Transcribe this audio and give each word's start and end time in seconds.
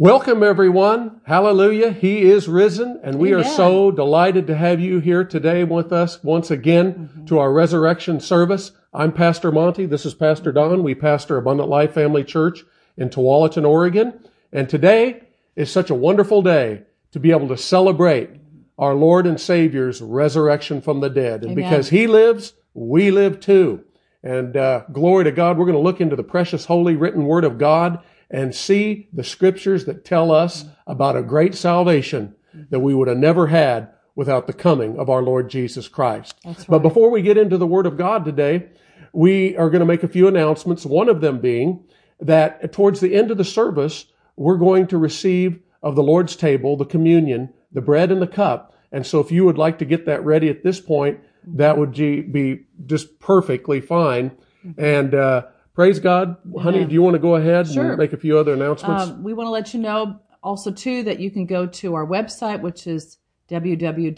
Welcome, 0.00 0.44
everyone. 0.44 1.22
Hallelujah. 1.24 1.90
He 1.90 2.22
is 2.22 2.46
risen, 2.46 3.00
and 3.02 3.18
we 3.18 3.34
Amen. 3.34 3.44
are 3.44 3.48
so 3.48 3.90
delighted 3.90 4.46
to 4.46 4.54
have 4.54 4.78
you 4.78 5.00
here 5.00 5.24
today 5.24 5.64
with 5.64 5.92
us 5.92 6.22
once 6.22 6.52
again 6.52 7.24
to 7.26 7.40
our 7.40 7.52
resurrection 7.52 8.20
service. 8.20 8.70
I'm 8.94 9.10
Pastor 9.10 9.50
Monty. 9.50 9.86
This 9.86 10.06
is 10.06 10.14
Pastor 10.14 10.52
Don. 10.52 10.84
We 10.84 10.94
pastor 10.94 11.36
Abundant 11.36 11.68
Life 11.68 11.94
Family 11.94 12.22
Church 12.22 12.64
in 12.96 13.08
Tualatin, 13.08 13.68
Oregon. 13.68 14.20
And 14.52 14.68
today 14.68 15.24
is 15.56 15.68
such 15.68 15.90
a 15.90 15.96
wonderful 15.96 16.42
day 16.42 16.82
to 17.10 17.18
be 17.18 17.32
able 17.32 17.48
to 17.48 17.56
celebrate 17.56 18.30
our 18.78 18.94
Lord 18.94 19.26
and 19.26 19.40
Savior's 19.40 20.00
resurrection 20.00 20.80
from 20.80 21.00
the 21.00 21.10
dead. 21.10 21.42
And 21.42 21.50
Amen. 21.50 21.56
because 21.56 21.88
He 21.88 22.06
lives, 22.06 22.52
we 22.72 23.10
live 23.10 23.40
too. 23.40 23.82
And 24.22 24.56
uh, 24.56 24.84
glory 24.92 25.24
to 25.24 25.32
God, 25.32 25.58
we're 25.58 25.66
going 25.66 25.74
to 25.74 25.82
look 25.82 26.00
into 26.00 26.14
the 26.14 26.22
precious, 26.22 26.66
holy, 26.66 26.94
written 26.94 27.24
Word 27.24 27.42
of 27.42 27.58
God 27.58 28.00
and 28.30 28.54
see 28.54 29.08
the 29.12 29.24
scriptures 29.24 29.84
that 29.86 30.04
tell 30.04 30.30
us 30.30 30.66
about 30.86 31.16
a 31.16 31.22
great 31.22 31.54
salvation 31.54 32.34
that 32.70 32.80
we 32.80 32.94
would 32.94 33.08
have 33.08 33.18
never 33.18 33.46
had 33.46 33.88
without 34.14 34.46
the 34.46 34.52
coming 34.52 34.98
of 34.98 35.08
our 35.08 35.22
Lord 35.22 35.48
Jesus 35.48 35.88
Christ. 35.88 36.34
That's 36.44 36.64
But 36.64 36.80
before 36.80 37.10
we 37.10 37.22
get 37.22 37.38
into 37.38 37.56
the 37.56 37.66
Word 37.66 37.86
of 37.86 37.96
God 37.96 38.24
today, 38.24 38.68
we 39.12 39.56
are 39.56 39.70
going 39.70 39.80
to 39.80 39.86
make 39.86 40.02
a 40.02 40.08
few 40.08 40.28
announcements. 40.28 40.84
One 40.84 41.08
of 41.08 41.20
them 41.20 41.40
being 41.40 41.84
that 42.20 42.72
towards 42.72 43.00
the 43.00 43.14
end 43.14 43.30
of 43.30 43.38
the 43.38 43.44
service, 43.44 44.06
we're 44.36 44.56
going 44.56 44.88
to 44.88 44.98
receive 44.98 45.60
of 45.82 45.94
the 45.94 46.02
Lord's 46.02 46.34
table, 46.36 46.76
the 46.76 46.84
communion, 46.84 47.52
the 47.72 47.80
bread 47.80 48.10
and 48.10 48.20
the 48.20 48.26
cup. 48.26 48.74
And 48.90 49.06
so 49.06 49.20
if 49.20 49.30
you 49.30 49.44
would 49.44 49.58
like 49.58 49.78
to 49.78 49.84
get 49.84 50.06
that 50.06 50.24
ready 50.24 50.48
at 50.48 50.64
this 50.64 50.80
point, 50.80 51.20
that 51.46 51.78
would 51.78 51.92
be 51.92 52.66
just 52.86 53.20
perfectly 53.20 53.80
fine. 53.80 54.32
And, 54.76 55.14
uh, 55.14 55.46
praise 55.78 56.00
God. 56.00 56.36
Honey, 56.60 56.78
Amen. 56.78 56.88
do 56.88 56.94
you 56.94 57.02
want 57.02 57.14
to 57.14 57.20
go 57.20 57.36
ahead 57.36 57.68
Sure. 57.68 57.90
and 57.90 57.98
make 57.98 58.12
a 58.12 58.16
few 58.16 58.36
other 58.36 58.52
announcements? 58.52 59.04
Um, 59.04 59.22
we 59.22 59.32
want 59.32 59.46
to 59.46 59.52
let 59.52 59.72
you 59.72 59.78
know 59.78 60.18
also 60.42 60.72
too 60.72 61.04
that 61.04 61.20
you 61.20 61.30
can 61.30 61.46
go 61.46 61.68
to 61.68 61.94
our 61.94 62.04
website, 62.04 62.60
which 62.62 62.88
is 62.88 63.18
www.lfc.net, 63.48 64.16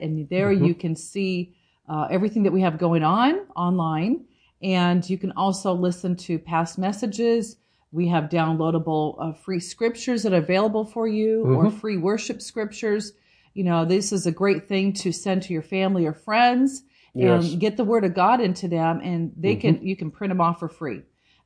and 0.00 0.28
there 0.30 0.50
Mm-hmm. 0.52 0.64
you 0.64 0.74
can 0.74 0.96
see 0.96 1.54
uh, 1.86 2.08
everything 2.10 2.44
that 2.44 2.52
we 2.52 2.62
have 2.62 2.78
going 2.78 3.02
on 3.02 3.40
online, 3.54 4.24
and 4.62 5.08
you 5.10 5.18
can 5.18 5.32
also 5.32 5.74
listen 5.74 6.16
to 6.16 6.38
past 6.38 6.78
messages. 6.78 7.56
We 7.92 8.08
have 8.08 8.30
downloadable 8.30 9.16
uh, 9.20 9.32
free 9.34 9.60
scriptures 9.60 10.22
that 10.22 10.32
are 10.32 10.36
available 10.36 10.86
for 10.86 11.06
you, 11.08 11.44
or 11.44 11.66
Mm-hmm. 11.66 11.76
free 11.76 11.98
worship 11.98 12.40
scriptures. 12.40 13.12
You 13.52 13.64
know, 13.64 13.84
this 13.84 14.12
is 14.12 14.26
a 14.26 14.32
great 14.32 14.66
thing 14.66 14.94
to 14.94 15.12
send 15.12 15.42
to 15.42 15.52
your 15.52 15.60
family 15.62 16.06
or 16.06 16.14
friends 16.14 16.84
Yes. 17.14 17.42
Mm-hmm. 17.42 17.52
and 17.52 17.60
get 17.60 17.76
the 17.76 17.84
word 17.84 18.04
of 18.04 18.14
God 18.14 18.40
into 18.40 18.68
them, 18.68 19.00
and 19.02 19.32
they 19.36 19.56
can 19.56 19.84
you 19.84 19.96
can 19.96 20.10
print 20.10 20.30
them 20.30 20.40
off 20.40 20.60
for 20.60 20.68
free. 20.68 21.02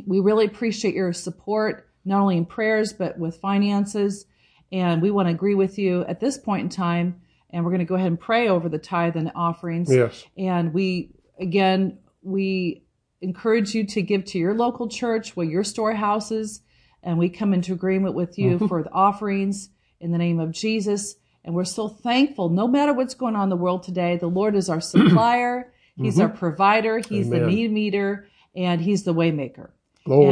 we 0.04 0.18
really 0.18 0.46
appreciate 0.46 0.94
your 0.96 1.12
support, 1.12 1.88
not 2.04 2.20
only 2.20 2.36
in 2.36 2.44
prayers, 2.44 2.92
but 2.92 3.16
with 3.18 3.36
finances. 3.36 4.26
And 4.72 5.00
we 5.00 5.12
want 5.12 5.28
to 5.28 5.32
agree 5.34 5.54
with 5.54 5.78
you 5.78 6.04
at 6.06 6.18
this 6.18 6.36
point 6.36 6.62
in 6.64 6.68
time. 6.68 7.20
And 7.50 7.64
we're 7.64 7.70
going 7.70 7.78
to 7.78 7.84
go 7.84 7.94
ahead 7.94 8.08
and 8.08 8.18
pray 8.18 8.48
over 8.48 8.68
the 8.68 8.78
tithe 8.78 9.14
and 9.14 9.28
the 9.28 9.34
offerings. 9.36 9.88
Yes. 9.94 10.24
And 10.36 10.74
we, 10.74 11.10
again, 11.38 11.98
we 12.22 12.82
encourage 13.20 13.76
you 13.76 13.86
to 13.86 14.02
give 14.02 14.24
to 14.24 14.38
your 14.40 14.54
local 14.54 14.88
church, 14.88 15.36
where 15.36 15.46
your 15.46 15.62
storehouses, 15.62 16.62
and 17.04 17.18
we 17.18 17.28
come 17.28 17.54
into 17.54 17.72
agreement 17.72 18.14
with 18.14 18.38
you 18.38 18.58
for 18.68 18.82
the 18.82 18.90
offerings 18.92 19.70
in 20.00 20.10
the 20.12 20.18
name 20.18 20.40
of 20.40 20.52
Jesus. 20.52 21.16
And 21.44 21.54
we're 21.54 21.64
so 21.64 21.88
thankful, 21.88 22.48
no 22.48 22.66
matter 22.66 22.92
what's 22.94 23.14
going 23.14 23.36
on 23.36 23.44
in 23.44 23.48
the 23.50 23.56
world 23.56 23.82
today, 23.82 24.16
the 24.16 24.26
Lord 24.26 24.54
is 24.56 24.68
our 24.70 24.80
supplier, 24.92 25.72
He's 25.96 26.18
our 26.18 26.28
provider, 26.28 26.98
He's 26.98 27.28
the 27.30 27.36
need 27.46 27.70
meter, 27.70 28.26
and 28.56 28.80
He's 28.80 29.04
the 29.04 29.14
waymaker. 29.14 29.70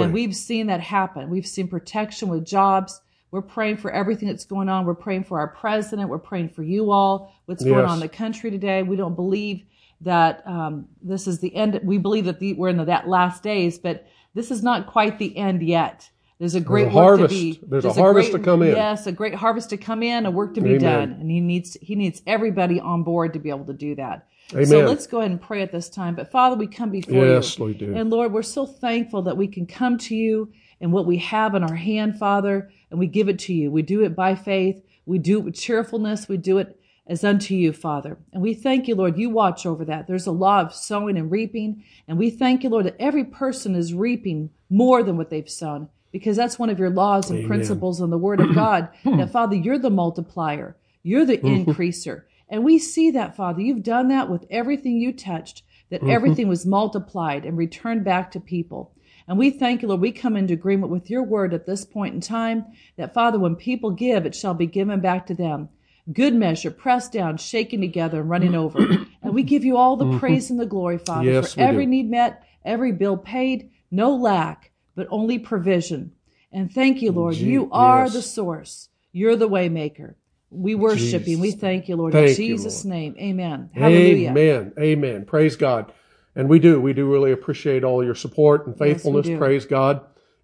And 0.03 0.13
we've 0.13 0.35
seen 0.35 0.67
that 0.67 0.81
happen. 0.81 1.31
We've 1.31 1.47
seen 1.47 1.69
protection 1.69 2.29
with 2.29 2.45
jobs. 2.45 3.01
We're 3.31 3.43
praying 3.43 3.79
for 3.79 3.91
everything 3.91 4.29
that's 4.29 4.45
going 4.45 4.69
on. 4.69 4.85
We're 4.85 4.95
praying 4.95 5.25
for 5.25 5.39
our 5.39 5.49
president. 5.49 6.09
We're 6.11 6.19
praying 6.19 6.51
for 6.51 6.63
you 6.63 6.91
all. 6.91 7.35
What's 7.47 7.65
going 7.65 7.79
Yes. 7.79 7.89
on 7.89 7.95
in 7.97 8.01
the 8.01 8.09
country 8.09 8.51
today? 8.51 8.83
We 8.83 8.97
don't 8.97 9.15
believe 9.15 9.65
that 10.03 10.43
um, 10.47 10.89
this 11.01 11.27
is 11.27 11.39
the 11.41 11.55
end. 11.55 11.81
We 11.85 11.97
believe 11.97 12.25
that 12.27 12.41
the, 12.41 12.53
we're 12.55 12.69
in 12.69 12.77
the, 12.77 12.85
that 12.87 13.09
last 13.09 13.43
days, 13.43 13.79
but 13.79 14.07
this 14.35 14.51
is 14.51 14.63
not 14.63 14.87
quite 14.87 15.19
the 15.19 15.35
end 15.37 15.63
yet. 15.63 16.11
There's 16.43 16.57
a 16.57 16.61
great 16.61 16.89
a 16.89 16.91
harvest. 16.91 17.33
to 17.33 17.41
be. 17.41 17.61
There's 17.63 17.85
a 17.85 17.93
harvest 17.93 18.33
great- 18.33 18.41
to 18.41 18.45
come 18.45 18.63
in. 18.65 18.75
Yes, 18.75 19.07
a 19.07 19.13
great 19.13 19.37
harvest 19.37 19.71
to 19.71 19.77
come 19.77 20.03
in, 20.03 20.27
a 20.27 20.31
work 20.33 20.55
to 20.55 20.61
be 20.61 20.71
Amen. 20.71 20.81
done, 20.81 21.17
and 21.21 21.31
he 21.31 21.39
needs 21.39 21.77
he 21.81 21.95
needs 21.95 22.21
everybody 22.27 22.81
on 22.81 23.05
board 23.05 23.35
to 23.35 23.39
be 23.39 23.49
able 23.49 23.67
to 23.67 23.73
do 23.73 23.95
that. 23.95 24.27
Amen. 24.53 24.67
So 24.67 24.85
let's 24.85 25.07
go 25.07 25.21
ahead 25.21 25.31
and 25.31 25.41
pray 25.41 25.63
at 25.63 25.71
this 25.71 25.89
time. 25.89 26.17
But 26.17 26.33
Father, 26.33 26.57
we 26.57 26.67
come 26.67 26.91
before 26.91 27.15
you. 27.15 27.35
Yes, 27.35 27.57
you. 27.57 27.67
we 27.67 27.75
do. 27.75 27.95
And 27.95 28.11
Lord, 28.11 28.33
we're 28.33 28.43
so 28.43 28.67
thankful 28.67 29.23
that 29.23 29.37
we 29.37 29.47
can 29.47 29.67
come 29.67 29.97
to 29.99 30.17
you 30.17 30.53
and 30.81 30.93
what 30.93 31.07
we 31.07 31.19
have 31.19 31.55
in 31.55 31.63
our 31.63 31.77
hand, 31.77 32.19
Father, 32.19 32.73
and 32.91 32.99
we 32.99 33.07
give 33.07 33.29
it 33.29 33.39
to 33.39 33.55
you. 33.55 33.71
We 33.71 33.83
do 33.83 34.03
it 34.03 34.17
by 34.17 34.35
faith. 34.35 34.83
We 35.07 35.19
do 35.19 35.39
it 35.39 35.45
with 35.45 35.55
cheerfulness. 35.55 36.29
We 36.29 36.39
do 36.39 36.59
it 36.59 36.77
as 37.07 37.23
unto 37.23 37.55
you, 37.55 37.73
Father. 37.73 38.19
And 38.33 38.43
we 38.43 38.55
thank 38.55 38.89
you, 38.89 38.97
Lord, 38.97 39.17
you 39.17 39.31
watch 39.31 39.65
over 39.65 39.85
that. 39.85 40.09
There's 40.09 40.27
a 40.27 40.33
law 40.33 40.63
of 40.63 40.75
sowing 40.75 41.17
and 41.17 41.31
reaping. 41.31 41.85
And 42.09 42.19
we 42.19 42.31
thank 42.31 42.65
you, 42.65 42.71
Lord, 42.71 42.87
that 42.87 42.97
every 42.99 43.23
person 43.23 43.77
is 43.77 43.95
reaping 43.95 44.51
more 44.69 45.05
than 45.05 45.17
what 45.17 45.31
they've 45.31 45.49
sown 45.49 45.89
because 46.13 46.37
that's 46.37 46.59
one 46.59 46.71
of 46.71 46.79
your 46.79 46.91
laws 46.91 47.31
and 47.31 47.41
Amen. 47.41 47.49
principles 47.49 48.01
in 48.01 48.11
the 48.11 48.19
Word 48.19 48.41
of 48.41 48.55
God 48.55 48.89
that, 49.05 49.31
Father, 49.31 49.57
you're 49.57 49.79
the 49.79 49.91
multiplier, 49.91 50.77
you're 51.03 51.25
the 51.25 51.39
mm-hmm. 51.39 51.71
increaser. 51.71 52.25
And 52.49 52.65
we 52.65 52.79
see 52.79 53.11
that, 53.13 53.35
Father. 53.35 53.63
You've 53.63 53.83
done 53.83 54.09
that 54.09 54.29
with 54.29 54.45
everything 54.51 54.99
you 54.99 55.13
touched, 55.13 55.63
that 55.91 56.03
mm-hmm. 56.03 56.11
everything 56.11 56.49
was 56.49 56.67
multiplied 56.67 57.47
and 57.47 57.57
returned 57.57 58.05
back 58.05 58.31
to 58.33 58.41
people. 58.41 58.93
And 59.27 59.39
we 59.39 59.51
thank 59.51 59.81
you, 59.81 59.89
Lord. 59.89 60.01
We 60.01 60.13
come 60.13 60.37
into 60.37 60.53
agreement 60.53 60.93
with 60.93 61.09
your 61.09 61.23
word 61.23 61.55
at 61.55 61.65
this 61.65 61.85
point 61.85 62.15
in 62.15 62.21
time 62.21 62.67
that, 62.97 63.15
Father, 63.15 63.39
when 63.39 63.57
people 63.57 63.91
give, 63.91 64.27
it 64.27 64.35
shall 64.35 64.55
be 64.55 64.67
given 64.67 65.01
back 65.01 65.27
to 65.29 65.35
them. 65.35 65.71
Good 66.13 66.35
measure, 66.35 66.71
pressed 66.71 67.13
down, 67.13 67.37
shaken 67.37 67.81
together, 67.81 68.21
and 68.21 68.29
running 68.29 68.55
over. 68.55 68.79
and 69.23 69.35
we 69.35 69.45
give 69.45 69.65
you 69.65 69.77
all 69.77 69.97
the 69.97 70.05
mm-hmm. 70.05 70.19
praise 70.19 70.51
and 70.51 70.59
the 70.59 70.67
glory, 70.67 70.99
Father, 70.99 71.31
Yes, 71.31 71.55
for 71.55 71.61
every 71.61 71.87
do. 71.87 71.91
need 71.91 72.11
met, 72.11 72.43
every 72.65 72.93
bill 72.93 73.17
paid, 73.17 73.71
no 73.91 74.15
lack, 74.15 74.72
but 74.95 75.07
only 75.11 75.39
provision. 75.39 76.13
And 76.53 76.73
thank 76.73 77.03
you, 77.03 77.13
Lord. 77.13 77.37
You 77.37 77.71
are 77.73 78.05
yes. 78.05 78.13
the 78.13 78.23
source. 78.23 78.89
You're 79.13 79.37
the 79.37 79.49
waymaker. 79.49 80.15
We 80.51 80.75
worship 80.75 81.27
you. 81.27 81.39
We 81.39 81.53
thank 81.53 81.89
you, 81.89 81.97
Lord. 81.97 82.13
Thank 82.13 82.39
in 82.39 82.45
you, 82.45 82.57
Jesus' 82.57 82.85
Lord. 82.85 82.95
name. 82.95 83.17
Amen. 83.19 83.71
Hallelujah. 83.75 84.31
Amen. 84.31 84.73
Amen. 84.79 85.25
Praise 85.25 85.57
God. 85.57 85.93
And 86.37 86.49
we 86.49 86.59
do. 86.59 86.81
We 86.81 86.93
do 86.93 87.11
really 87.11 87.33
appreciate 87.33 87.85
all 87.85 88.05
your 88.05 88.15
support 88.15 88.67
and 88.67 88.77
faithfulness. 88.79 89.27
do. 89.27 89.39
Praise 89.39 89.65
God. 89.65 90.03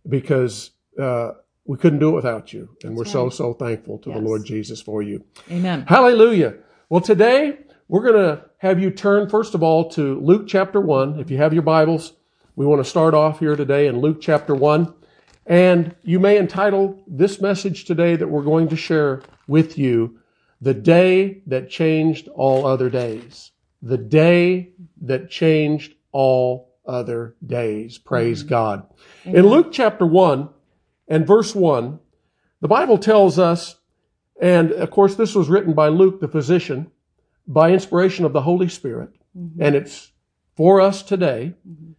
Because 0.09 0.71
uh, 0.99 1.33
we 1.67 1.77
couldn't 1.77 1.99
do 1.99 2.09
it 2.09 2.15
without 2.15 2.55
you. 2.55 2.71
And 2.83 2.97
we're 2.97 3.05
so, 3.05 3.25
right. 3.25 3.33
so 3.33 3.53
thankful 3.53 3.99
to 3.99 4.13
the 4.13 4.19
Lord 4.19 4.47
Jesus 4.47 4.81
for 4.81 5.03
you. 5.03 5.25
Amen. 5.51 5.85
Hallelujah. 5.87 6.55
Well, 6.89 7.03
today 7.03 7.59
we're 7.89 8.03
going 8.03 8.37
to 8.37 8.45
have 8.59 8.81
you 8.81 8.91
turn, 8.91 9.29
first 9.29 9.55
of 9.55 9.63
all, 9.63 9.91
to 9.91 10.19
Luke 10.21 10.47
chapter 10.49 10.81
1. 10.81 11.21
If 11.21 11.31
you 11.31 11.37
have 11.37 11.53
your 11.53 11.63
Bibles, 11.63 12.15
we 12.59 12.67
want 12.67 12.83
to 12.83 12.91
start 12.91 13.15
off 13.15 13.39
here 13.39 13.55
today 13.55 13.87
in 13.87 14.01
Luke 14.01 14.21
chapter 14.21 14.53
1. 14.53 14.93
And 15.47 15.95
you 16.03 16.19
may 16.19 16.39
entitle 16.39 17.01
this 17.07 17.41
message 17.41 17.85
today 17.85 18.17
that 18.17 18.27
we're 18.27 18.43
going 18.43 18.67
to 18.71 18.77
share 18.77 19.23
with 19.47 19.79
you, 19.79 20.19
The 20.61 20.75
Day 20.75 21.45
That 21.47 21.71
Changed 21.71 22.27
All 22.35 22.67
Other 22.67 22.91
Days. 22.91 23.53
The 23.81 23.97
Day 23.97 24.73
That 25.03 25.31
Changed 25.31 25.95
All 26.11 26.75
Other 26.85 27.37
Days. 27.47 27.97
Praise 27.97 28.41
mm-hmm. 28.41 28.49
God. 28.49 28.87
In 29.25 29.47
Luke 29.47 29.69
chapter 29.71 30.05
1 30.05 30.49
and 31.07 31.25
verse 31.25 31.55
1, 31.55 32.01
the 32.61 32.67
Bible 32.67 32.99
tells 32.99 33.39
us 33.39 33.77
and 34.41 34.73
of 34.73 34.91
course, 34.91 35.15
this 35.15 35.37
was 35.37 35.49
written 35.49 35.75
by 35.75 35.91
Luke, 35.91 36.21
the 36.21 36.27
physician, 36.27 36.91
by 37.47 37.71
inspiration 37.71 38.25
of 38.25 38.33
the 38.33 38.43
Holy 38.43 38.69
Spirit. 38.69 39.11
Mm-hmm. 39.37 39.63
And 39.63 39.77
it's 39.77 40.11
for 40.57 40.81
us 40.81 41.05
today. 41.05 41.55
And 41.65 41.95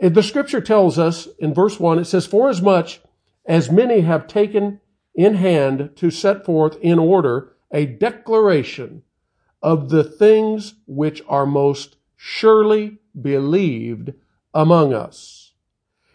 The 0.00 0.22
scripture 0.22 0.60
tells 0.60 0.98
us 0.98 1.28
in 1.38 1.52
verse 1.52 1.78
1, 1.78 1.98
it 1.98 2.06
says, 2.06 2.26
Forasmuch 2.26 2.50
as 2.50 2.62
much 2.62 3.00
as 3.46 3.70
many 3.70 4.00
have 4.00 4.26
taken 4.26 4.80
in 5.14 5.34
hand 5.34 5.90
to 5.96 6.10
set 6.10 6.44
forth 6.44 6.78
in 6.80 6.98
order 6.98 7.52
a 7.72 7.86
declaration 7.86 9.02
of 9.62 9.90
the 9.90 10.02
things 10.04 10.74
which 10.86 11.22
are 11.28 11.46
most 11.46 11.96
surely 12.16 12.98
believed 13.20 14.12
among 14.54 14.94
us. 14.94 15.52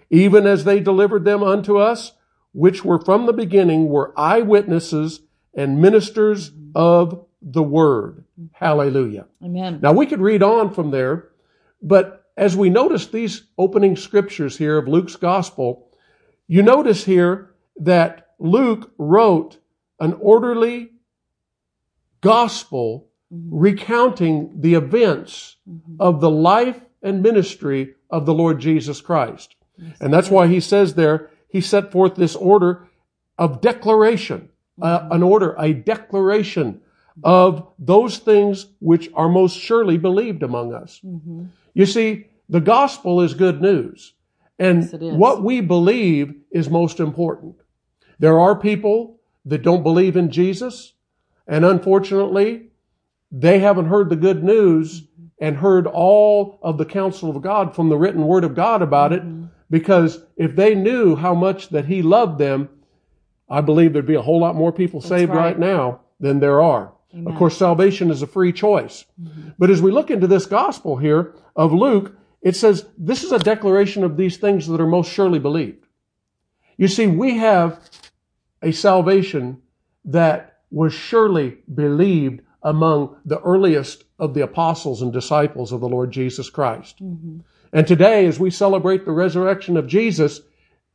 even 0.10 0.46
as 0.46 0.64
they 0.64 0.80
delivered 0.80 1.26
them 1.26 1.44
unto 1.44 1.78
us, 1.78 2.14
which 2.54 2.86
were 2.86 3.00
from 3.00 3.26
the 3.26 3.34
beginning, 3.34 3.88
were 3.90 4.14
eyewitnesses 4.18 5.22
and 5.54 5.81
ministers 5.81 6.52
of 6.74 7.26
the 7.42 7.64
word. 7.64 8.24
Hallelujah. 8.54 9.26
Amen. 9.44 9.80
Now 9.81 9.94
we 9.94 10.06
could 10.06 10.22
read 10.22 10.44
on 10.44 10.74
from 10.74 10.92
there, 10.92 11.30
but 11.81 12.25
as 12.38 12.56
we 12.56 12.70
notice 12.70 13.08
these 13.08 13.44
opening 13.58 13.96
scriptures 13.96 14.58
here 14.58 14.78
of 14.78 14.88
Luke's 14.88 15.16
gospel, 15.16 15.90
you 16.48 16.62
notice 16.62 17.06
here 17.06 17.52
that 17.78 18.30
Luke 18.40 18.92
wrote 18.98 19.58
an 20.00 20.14
orderly 20.20 20.92
gospel 22.22 23.08
mm-hmm. 23.34 23.56
recounting 23.56 24.52
the 24.60 24.74
events 24.74 25.58
mm-hmm. 25.70 25.96
of 26.00 26.22
the 26.22 26.30
life 26.30 26.82
and 27.02 27.22
ministry 27.22 27.96
of 28.10 28.26
the 28.26 28.34
Lord 28.34 28.60
Jesus 28.60 29.02
Christ. 29.02 29.56
And 30.00 30.14
that's 30.14 30.30
why 30.30 30.48
he 30.48 30.60
says 30.60 30.94
there, 30.94 31.30
he 31.48 31.62
set 31.62 31.92
forth 31.92 32.16
this 32.16 32.36
order 32.36 32.88
of 33.38 33.62
declaration, 33.62 34.50
uh, 34.81 35.00
mm-hmm. 35.00 35.12
an 35.12 35.24
order, 35.24 35.56
a 35.58 35.74
declaration 35.74 36.81
of 37.24 37.68
those 37.80 38.18
things 38.18 38.68
which 38.80 39.10
are 39.14 39.30
most 39.30 39.58
surely 39.58 39.98
believed 39.98 40.44
among 40.44 40.74
us. 40.74 41.02
You 41.74 41.86
see, 41.86 42.28
the 42.50 42.62
gospel 42.62 43.22
is 43.22 43.34
good 43.34 43.62
news. 43.62 44.14
And 44.58 44.84
Yes, 44.84 45.02
what 45.02 45.44
we 45.44 45.62
believe 45.62 46.34
is 46.52 46.70
most 46.70 47.00
important. 47.00 47.56
There 48.20 48.40
are 48.40 48.56
people 48.56 49.20
that 49.46 49.62
don't 49.62 49.84
believe 49.84 50.16
in 50.16 50.32
Jesus, 50.32 50.94
and 51.48 51.66
unfortunately, 51.66 52.70
they 53.32 53.60
haven't 53.60 53.88
heard 53.88 54.10
the 54.10 54.16
good 54.16 54.44
news 54.44 55.04
and 55.40 55.58
heard 55.58 55.88
all 55.88 56.58
of 56.62 56.78
the 56.78 56.86
counsel 56.86 57.30
of 57.30 57.42
God 57.42 57.76
from 57.76 57.90
the 57.90 57.98
written 57.98 58.26
word 58.26 58.46
of 58.46 58.56
God 58.56 58.82
about 58.82 59.12
it. 59.12 59.24
Because 59.70 60.20
if 60.38 60.56
they 60.56 60.76
knew 60.76 61.16
how 61.16 61.34
much 61.34 61.70
that 61.70 61.86
He 61.86 62.02
loved 62.02 62.40
them, 62.40 62.70
I 63.50 63.62
believe 63.62 63.94
there'd 63.94 64.06
be 64.06 64.16
a 64.16 64.22
whole 64.22 64.40
lot 64.40 64.56
more 64.56 64.72
people 64.72 65.02
saved 65.02 65.32
right. 65.32 65.58
right. 65.58 65.60
now 65.60 66.02
than 66.20 66.40
there 66.40 66.62
are. 66.62 66.94
Of 67.26 67.36
course, 67.36 67.58
salvation 67.58 68.12
is 68.12 68.22
a 68.22 68.28
free 68.28 68.52
choice. 68.52 69.06
Mm-hmm. 69.22 69.50
But 69.58 69.70
as 69.70 69.82
we 69.82 69.92
look 69.92 70.12
into 70.12 70.28
this 70.28 70.46
gospel 70.46 70.98
here 70.98 71.34
of 71.56 71.72
Luke, 71.74 72.16
it 72.42 72.56
says 72.56 72.86
this 72.98 73.24
is 73.24 73.32
a 73.32 73.40
declaration 73.40 74.04
of 74.04 74.18
these 74.18 74.38
things 74.38 74.68
that 74.68 74.82
are 74.82 74.88
most 74.88 75.12
surely 75.12 75.40
believed. 75.40 75.86
You 76.78 76.88
see, 76.88 77.08
we 77.08 77.38
have 77.38 77.80
a 78.62 78.72
salvation 78.72 79.62
that 80.06 80.60
was 80.70 80.94
surely 80.94 81.58
believed 81.74 82.42
among 82.62 83.16
the 83.26 83.40
earliest 83.42 84.04
of 84.20 84.34
the 84.34 84.42
apostles 84.42 85.02
and 85.02 85.14
disciples 85.14 85.72
of 85.72 85.82
the 85.82 85.90
Lord 85.90 86.12
Jesus 86.12 86.50
Christ. 86.50 87.02
Mm-hmm. 87.02 87.40
And 87.72 87.88
today, 87.88 88.26
as 88.26 88.40
we 88.40 88.52
celebrate 88.52 89.06
the 89.06 89.12
resurrection 89.12 89.78
of 89.78 89.88
Jesus, 89.88 90.42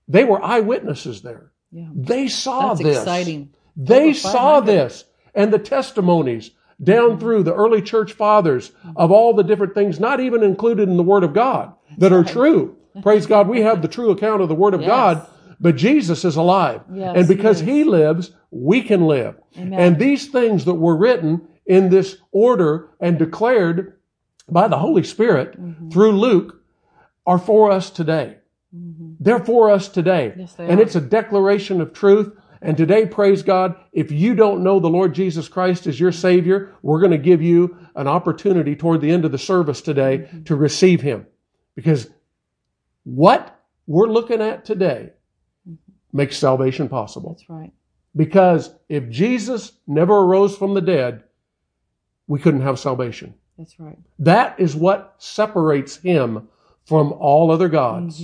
they 0.09 0.25
were 0.25 0.43
eyewitnesses 0.43 1.23
there. 1.23 1.53
Yeah. 1.71 1.89
They 1.95 2.29
saw 2.29 2.69
That's 2.69 2.83
this. 2.83 2.99
exciting. 2.99 3.55
They 3.77 4.13
saw 4.13 4.61
this 4.61 5.05
and 5.35 5.53
the 5.53 5.59
testimonies 5.59 6.51
down 6.83 7.19
through 7.21 7.43
the 7.43 7.55
early 7.55 7.83
church 7.83 8.13
fathers 8.13 8.73
of 8.97 9.11
all 9.11 9.35
the 9.35 9.43
different 9.45 9.75
things, 9.75 10.01
not 10.01 10.19
even 10.21 10.43
included 10.43 10.89
in 10.89 10.97
the 10.97 11.03
Word 11.03 11.25
of 11.25 11.35
God, 11.35 11.75
that 11.99 12.13
are 12.13 12.25
true. 12.25 12.77
Praise 13.03 13.27
God, 13.27 13.49
we 13.49 13.61
have 13.63 13.83
the 13.83 13.89
true 13.89 14.11
account 14.11 14.41
of 14.43 14.49
the 14.49 14.55
Word 14.55 14.75
of 14.75 14.81
Yes. 14.81 14.89
God, 14.89 15.27
but 15.61 15.77
Jesus 15.77 16.25
is 16.25 16.37
alive. 16.37 16.81
Yes, 16.93 17.15
and 17.17 17.29
because 17.29 17.61
is. 17.61 17.67
he, 17.67 17.85
lives, 17.85 18.33
we 18.51 18.83
can 18.83 19.07
live. 19.07 19.37
Amen. 19.59 19.79
And 19.79 19.99
these 19.99 20.29
things 20.29 20.65
that 20.65 20.75
were 20.75 20.97
written 20.97 21.47
in 21.67 21.91
this 21.91 22.17
order 22.33 22.89
and 22.99 23.19
declared 23.19 23.99
by 24.49 24.67
the 24.69 24.79
Holy 24.79 25.05
Spirit 25.05 25.61
Mm-hmm. 25.61 25.91
through 25.91 26.13
Luke 26.13 26.63
are 27.27 27.39
for 27.39 27.71
us 27.71 27.91
today. 27.91 28.39
They're 28.73 29.45
for 29.45 29.71
us 29.71 29.89
today. 29.89 30.33
Yes, 30.37 30.55
and 30.59 30.79
are. 30.81 30.83
it's 30.83 30.95
a 30.95 31.01
declaration 31.01 31.81
of 31.81 31.93
truth. 31.93 32.33
And 32.63 32.77
today, 32.77 33.07
praise 33.07 33.43
God, 33.43 33.77
if 33.93 34.13
you 34.13 34.35
don't 34.35 34.63
know 34.63 34.81
the 34.81 34.89
Lord 34.91 35.15
Jesus 35.15 35.49
Christ 35.49 35.87
as 35.87 35.99
your 35.99 36.13
Savior, 36.13 36.75
we're 36.83 37.01
going 37.01 37.11
to 37.13 37.19
give 37.19 37.41
you 37.41 37.77
an 37.95 38.07
opportunity 38.07 38.77
toward 38.77 39.01
the 39.01 39.11
end 39.11 39.25
of 39.25 39.33
the 39.33 39.39
service 39.39 39.81
today 39.81 40.19
Mm-hmm. 40.19 40.43
to 40.45 40.57
receive 40.57 41.01
Him. 41.01 41.27
Because 41.75 42.11
what 43.05 43.59
we're 43.87 44.09
looking 44.09 44.43
at 44.43 44.65
today 44.65 45.11
makes 46.13 46.37
salvation 46.37 46.89
possible. 46.89 47.33
That's 47.35 47.49
right. 47.49 47.73
Because 48.15 48.75
if 48.89 49.09
Jesus 49.09 49.73
never 49.87 50.15
arose 50.15 50.57
from 50.57 50.75
the 50.75 50.81
dead, 50.81 51.23
we 52.27 52.39
couldn't 52.41 52.63
have 52.63 52.79
salvation. 52.79 53.35
That's 53.57 53.79
right. 53.79 53.99
That 54.19 54.59
is 54.59 54.75
what 54.77 55.15
separates 55.19 55.97
him 55.97 56.49
from 56.87 57.13
all 57.13 57.51
other 57.51 57.69
gods, 57.69 58.23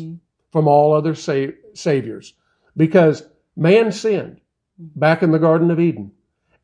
from 0.51 0.67
all 0.69 0.93
other 0.93 1.15
sa- 1.15 1.53
saviors. 1.75 2.35
Because 2.77 3.23
man 3.57 3.93
sinned 3.93 4.41
back 4.79 5.23
in 5.23 5.33
the 5.33 5.39
Garden 5.39 5.71
of 5.71 5.81
Eden, 5.81 6.13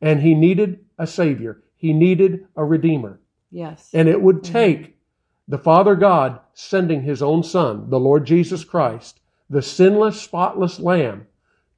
and 0.01 0.21
he 0.21 0.35
needed 0.35 0.79
a 0.97 1.07
savior. 1.07 1.63
He 1.75 1.93
needed 1.93 2.47
a 2.55 2.63
redeemer. 2.63 3.19
Yes. 3.51 3.89
And 3.93 4.07
it 4.07 4.21
would 4.21 4.37
mm-hmm. 4.37 4.53
take 4.53 4.97
the 5.47 5.57
Father 5.57 5.95
God 5.95 6.39
sending 6.53 7.01
his 7.03 7.21
own 7.21 7.43
Son, 7.43 7.89
the 7.89 7.99
Lord 7.99 8.25
Jesus 8.25 8.63
Christ, 8.63 9.19
the 9.49 9.61
sinless, 9.61 10.21
spotless 10.21 10.79
Lamb, 10.79 11.27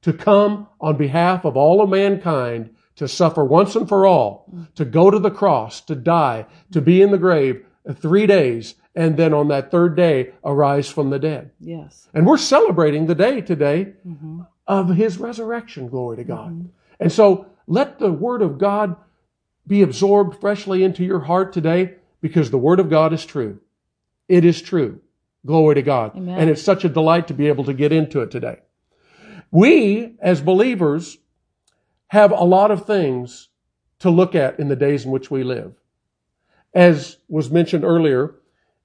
to 0.02 0.12
come 0.12 0.68
on 0.80 0.96
behalf 0.96 1.44
of 1.44 1.56
all 1.56 1.80
of 1.80 1.90
mankind 1.90 2.70
to 2.96 3.08
suffer 3.08 3.44
once 3.44 3.76
and 3.76 3.88
for 3.88 4.06
all, 4.06 4.46
mm. 4.52 4.72
to 4.74 4.84
go 4.84 5.10
to 5.10 5.18
the 5.18 5.30
cross, 5.30 5.80
to 5.82 5.94
die, 5.94 6.46
to 6.72 6.80
be 6.80 7.02
in 7.02 7.10
the 7.10 7.18
grave 7.18 7.64
three 7.94 8.26
days, 8.26 8.74
and 8.94 9.16
then 9.16 9.34
on 9.34 9.48
that 9.48 9.70
third 9.70 9.96
day 9.96 10.32
arise 10.44 10.88
from 10.88 11.10
the 11.10 11.18
dead. 11.18 11.50
yes. 11.60 12.08
And 12.14 12.26
we're 12.26 12.38
celebrating 12.38 13.06
the 13.06 13.14
day 13.14 13.40
today 13.42 13.92
mm-hmm. 14.06 14.40
Of 14.66 14.88
his 14.90 15.18
resurrection. 15.18 15.88
Glory 15.88 16.16
to 16.16 16.24
God. 16.24 16.50
Mm-hmm. 16.50 16.68
And 17.00 17.12
so 17.12 17.46
let 17.66 17.98
the 17.98 18.12
word 18.12 18.42
of 18.42 18.58
God 18.58 18.96
be 19.66 19.82
absorbed 19.82 20.40
freshly 20.40 20.82
into 20.82 21.04
your 21.04 21.20
heart 21.20 21.52
today 21.52 21.94
because 22.20 22.50
the 22.50 22.58
word 22.58 22.80
of 22.80 22.88
God 22.88 23.12
is 23.12 23.24
true. 23.24 23.60
It 24.28 24.44
is 24.44 24.62
true. 24.62 25.00
Glory 25.44 25.76
to 25.76 25.82
God. 25.82 26.16
Amen. 26.16 26.38
And 26.38 26.50
it's 26.50 26.62
such 26.62 26.84
a 26.84 26.88
delight 26.88 27.28
to 27.28 27.34
be 27.34 27.48
able 27.48 27.64
to 27.64 27.74
get 27.74 27.92
into 27.92 28.20
it 28.20 28.30
today. 28.30 28.60
We, 29.50 30.16
as 30.20 30.40
believers, 30.40 31.18
have 32.08 32.32
a 32.32 32.44
lot 32.44 32.70
of 32.70 32.86
things 32.86 33.48
to 34.00 34.10
look 34.10 34.34
at 34.34 34.58
in 34.58 34.68
the 34.68 34.76
days 34.76 35.04
in 35.04 35.10
which 35.10 35.30
we 35.30 35.44
live. 35.44 35.74
As 36.74 37.18
was 37.28 37.50
mentioned 37.50 37.84
earlier, 37.84 38.34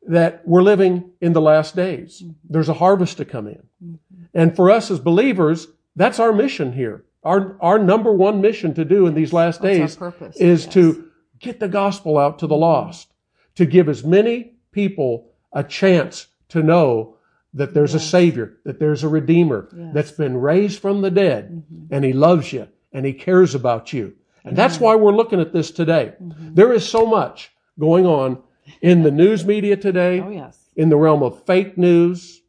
that 0.08 0.48
we're 0.48 0.64
living 0.64 1.12
in 1.22 1.34
the 1.34 1.42
last 1.42 1.76
days. 1.76 2.24
There's 2.50 2.70
a 2.70 2.74
harvest 2.74 3.18
to 3.18 3.26
come 3.26 3.48
in. 3.48 4.00
And 4.34 4.56
for 4.56 4.72
us 4.72 4.90
as 4.90 5.00
believers, 5.00 5.68
that's 5.96 6.20
our 6.20 6.34
mission 6.34 6.74
here. 6.74 7.04
Our, 7.24 7.58
our 7.62 7.78
number 7.78 8.12
one 8.12 8.42
mission 8.42 8.74
to 8.76 8.86
do 8.86 9.06
in 9.06 9.14
these 9.14 9.32
last 9.32 9.62
days 9.62 9.96
purpose, 9.96 10.36
is 10.38 10.66
yes. 10.66 10.74
to 10.74 11.10
get 11.40 11.60
the 11.60 11.68
gospel 11.68 12.18
out 12.18 12.40
to 12.40 12.48
the 12.48 12.56
lost, 12.56 13.14
to 13.56 13.66
give 13.66 13.90
as 13.90 14.04
many 14.04 14.54
people 14.72 15.30
a 15.54 15.64
chance 15.64 16.28
to 16.50 16.64
know 16.64 17.18
that 17.54 17.74
there's 17.74 17.94
a 17.94 18.00
savior, 18.00 18.58
that 18.64 18.80
there's 18.80 19.04
a 19.04 19.08
redeemer 19.08 19.70
Yes. 19.76 19.92
that's 19.94 20.12
been 20.12 20.38
raised 20.38 20.80
from 20.80 21.02
the 21.02 21.12
dead 21.12 21.64
and 21.92 22.04
he 22.06 22.14
loves 22.14 22.54
you 22.54 22.68
and 22.94 23.06
he 23.06 23.14
cares 23.14 23.54
about 23.54 23.94
you. 23.94 24.14
And 24.44 24.58
that's 24.58 24.80
why 24.80 24.96
we're 24.96 25.16
looking 25.16 25.40
at 25.40 25.54
this 25.54 25.70
today. 25.70 26.14
There 26.20 26.74
is 26.74 26.88
so 26.88 27.06
much 27.06 27.52
going 27.78 28.08
on 28.08 28.42
in 28.82 29.04
the 29.04 29.12
news 29.12 29.46
media 29.46 29.76
today 29.78 30.20
Oh, 30.22 30.30
yes. 30.30 30.58
in 30.76 30.90
the 30.90 30.98
realm 30.98 31.24
of 31.24 31.44
fake 31.46 31.78
news. 31.78 32.42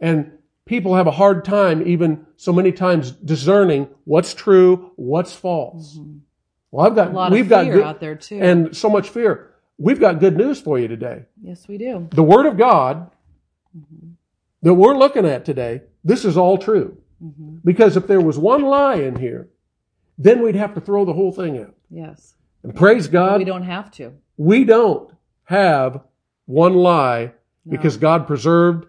And 0.00 0.32
people 0.66 0.94
have 0.94 1.06
a 1.06 1.10
hard 1.12 1.44
time, 1.44 1.86
even 1.86 2.26
so 2.36 2.52
many 2.52 2.72
times, 2.72 3.10
discerning 3.12 3.88
what's 4.04 4.34
true, 4.34 4.92
what's 4.96 5.32
false. 5.34 5.96
Mm-hmm. 5.98 6.18
Well, 6.70 6.86
I've 6.86 6.94
got, 6.94 7.08
A 7.08 7.10
lot 7.12 7.32
we've 7.32 7.44
of 7.44 7.48
got 7.48 7.64
fear 7.64 7.74
good, 7.74 7.84
out 7.84 8.00
there, 8.00 8.14
too. 8.16 8.38
and 8.40 8.76
so 8.76 8.90
much 8.90 9.08
fear. 9.08 9.54
We've 9.78 10.00
got 10.00 10.20
good 10.20 10.36
news 10.36 10.60
for 10.60 10.78
you 10.78 10.88
today. 10.88 11.24
yes, 11.40 11.68
we 11.68 11.78
do. 11.78 12.08
The 12.10 12.22
Word 12.22 12.46
of 12.46 12.56
God 12.58 13.10
mm-hmm. 13.76 14.08
that 14.62 14.74
we're 14.74 14.96
looking 14.96 15.24
at 15.26 15.44
today, 15.44 15.82
this 16.04 16.24
is 16.24 16.36
all 16.36 16.58
true. 16.58 16.96
Mm-hmm. 17.22 17.58
Because 17.64 17.96
if 17.96 18.06
there 18.06 18.20
was 18.20 18.38
one 18.38 18.62
lie 18.62 18.96
in 18.96 19.16
here, 19.16 19.48
then 20.18 20.42
we'd 20.42 20.54
have 20.56 20.74
to 20.74 20.80
throw 20.80 21.04
the 21.04 21.12
whole 21.12 21.32
thing 21.32 21.58
out. 21.58 21.74
Yes. 21.90 22.34
And 22.62 22.74
praise 22.74 23.06
God, 23.08 23.38
we 23.38 23.44
don't 23.44 23.62
have 23.62 23.90
to. 23.92 24.12
we 24.36 24.64
don't 24.64 25.10
have 25.46 26.00
one 26.44 26.74
lie 26.74 27.32
because 27.68 27.96
God 27.96 28.26
preserved, 28.26 28.86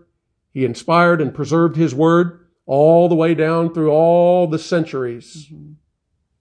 He 0.53 0.63
inspired 0.65 1.21
and 1.21 1.33
preserved 1.33 1.75
His 1.75 1.95
Word 1.95 2.45
all 2.67 3.09
the 3.09 3.15
way 3.15 3.33
down 3.33 3.73
through 3.73 3.89
all 3.91 4.45
the 4.47 4.59
centuries. 4.59 5.47
Mm-hmm. 5.51 5.71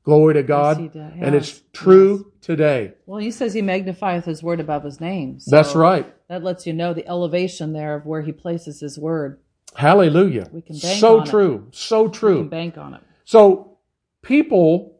Glory 0.02 0.35
to 0.35 0.42
God. 0.42 0.76
He 0.78 0.88
did. 0.88 1.00
And 1.14 1.35
Yes. 1.35 1.49
it's 1.49 1.62
true 1.73 2.30
today. 2.40 2.92
Well, 3.06 3.18
he 3.18 3.30
says 3.32 3.54
he 3.54 3.62
magnifieth 3.62 4.25
his 4.25 4.40
word 4.42 4.61
above 4.61 4.85
his 4.85 5.00
name. 5.00 5.40
So 5.40 5.50
That's 5.50 5.75
right. 5.75 6.06
That 6.28 6.44
lets 6.44 6.64
you 6.66 6.73
know 6.73 6.94
the 6.94 7.06
elevation 7.08 7.73
there 7.73 7.96
of 7.96 8.06
where 8.06 8.23
he 8.23 8.30
places 8.32 8.78
his 8.80 8.99
word. 8.99 9.40
Hallelujah. 9.75 10.49
We 10.52 10.62
can 10.62 10.78
bank 10.78 11.00
so 11.00 11.18
on 11.20 11.26
it. 11.26 11.30
true. 11.30 11.66
So 11.73 12.04
You 12.04 12.11
true. 12.11 12.38
can 12.38 12.49
bank 12.49 12.78
on 12.78 12.94
it. 12.94 13.00
So 13.25 13.78
people 14.23 14.96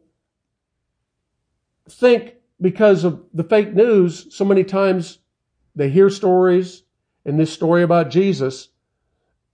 think 1.89 2.33
because 2.59 3.03
of 3.03 3.23
the 3.33 3.43
fake 3.43 3.73
news, 3.73 4.33
so 4.35 4.45
many 4.45 4.63
times 4.63 5.19
they 5.75 5.89
hear 5.89 6.09
stories 6.09 6.83
and 7.25 7.39
this 7.39 7.53
story 7.53 7.83
about 7.83 8.09
Jesus 8.09 8.69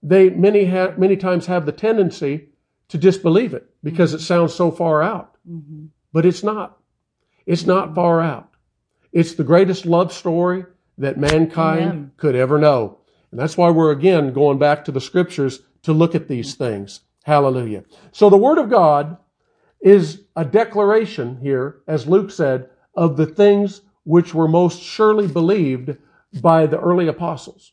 they 0.04 0.28
many 0.28 0.66
ha- 0.66 0.94
many 0.98 1.16
times 1.16 1.46
have 1.46 1.64
the 1.64 1.72
tendency 1.72 2.48
to 2.88 2.98
disbelieve 2.98 3.54
it 3.54 3.66
because 3.82 4.12
it 4.12 4.20
sounds 4.20 4.54
so 4.54 4.70
far 4.70 5.02
out. 5.02 5.36
Mm-hmm. 5.50 5.86
But 6.12 6.26
it's 6.26 6.44
not. 6.44 6.78
It's 7.46 7.64
not 7.64 7.94
far 7.94 8.20
out. 8.20 8.50
It's 9.12 9.34
the 9.34 9.44
greatest 9.44 9.86
love 9.86 10.12
story 10.12 10.66
that 10.98 11.18
mankind 11.18 11.82
Amen. 11.82 12.12
could 12.18 12.36
ever 12.36 12.58
know. 12.58 12.98
And 13.30 13.40
that's 13.40 13.56
why 13.56 13.70
we're 13.70 13.90
again 13.90 14.32
going 14.32 14.58
back 14.58 14.84
to 14.84 14.92
the 14.92 15.00
scriptures 15.00 15.60
to 15.82 15.92
look 15.92 16.14
at 16.14 16.28
these 16.28 16.54
things. 16.54 17.00
Hallelujah. 17.24 17.84
So 18.12 18.28
the 18.28 18.36
word 18.36 18.58
of 18.58 18.70
God 18.70 19.16
is 19.80 20.22
a 20.36 20.44
declaration 20.44 21.38
here, 21.40 21.78
as 21.88 22.06
Luke 22.06 22.30
said, 22.30 22.68
of 22.96 23.16
the 23.16 23.26
things 23.26 23.82
which 24.04 24.34
were 24.34 24.48
most 24.48 24.82
surely 24.82 25.26
believed 25.26 25.96
by 26.40 26.66
the 26.66 26.78
early 26.78 27.06
apostles 27.08 27.72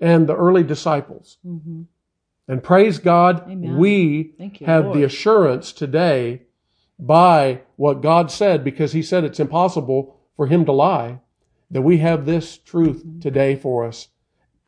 and 0.00 0.26
the 0.26 0.36
early 0.36 0.62
disciples. 0.62 1.38
Mm-hmm. 1.46 1.82
And 2.48 2.62
praise 2.62 2.98
God, 2.98 3.42
Amen. 3.50 3.76
we 3.76 4.34
you, 4.38 4.66
have 4.66 4.84
Lord. 4.86 4.98
the 4.98 5.02
assurance 5.04 5.72
today 5.72 6.42
by 6.98 7.60
what 7.76 8.00
God 8.02 8.30
said, 8.30 8.62
because 8.64 8.92
He 8.92 9.02
said 9.02 9.24
it's 9.24 9.40
impossible 9.40 10.16
for 10.36 10.46
Him 10.46 10.64
to 10.66 10.72
lie, 10.72 11.20
that 11.70 11.82
we 11.82 11.98
have 11.98 12.24
this 12.24 12.56
truth 12.58 13.04
Mm-hmm. 13.04 13.20
today 13.20 13.56
for 13.56 13.84
us 13.84 14.08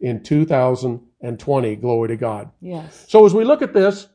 in 0.00 0.22
2020. 0.22 1.76
Glory 1.76 2.08
to 2.08 2.16
God. 2.16 2.50
Yes. 2.60 3.06
So 3.08 3.24
as 3.24 3.32
we 3.34 3.44
look 3.44 3.62
at 3.62 3.72
this, 3.74 4.08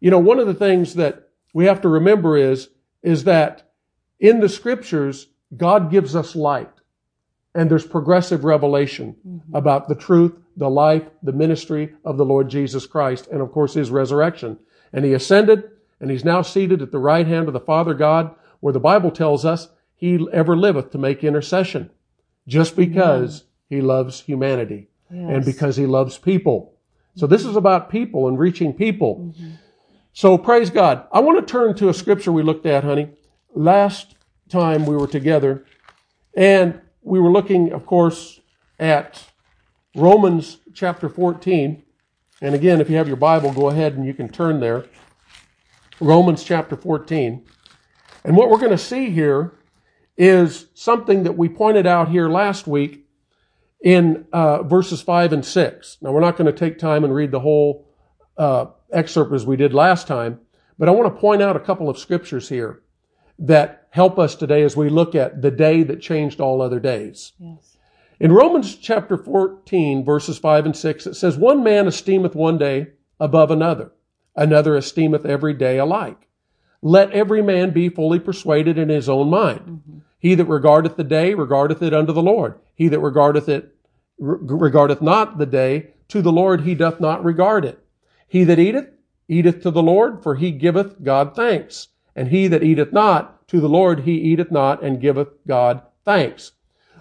you 0.00 0.10
know, 0.10 0.18
one 0.18 0.38
of 0.38 0.46
the 0.46 0.54
things 0.54 0.94
that 0.94 1.28
we 1.52 1.66
have 1.66 1.80
to 1.82 1.88
remember 1.88 2.36
is, 2.36 2.68
is 3.02 3.24
that 3.24 3.63
in 4.24 4.40
the 4.40 4.48
scriptures, 4.48 5.26
God 5.54 5.90
gives 5.90 6.16
us 6.16 6.34
light 6.34 6.70
and 7.54 7.70
there's 7.70 7.86
progressive 7.86 8.42
revelation 8.42 9.14
mm-hmm. 9.26 9.54
about 9.54 9.86
the 9.86 9.94
truth, 9.94 10.32
the 10.56 10.70
life, 10.70 11.04
the 11.22 11.32
ministry 11.32 11.94
of 12.06 12.16
the 12.16 12.24
Lord 12.24 12.48
Jesus 12.48 12.86
Christ, 12.86 13.28
and 13.30 13.42
of 13.42 13.52
course 13.52 13.74
his 13.74 13.90
resurrection. 13.90 14.58
And 14.94 15.04
he 15.04 15.12
ascended 15.12 15.70
and 16.00 16.10
he's 16.10 16.24
now 16.24 16.40
seated 16.40 16.80
at 16.80 16.90
the 16.90 16.98
right 16.98 17.26
hand 17.26 17.48
of 17.48 17.52
the 17.52 17.60
Father 17.60 17.92
God, 17.92 18.34
where 18.60 18.72
the 18.72 18.80
Bible 18.80 19.10
tells 19.10 19.44
us 19.44 19.68
he 19.94 20.26
ever 20.32 20.56
liveth 20.56 20.90
to 20.92 20.98
make 20.98 21.22
intercession 21.22 21.90
just 22.48 22.76
because 22.76 23.44
he 23.68 23.82
loves 23.82 24.22
humanity 24.22 24.88
and 25.10 25.44
because 25.44 25.76
he 25.76 25.84
loves 25.84 26.16
people. 26.16 26.74
So 27.14 27.26
this 27.26 27.44
is 27.44 27.56
about 27.56 27.90
people 27.90 28.26
and 28.26 28.38
reaching 28.38 28.72
people. 28.72 29.18
Mm-hmm. 29.18 29.50
So 30.14 30.38
praise 30.38 30.70
God. 30.70 31.06
I 31.12 31.20
want 31.20 31.46
to 31.46 31.52
turn 31.52 31.74
to 31.76 31.90
a 31.90 31.94
scripture 31.94 32.32
we 32.32 32.42
looked 32.42 32.66
at, 32.66 32.84
honey, 32.84 33.10
last 33.54 34.13
time 34.48 34.86
we 34.86 34.96
were 34.96 35.06
together. 35.06 35.64
And 36.36 36.80
we 37.02 37.20
were 37.20 37.30
looking, 37.30 37.72
of 37.72 37.86
course, 37.86 38.40
at 38.78 39.24
Romans 39.94 40.58
chapter 40.72 41.08
14. 41.08 41.82
And 42.40 42.54
again, 42.54 42.80
if 42.80 42.90
you 42.90 42.96
have 42.96 43.08
your 43.08 43.16
Bible, 43.16 43.52
go 43.52 43.68
ahead 43.68 43.94
and 43.94 44.06
you 44.06 44.14
can 44.14 44.28
turn 44.28 44.60
there. 44.60 44.86
Romans 46.00 46.42
chapter 46.42 46.76
14. 46.76 47.44
And 48.24 48.36
what 48.36 48.50
we're 48.50 48.58
going 48.58 48.70
to 48.70 48.78
see 48.78 49.10
here 49.10 49.54
is 50.16 50.66
something 50.74 51.24
that 51.24 51.36
we 51.36 51.48
pointed 51.48 51.86
out 51.86 52.08
here 52.08 52.28
last 52.28 52.66
week 52.66 53.06
in 53.82 54.26
uh, 54.32 54.62
verses 54.62 55.02
5 55.02 55.32
and 55.32 55.44
6. 55.44 55.98
Now, 56.00 56.12
we're 56.12 56.20
not 56.20 56.36
going 56.36 56.46
to 56.46 56.58
take 56.58 56.78
time 56.78 57.04
and 57.04 57.14
read 57.14 57.30
the 57.30 57.40
whole 57.40 57.86
uh, 58.36 58.66
excerpt 58.92 59.32
as 59.32 59.44
we 59.44 59.56
did 59.56 59.74
last 59.74 60.06
time, 60.06 60.40
but 60.78 60.88
I 60.88 60.92
want 60.92 61.14
to 61.14 61.20
point 61.20 61.42
out 61.42 61.56
a 61.56 61.60
couple 61.60 61.88
of 61.88 61.98
scriptures 61.98 62.48
here 62.48 62.83
that 63.38 63.86
help 63.90 64.18
us 64.18 64.34
today 64.34 64.62
as 64.62 64.76
we 64.76 64.88
look 64.88 65.14
at 65.14 65.42
the 65.42 65.50
day 65.50 65.82
that 65.82 66.00
changed 66.00 66.40
all 66.40 66.60
other 66.60 66.80
days. 66.80 67.32
Yes. 67.38 67.76
In 68.20 68.32
Romans 68.32 68.76
chapter 68.76 69.16
14, 69.16 70.04
verses 70.04 70.38
5 70.38 70.66
and 70.66 70.76
6, 70.76 71.06
it 71.06 71.14
says, 71.14 71.36
One 71.36 71.64
man 71.64 71.86
esteemeth 71.86 72.34
one 72.34 72.58
day 72.58 72.88
above 73.18 73.50
another, 73.50 73.92
another 74.36 74.76
esteemeth 74.76 75.26
every 75.26 75.52
day 75.52 75.78
alike. 75.78 76.28
Let 76.80 77.10
every 77.12 77.42
man 77.42 77.70
be 77.70 77.88
fully 77.88 78.20
persuaded 78.20 78.78
in 78.78 78.88
his 78.88 79.08
own 79.08 79.30
mind. 79.30 79.60
Mm-hmm. 79.60 79.98
He 80.18 80.34
that 80.34 80.44
regardeth 80.46 80.96
the 80.96 81.04
day 81.04 81.34
regardeth 81.34 81.82
it 81.82 81.92
unto 81.92 82.12
the 82.12 82.22
Lord. 82.22 82.58
He 82.74 82.88
that 82.88 83.00
regardeth 83.00 83.48
it 83.48 83.74
re- 84.18 84.38
regardeth 84.40 85.02
not 85.02 85.38
the 85.38 85.46
day 85.46 85.94
to 86.08 86.22
the 86.22 86.32
Lord, 86.32 86.62
he 86.62 86.74
doth 86.74 87.00
not 87.00 87.24
regard 87.24 87.64
it. 87.64 87.78
He 88.28 88.44
that 88.44 88.58
eateth, 88.58 88.88
eateth 89.28 89.62
to 89.62 89.70
the 89.70 89.82
Lord, 89.82 90.22
for 90.22 90.34
he 90.34 90.50
giveth 90.50 91.02
God 91.02 91.34
thanks. 91.34 91.88
And 92.16 92.28
he 92.28 92.48
that 92.48 92.62
eateth 92.62 92.92
not, 92.92 93.46
to 93.48 93.60
the 93.60 93.68
Lord 93.68 94.00
he 94.00 94.12
eateth 94.12 94.50
not, 94.50 94.82
and 94.82 95.00
giveth 95.00 95.28
God 95.46 95.82
thanks. 96.04 96.52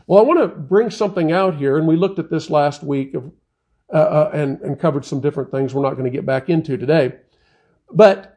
Well, 0.07 0.19
I 0.19 0.23
want 0.23 0.39
to 0.39 0.47
bring 0.47 0.89
something 0.89 1.31
out 1.31 1.55
here, 1.55 1.77
and 1.77 1.87
we 1.87 1.95
looked 1.95 2.19
at 2.19 2.29
this 2.29 2.49
last 2.49 2.83
week 2.83 3.13
of, 3.13 3.31
uh, 3.93 3.97
uh, 3.97 4.31
and, 4.33 4.59
and 4.61 4.79
covered 4.79 5.05
some 5.05 5.21
different 5.21 5.51
things 5.51 5.73
we're 5.73 5.83
not 5.83 5.93
going 5.93 6.05
to 6.05 6.09
get 6.09 6.25
back 6.25 6.49
into 6.49 6.77
today. 6.77 7.15
But 7.91 8.33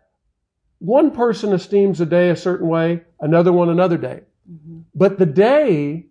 one 0.78 1.10
person 1.10 1.52
esteems 1.52 2.00
a 2.00 2.06
day 2.06 2.30
a 2.30 2.36
certain 2.36 2.68
way, 2.68 3.02
another 3.20 3.52
one 3.52 3.70
another 3.70 3.96
day. 3.96 4.20
Mm-hmm. 4.50 4.80
But 4.94 5.18
the 5.18 5.26
day 5.26 6.06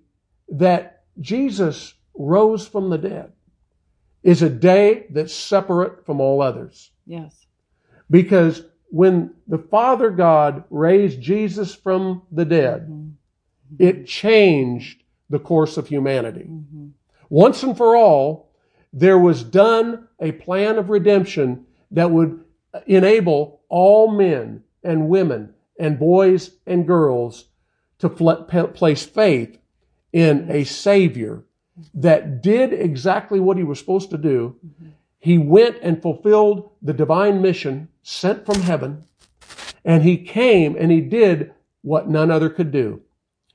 that 0.49 1.03
Jesus 1.19 1.93
rose 2.13 2.67
from 2.67 2.89
the 2.89 2.97
dead 2.97 3.31
is 4.23 4.41
a 4.41 4.49
day 4.49 5.05
that's 5.11 5.33
separate 5.33 6.05
from 6.05 6.19
all 6.19 6.41
others. 6.41 6.91
Yes. 7.05 7.45
Because 8.09 8.63
when 8.95 9.29
the 9.45 9.57
Father 9.57 10.09
God 10.09 10.63
raised 10.69 11.19
Jesus 11.19 11.75
from 11.75 12.21
the 12.31 12.45
dead, 12.45 12.87
Mhm. 12.89 13.11
it 13.77 14.07
changed 14.07 15.03
the 15.29 15.37
course 15.37 15.75
of 15.75 15.87
humanity. 15.87 16.47
Mhm. 16.49 16.91
Once 17.29 17.61
and 17.61 17.75
for 17.75 17.97
all, 17.97 18.51
there 18.93 19.19
was 19.19 19.43
done 19.43 20.07
a 20.21 20.31
plan 20.31 20.77
of 20.77 20.89
redemption 20.89 21.65
that 21.91 22.09
would 22.09 22.39
enable 22.87 23.59
all 23.67 24.11
men 24.11 24.63
and 24.81 25.09
women 25.09 25.53
and 25.77 25.99
boys 25.99 26.55
and 26.65 26.87
girls 26.87 27.49
to 27.99 28.07
place 28.07 29.03
faith 29.03 29.57
in 30.13 30.49
a 30.49 30.63
Savior 30.63 31.43
that 31.93 32.41
did 32.41 32.71
exactly 32.71 33.41
what 33.41 33.57
he 33.57 33.63
was 33.63 33.77
supposed 33.77 34.09
to 34.11 34.17
do. 34.17 34.55
He 35.25 35.39
went 35.39 35.77
and 35.81 35.99
fulfilled 35.99 36.69
the 36.83 36.93
divine 36.93 37.41
mission 37.41 37.87
sent 38.03 38.45
from 38.45 38.61
heaven, 38.61 39.05
and 39.83 40.03
he 40.03 40.17
came 40.17 40.75
and 40.77 40.91
he 40.91 41.01
did 41.01 41.51
what 41.81 42.07
none 42.07 42.29
other 42.29 42.47
could 42.47 42.71
do. 42.71 43.01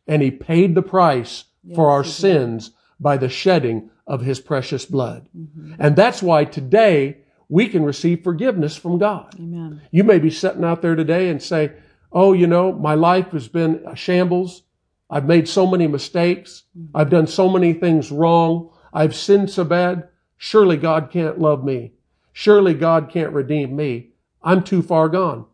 And 0.05 0.21
he 0.21 0.33
paid 0.33 0.75
the 0.75 0.83
price 0.83 1.45
for 1.77 1.89
our 1.89 2.03
sins 2.03 2.73
by 2.99 3.17
the 3.19 3.29
shedding 3.29 3.89
of 4.05 4.23
his 4.23 4.41
precious 4.41 4.85
blood. 4.85 5.29
Mhm. 5.39 5.77
And 5.79 5.95
that's 5.95 6.25
why 6.25 6.45
today 6.45 7.19
we 7.49 7.69
can 7.69 7.85
receive 7.85 8.25
forgiveness 8.25 8.77
from 8.77 8.99
God. 8.99 9.37
Amen. 9.39 9.81
You 9.93 10.03
may 10.03 10.19
be 10.19 10.29
sitting 10.31 10.65
out 10.65 10.83
there 10.83 10.97
today 10.97 11.29
and 11.29 11.41
say, 11.41 11.71
Oh, 12.11 12.33
you 12.33 12.49
know, 12.49 12.73
my 12.73 12.95
life 12.97 13.31
has 13.31 13.47
been 13.47 13.81
a 13.87 13.95
shambles. 13.95 14.65
I've 15.09 15.29
made 15.29 15.47
so 15.49 15.69
many 15.69 15.87
mistakes. 15.87 16.65
I've 16.93 17.11
done 17.11 17.29
so 17.29 17.49
many 17.49 17.75
things 17.75 18.11
wrong. 18.11 18.71
I've 18.93 19.15
sinned 19.15 19.50
so 19.50 19.62
bad. 19.62 20.09
Surely 20.43 20.79
God 20.79 21.11
can't 21.11 21.39
love 21.39 21.63
me. 21.63 21.93
Surely 22.33 22.73
God 22.73 23.11
can't 23.11 23.35
redeem 23.35 23.77
me. 23.77 24.09
I'm 24.43 24.63
too 24.63 24.81
far 24.81 25.11
gone. 25.11 25.45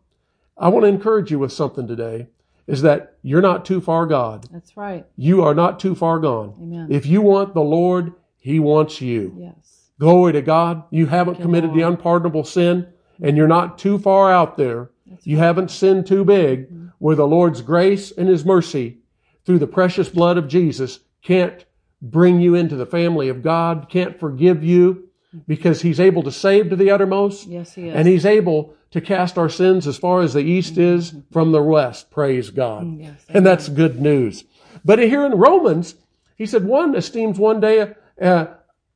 I 0.57 0.69
want 0.69 0.83
to 0.83 0.87
encourage 0.87 1.29
you 1.29 1.39
with 1.39 1.51
something 1.51 1.85
today 1.85 2.27
is 2.67 2.83
that 2.83 3.17
you're 3.21 3.41
not 3.41 3.65
too 3.65 3.81
far 3.81 4.05
God. 4.05 4.47
That's 4.49 4.77
right. 4.77 5.05
You 5.17 5.43
are 5.43 5.53
not 5.53 5.81
too 5.81 5.93
far 5.93 6.19
gone. 6.19 6.53
Amen. 6.61 6.87
If 6.89 7.05
you 7.05 7.19
want 7.19 7.53
the 7.53 7.59
Lord, 7.59 8.13
He 8.37 8.61
wants 8.61 9.01
you. 9.01 9.35
Yes. 9.37 9.89
Glory 9.99 10.31
to 10.31 10.41
God. 10.41 10.83
You 10.89 11.07
haven't 11.07 11.41
committed 11.41 11.73
the 11.73 11.81
unpardonable 11.81 12.45
sin 12.45 12.87
and 13.21 13.35
you're 13.35 13.45
not 13.45 13.77
too 13.77 13.99
far 13.99 14.31
out 14.31 14.55
there. 14.55 14.91
That's 15.05 15.27
You 15.27 15.35
haven't 15.35 15.69
sinned 15.69 16.07
too 16.07 16.23
big 16.23 16.67
mm-hmm. 16.67 16.87
where 16.99 17.17
the 17.17 17.27
Lord's 17.27 17.59
grace 17.61 18.11
and 18.11 18.29
His 18.29 18.45
mercy 18.45 18.99
through 19.45 19.59
the 19.59 19.67
precious 19.67 20.07
blood 20.07 20.37
of 20.37 20.47
Jesus 20.47 21.01
can't 21.21 21.65
bring 22.01 22.39
you 22.39 22.55
into 22.55 22.75
the 22.75 22.85
family 22.85 23.29
of 23.29 23.41
God, 23.41 23.87
can't 23.89 24.19
forgive 24.19 24.63
you 24.63 25.09
because 25.47 25.81
He's 25.81 25.99
able 25.99 26.23
to 26.23 26.31
save 26.31 26.69
to 26.69 26.75
the 26.75 26.91
uttermost 26.91 27.47
Yes, 27.47 27.73
he 27.75 27.89
is. 27.89 27.95
and 27.95 28.07
He's 28.07 28.25
able 28.25 28.73
to 28.91 29.01
cast 29.01 29.37
our 29.37 29.49
sins 29.49 29.85
as 29.87 29.97
far 29.97 30.21
as 30.21 30.33
the 30.33 30.39
east 30.39 30.77
is 30.77 31.13
from 31.31 31.51
the 31.51 31.61
west. 31.61 32.09
Praise 32.09 32.49
God. 32.49 32.85
Mm, 32.85 33.01
yes. 33.03 33.25
And 33.29 33.45
that's 33.45 33.67
good 33.67 33.99
news. 33.99 34.45
But 34.85 34.99
here 34.99 35.25
in 35.25 35.33
Romans, 35.33 35.95
he 36.37 36.45
said 36.45 36.63
one 36.63 36.95
esteems 36.95 37.37
one 37.37 37.59
day 37.59 37.93
uh, 38.21 38.45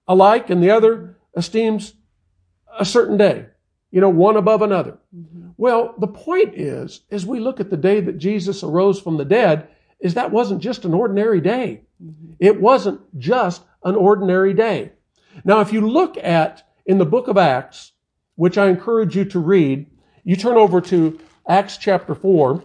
alike 0.07 0.49
and 0.49 0.63
the 0.63 0.71
other 0.71 1.17
esteems 1.35 1.95
a 2.79 2.85
certain 2.85 3.17
day. 3.17 3.47
You 3.91 3.99
know, 3.99 4.09
one 4.09 4.37
above 4.37 4.61
another. 4.61 4.97
Well, 5.57 5.93
the 5.97 6.07
point 6.07 6.53
is, 6.55 7.01
as 7.11 7.25
we 7.25 7.41
look 7.41 7.59
at 7.59 7.69
the 7.69 7.75
day 7.77 7.99
that 7.99 8.17
Jesus 8.17 8.63
arose 8.63 9.01
from 9.01 9.17
the 9.17 9.25
dead, 9.25 9.67
is 10.01 10.15
that 10.15 10.31
wasn't 10.31 10.61
just 10.61 10.83
an 10.83 10.93
ordinary 10.93 11.39
day. 11.39 11.81
It 12.39 12.59
wasn't 12.59 13.01
just 13.19 13.63
an 13.83 13.95
ordinary 13.95 14.53
day. 14.53 14.91
Now, 15.45 15.61
if 15.61 15.71
you 15.71 15.87
look 15.87 16.17
at 16.17 16.67
in 16.85 16.97
the 16.97 17.05
book 17.05 17.27
of 17.27 17.37
Acts, 17.37 17.93
which 18.35 18.57
I 18.57 18.67
encourage 18.67 19.15
you 19.15 19.25
to 19.25 19.39
read, 19.39 19.85
you 20.23 20.35
turn 20.35 20.57
over 20.57 20.81
to 20.81 21.19
Acts 21.47 21.77
chapter 21.77 22.15
4, 22.15 22.63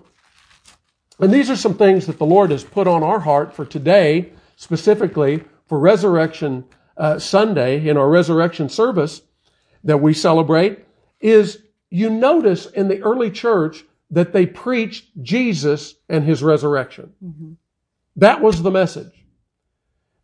and 1.18 1.32
these 1.32 1.50
are 1.50 1.56
some 1.56 1.76
things 1.76 2.06
that 2.06 2.18
the 2.18 2.26
Lord 2.26 2.50
has 2.50 2.64
put 2.64 2.86
on 2.86 3.02
our 3.02 3.20
heart 3.20 3.54
for 3.54 3.64
today, 3.64 4.32
specifically 4.56 5.44
for 5.66 5.78
Resurrection 5.78 6.64
uh, 6.96 7.18
Sunday 7.18 7.86
in 7.86 7.96
our 7.96 8.08
resurrection 8.08 8.68
service, 8.68 9.22
that 9.84 9.98
we 9.98 10.12
celebrate 10.12 10.84
is 11.20 11.62
you 11.90 12.10
notice 12.10 12.66
in 12.66 12.88
the 12.88 13.00
early 13.02 13.30
church 13.30 13.84
that 14.10 14.32
they 14.32 14.46
preached 14.46 15.06
Jesus 15.22 15.94
and 16.08 16.24
his 16.24 16.42
resurrection. 16.42 17.12
That 18.16 18.40
was 18.40 18.62
the 18.62 18.70
message. 18.70 19.12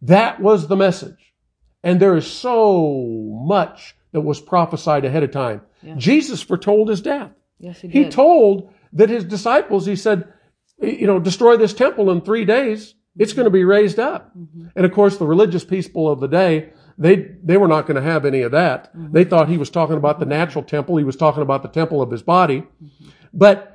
That 0.03 0.41
was 0.41 0.69
the 0.69 0.77
message. 0.77 1.35
And 1.83 2.01
there 2.01 2.17
is 2.17 2.27
so 2.27 3.41
much 3.45 3.97
that 4.13 4.21
was 4.21 4.41
prophesied 4.41 5.05
ahead 5.05 5.23
of 5.23 5.31
time. 5.31 5.63
Yes. 5.83 5.99
Jesus 5.99 6.43
foretold 6.43 6.89
his 6.89 7.01
death. 7.01 7.31
Yes, 7.59 7.81
he 7.81 7.89
He 7.89 8.09
told 8.09 8.73
that 8.93 9.11
his 9.11 9.25
disciples, 9.25 9.87
he 9.87 9.97
said, 9.97 10.33
you 10.81 11.07
know, 11.07 11.19
destroy 11.19 11.57
this 11.57 11.73
temple 11.73 12.11
in 12.11 12.21
three 12.21 12.45
days. 12.45 12.95
It's 13.17 13.33
going 13.33 13.45
to 13.45 13.51
be 13.51 13.65
raised 13.65 13.99
up. 13.99 14.37
Mm-hmm. 14.37 14.69
And 14.75 14.87
of 14.87 14.93
course, 14.93 15.17
the 15.17 15.27
religious 15.27 15.65
people 15.65 16.11
of 16.11 16.21
the 16.21 16.29
day, 16.29 16.71
they, 16.99 17.33
they 17.43 17.57
were 17.57 17.69
not 17.69 17.87
going 17.87 17.97
to 17.97 18.03
have 18.03 18.25
any 18.25 18.43
of 18.43 18.53
that. 18.53 18.95
Mm-hmm. 18.97 19.13
They 19.13 19.25
thought 19.25 19.49
he 19.49 19.59
was 19.59 19.71
talking 19.71 19.97
about 19.97 20.19
the 20.19 20.27
natural 20.27 20.65
temple. 20.65 20.97
He 20.97 21.05
was 21.05 21.17
talking 21.17 21.43
about 21.43 21.63
the 21.63 21.69
temple 21.69 22.01
of 22.01 22.11
his 22.11 22.23
body. 22.23 22.61
Mm-hmm. 22.61 23.09
But 23.33 23.72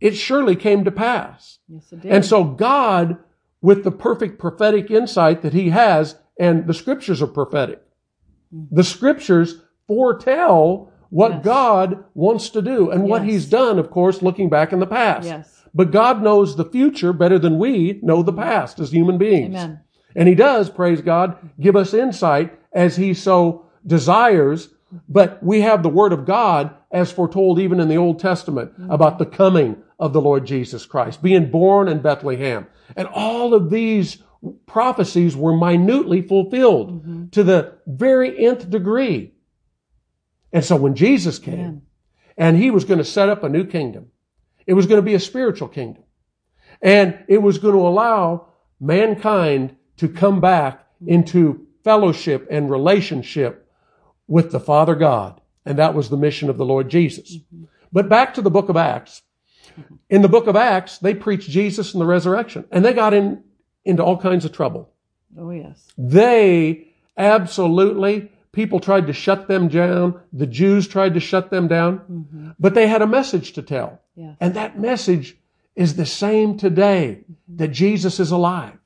it 0.00 0.16
surely 0.16 0.56
came 0.56 0.84
to 0.84 0.90
pass. 0.90 1.58
yes, 1.68 1.92
it 1.92 2.00
did. 2.00 2.12
And 2.12 2.24
so 2.24 2.44
God, 2.44 3.18
with 3.60 3.84
the 3.84 3.90
perfect 3.90 4.38
prophetic 4.38 4.90
insight 4.90 5.42
that 5.42 5.52
he 5.52 5.70
has, 5.70 6.16
and 6.38 6.66
the 6.66 6.74
scriptures 6.74 7.20
are 7.20 7.26
prophetic. 7.26 7.82
Mm-hmm. 8.54 8.74
The 8.74 8.84
scriptures 8.84 9.60
foretell 9.86 10.90
what 11.10 11.32
Yes. 11.32 11.44
God 11.44 12.04
wants 12.14 12.48
to 12.50 12.62
do 12.62 12.90
and 12.90 13.04
what 13.04 13.24
he's 13.24 13.46
done, 13.46 13.78
of 13.78 13.90
course, 13.90 14.22
looking 14.22 14.48
back 14.48 14.72
in 14.72 14.80
the 14.80 14.86
past. 14.86 15.26
yes. 15.26 15.56
But 15.74 15.92
God 15.92 16.22
knows 16.22 16.56
the 16.56 16.64
future 16.64 17.12
better 17.12 17.38
than 17.38 17.58
we 17.58 18.00
know 18.02 18.22
the 18.22 18.32
mm-hmm. 18.32 18.42
past 18.42 18.80
as 18.80 18.90
human 18.90 19.18
beings. 19.18 19.54
Amen. 19.54 19.80
And 20.16 20.28
he 20.28 20.34
does, 20.34 20.70
praise 20.70 21.00
God, 21.00 21.36
give 21.60 21.76
us 21.76 21.94
insight 21.94 22.58
as 22.72 22.96
he 22.96 23.14
so 23.14 23.66
desires. 23.86 24.70
But 25.08 25.40
we 25.42 25.60
have 25.60 25.82
the 25.82 25.88
word 25.88 26.12
of 26.12 26.26
God 26.26 26.74
as 26.90 27.12
foretold 27.12 27.60
even 27.60 27.78
in 27.78 27.88
the 27.88 27.96
Old 27.96 28.18
Testament 28.18 28.72
mm-hmm. 28.72 28.90
about 28.90 29.18
the 29.18 29.26
coming 29.26 29.76
of 30.00 30.14
the 30.14 30.20
Lord 30.20 30.46
Jesus 30.46 30.86
Christ, 30.86 31.22
being 31.22 31.50
born 31.50 31.86
in 31.86 32.00
Bethlehem. 32.00 32.66
And 32.96 33.06
all 33.06 33.52
of 33.52 33.68
these 33.68 34.22
prophecies 34.66 35.36
were 35.36 35.54
minutely 35.54 36.22
fulfilled 36.22 37.02
mm-hmm. 37.02 37.28
to 37.28 37.44
the 37.44 37.78
very 37.86 38.46
nth 38.46 38.70
degree. 38.70 39.34
And 40.52 40.64
so 40.64 40.74
when 40.74 40.94
Jesus 40.94 41.38
came 41.38 41.54
Amen. 41.54 41.82
and 42.38 42.56
he 42.56 42.70
was 42.70 42.86
going 42.86 42.98
to 42.98 43.04
set 43.04 43.28
up 43.28 43.44
a 43.44 43.48
new 43.48 43.64
kingdom, 43.64 44.06
it 44.66 44.72
was 44.72 44.86
going 44.86 44.98
to 44.98 45.02
be 45.02 45.14
a 45.14 45.20
spiritual 45.20 45.68
kingdom. 45.68 46.02
And 46.80 47.22
it 47.28 47.42
was 47.42 47.58
going 47.58 47.74
to 47.74 47.86
allow 47.86 48.48
mankind 48.80 49.76
to 49.98 50.08
come 50.08 50.40
back 50.40 50.80
mm-hmm. 50.80 51.10
into 51.10 51.66
fellowship 51.84 52.48
and 52.50 52.70
relationship 52.70 53.70
with 54.26 54.50
the 54.50 54.60
Father 54.60 54.94
God. 54.94 55.42
And 55.66 55.78
that 55.78 55.94
was 55.94 56.08
the 56.08 56.16
mission 56.16 56.48
of 56.48 56.56
the 56.56 56.64
Lord 56.64 56.88
Jesus. 56.88 57.36
Mm-hmm. 57.36 57.64
But 57.92 58.08
back 58.08 58.32
to 58.34 58.42
the 58.42 58.50
book 58.50 58.70
of 58.70 58.78
Acts. 58.78 59.20
Mm-hmm. 59.78 59.94
In 60.08 60.22
the 60.22 60.28
book 60.28 60.46
of 60.46 60.56
Acts, 60.56 60.98
they 60.98 61.14
preached 61.14 61.48
Jesus 61.48 61.94
and 61.94 62.00
the 62.00 62.06
resurrection, 62.06 62.64
and 62.70 62.84
they 62.84 62.92
got 62.92 63.14
in, 63.14 63.42
into 63.84 64.04
all 64.04 64.16
kinds 64.16 64.44
of 64.44 64.52
trouble. 64.52 64.90
Oh, 65.38 65.50
yes. 65.50 65.86
They 65.96 66.88
absolutely, 67.16 68.30
people 68.52 68.80
tried 68.80 69.06
to 69.06 69.12
shut 69.12 69.48
them 69.48 69.68
down. 69.68 70.20
The 70.32 70.46
Jews 70.46 70.88
tried 70.88 71.14
to 71.14 71.20
shut 71.20 71.50
them 71.50 71.68
down, 71.68 71.98
mm-hmm. 71.98 72.50
but 72.58 72.74
they 72.74 72.88
had 72.88 73.02
a 73.02 73.06
message 73.06 73.52
to 73.52 73.62
tell. 73.62 74.00
Yes. 74.16 74.36
And 74.40 74.54
that 74.54 74.78
message 74.78 75.36
is 75.76 75.96
the 75.96 76.06
same 76.06 76.56
today 76.58 77.20
mm-hmm. 77.22 77.56
that 77.56 77.68
Jesus 77.68 78.20
is 78.20 78.30
alive, 78.30 78.78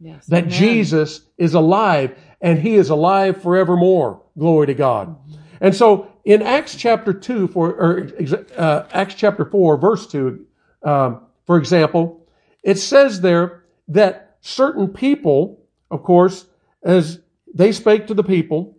Yes. 0.00 0.26
that 0.26 0.44
Amen. 0.44 0.50
Jesus 0.50 1.20
is 1.36 1.54
alive 1.54 2.16
and 2.40 2.58
he 2.58 2.74
is 2.74 2.88
alive 2.88 3.42
forevermore. 3.42 4.22
Glory 4.38 4.68
to 4.68 4.74
God. 4.74 5.16
And 5.60 5.74
so 5.74 6.10
in 6.24 6.42
Acts 6.42 6.74
chapter 6.74 7.12
2, 7.12 7.48
for, 7.48 7.70
or 7.70 8.08
uh, 8.56 8.84
Acts 8.92 9.14
chapter 9.14 9.44
4, 9.44 9.76
verse 9.76 10.06
2, 10.06 10.46
um, 10.82 11.20
for 11.46 11.58
example, 11.58 12.26
it 12.62 12.78
says 12.78 13.20
there 13.20 13.64
that 13.88 14.36
certain 14.40 14.88
people, 14.88 15.62
of 15.90 16.02
course, 16.02 16.46
as 16.82 17.20
they 17.52 17.72
spake 17.72 18.06
to 18.06 18.14
the 18.14 18.24
people, 18.24 18.78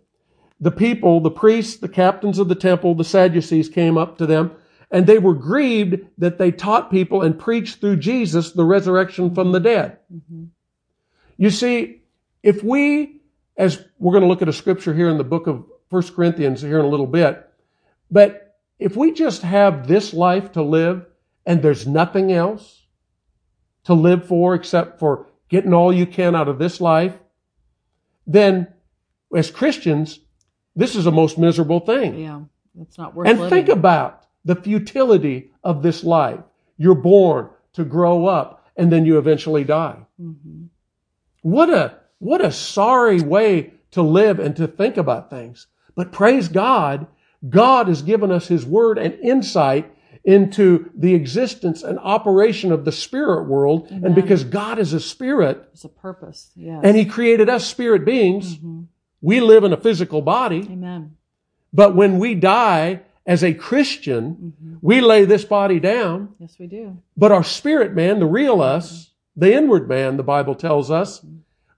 the 0.60 0.70
people, 0.70 1.20
the 1.20 1.30
priests, 1.30 1.76
the 1.76 1.88
captains 1.88 2.38
of 2.38 2.48
the 2.48 2.54
temple, 2.54 2.94
the 2.94 3.04
Sadducees 3.04 3.68
came 3.68 3.98
up 3.98 4.18
to 4.18 4.26
them, 4.26 4.52
and 4.90 5.06
they 5.06 5.18
were 5.18 5.34
grieved 5.34 6.00
that 6.18 6.38
they 6.38 6.52
taught 6.52 6.90
people 6.90 7.22
and 7.22 7.38
preached 7.38 7.80
through 7.80 7.96
Jesus 7.96 8.52
the 8.52 8.64
resurrection 8.64 9.34
from 9.34 9.52
the 9.52 9.60
dead. 9.60 9.98
You 11.36 11.50
see, 11.50 12.02
if 12.42 12.62
we, 12.62 13.22
as 13.56 13.84
we're 13.98 14.12
going 14.12 14.22
to 14.22 14.28
look 14.28 14.42
at 14.42 14.48
a 14.48 14.52
scripture 14.52 14.94
here 14.94 15.08
in 15.08 15.18
the 15.18 15.24
book 15.24 15.46
of 15.46 15.64
1 15.92 16.02
Corinthians 16.14 16.62
here 16.62 16.78
in 16.78 16.84
a 16.86 16.88
little 16.88 17.06
bit, 17.06 17.46
but 18.10 18.56
if 18.78 18.96
we 18.96 19.12
just 19.12 19.42
have 19.42 19.86
this 19.86 20.14
life 20.14 20.52
to 20.52 20.62
live 20.62 21.04
and 21.44 21.60
there's 21.62 21.86
nothing 21.86 22.32
else 22.32 22.86
to 23.84 23.92
live 23.94 24.26
for 24.26 24.54
except 24.54 24.98
for 24.98 25.26
getting 25.50 25.74
all 25.74 25.92
you 25.92 26.06
can 26.06 26.34
out 26.34 26.48
of 26.48 26.58
this 26.58 26.80
life, 26.80 27.14
then 28.26 28.68
as 29.36 29.50
Christians, 29.50 30.20
this 30.74 30.96
is 30.96 31.04
a 31.06 31.10
most 31.10 31.36
miserable 31.38 31.80
thing. 31.80 32.18
Yeah. 32.18 32.40
It's 32.80 32.96
not 32.96 33.14
worth 33.14 33.28
And 33.28 33.38
living. 33.38 33.50
think 33.50 33.68
about 33.68 34.24
the 34.46 34.56
futility 34.56 35.50
of 35.62 35.82
this 35.82 36.02
life. 36.04 36.40
You're 36.78 36.94
born 36.94 37.50
to 37.74 37.84
grow 37.84 38.24
up 38.26 38.66
and 38.76 38.90
then 38.90 39.04
you 39.04 39.18
eventually 39.18 39.64
die. 39.64 39.98
Mhm. 40.18 40.68
What 41.42 41.68
a, 41.68 41.98
what 42.18 42.42
a 42.42 42.50
sorry 42.50 43.20
way 43.20 43.74
to 43.90 44.00
live 44.02 44.38
and 44.38 44.56
to 44.56 44.66
think 44.66 44.96
about 44.96 45.28
things. 45.28 45.66
But 45.94 46.12
praise 46.12 46.48
God, 46.48 47.06
God 47.48 47.88
has 47.88 48.02
given 48.02 48.30
us 48.30 48.48
His 48.48 48.64
Word 48.64 48.98
and 48.98 49.14
insight 49.14 49.90
into 50.24 50.90
the 50.96 51.14
existence 51.14 51.82
and 51.82 51.98
operation 51.98 52.70
of 52.70 52.84
the 52.84 52.92
spirit 52.92 53.48
world. 53.48 53.88
And 53.90 54.14
because 54.14 54.44
God 54.44 54.78
is 54.78 54.92
a 54.92 55.00
spirit 55.00 55.68
It's 55.72 55.84
a 55.84 55.88
purpose. 55.88 56.50
Yes. 56.54 56.80
and 56.84 56.96
He 56.96 57.04
created 57.04 57.48
us 57.48 57.66
spirit 57.66 58.04
beings, 58.04 58.56
Mhm. 58.56 58.84
we 59.20 59.40
live 59.40 59.64
in 59.64 59.72
a 59.72 59.76
physical 59.76 60.22
body. 60.22 60.68
Amen. 60.70 61.16
But 61.72 61.96
when 61.96 62.18
we 62.18 62.34
die 62.36 63.00
as 63.26 63.42
a 63.42 63.52
Christian, 63.54 64.52
Mhm. 64.62 64.78
we 64.80 65.00
lay 65.00 65.24
this 65.24 65.44
body 65.44 65.80
down, 65.80 66.28
Yes, 66.38 66.56
we 66.58 66.66
do. 66.68 66.98
but 67.16 67.32
our 67.32 67.44
spirit 67.44 67.92
man, 67.94 68.20
the 68.20 68.26
real 68.26 68.60
us, 68.62 69.10
the 69.36 69.52
inward 69.52 69.88
man, 69.88 70.16
the 70.18 70.22
Bible 70.22 70.54
tells 70.54 70.90
us, 70.90 71.24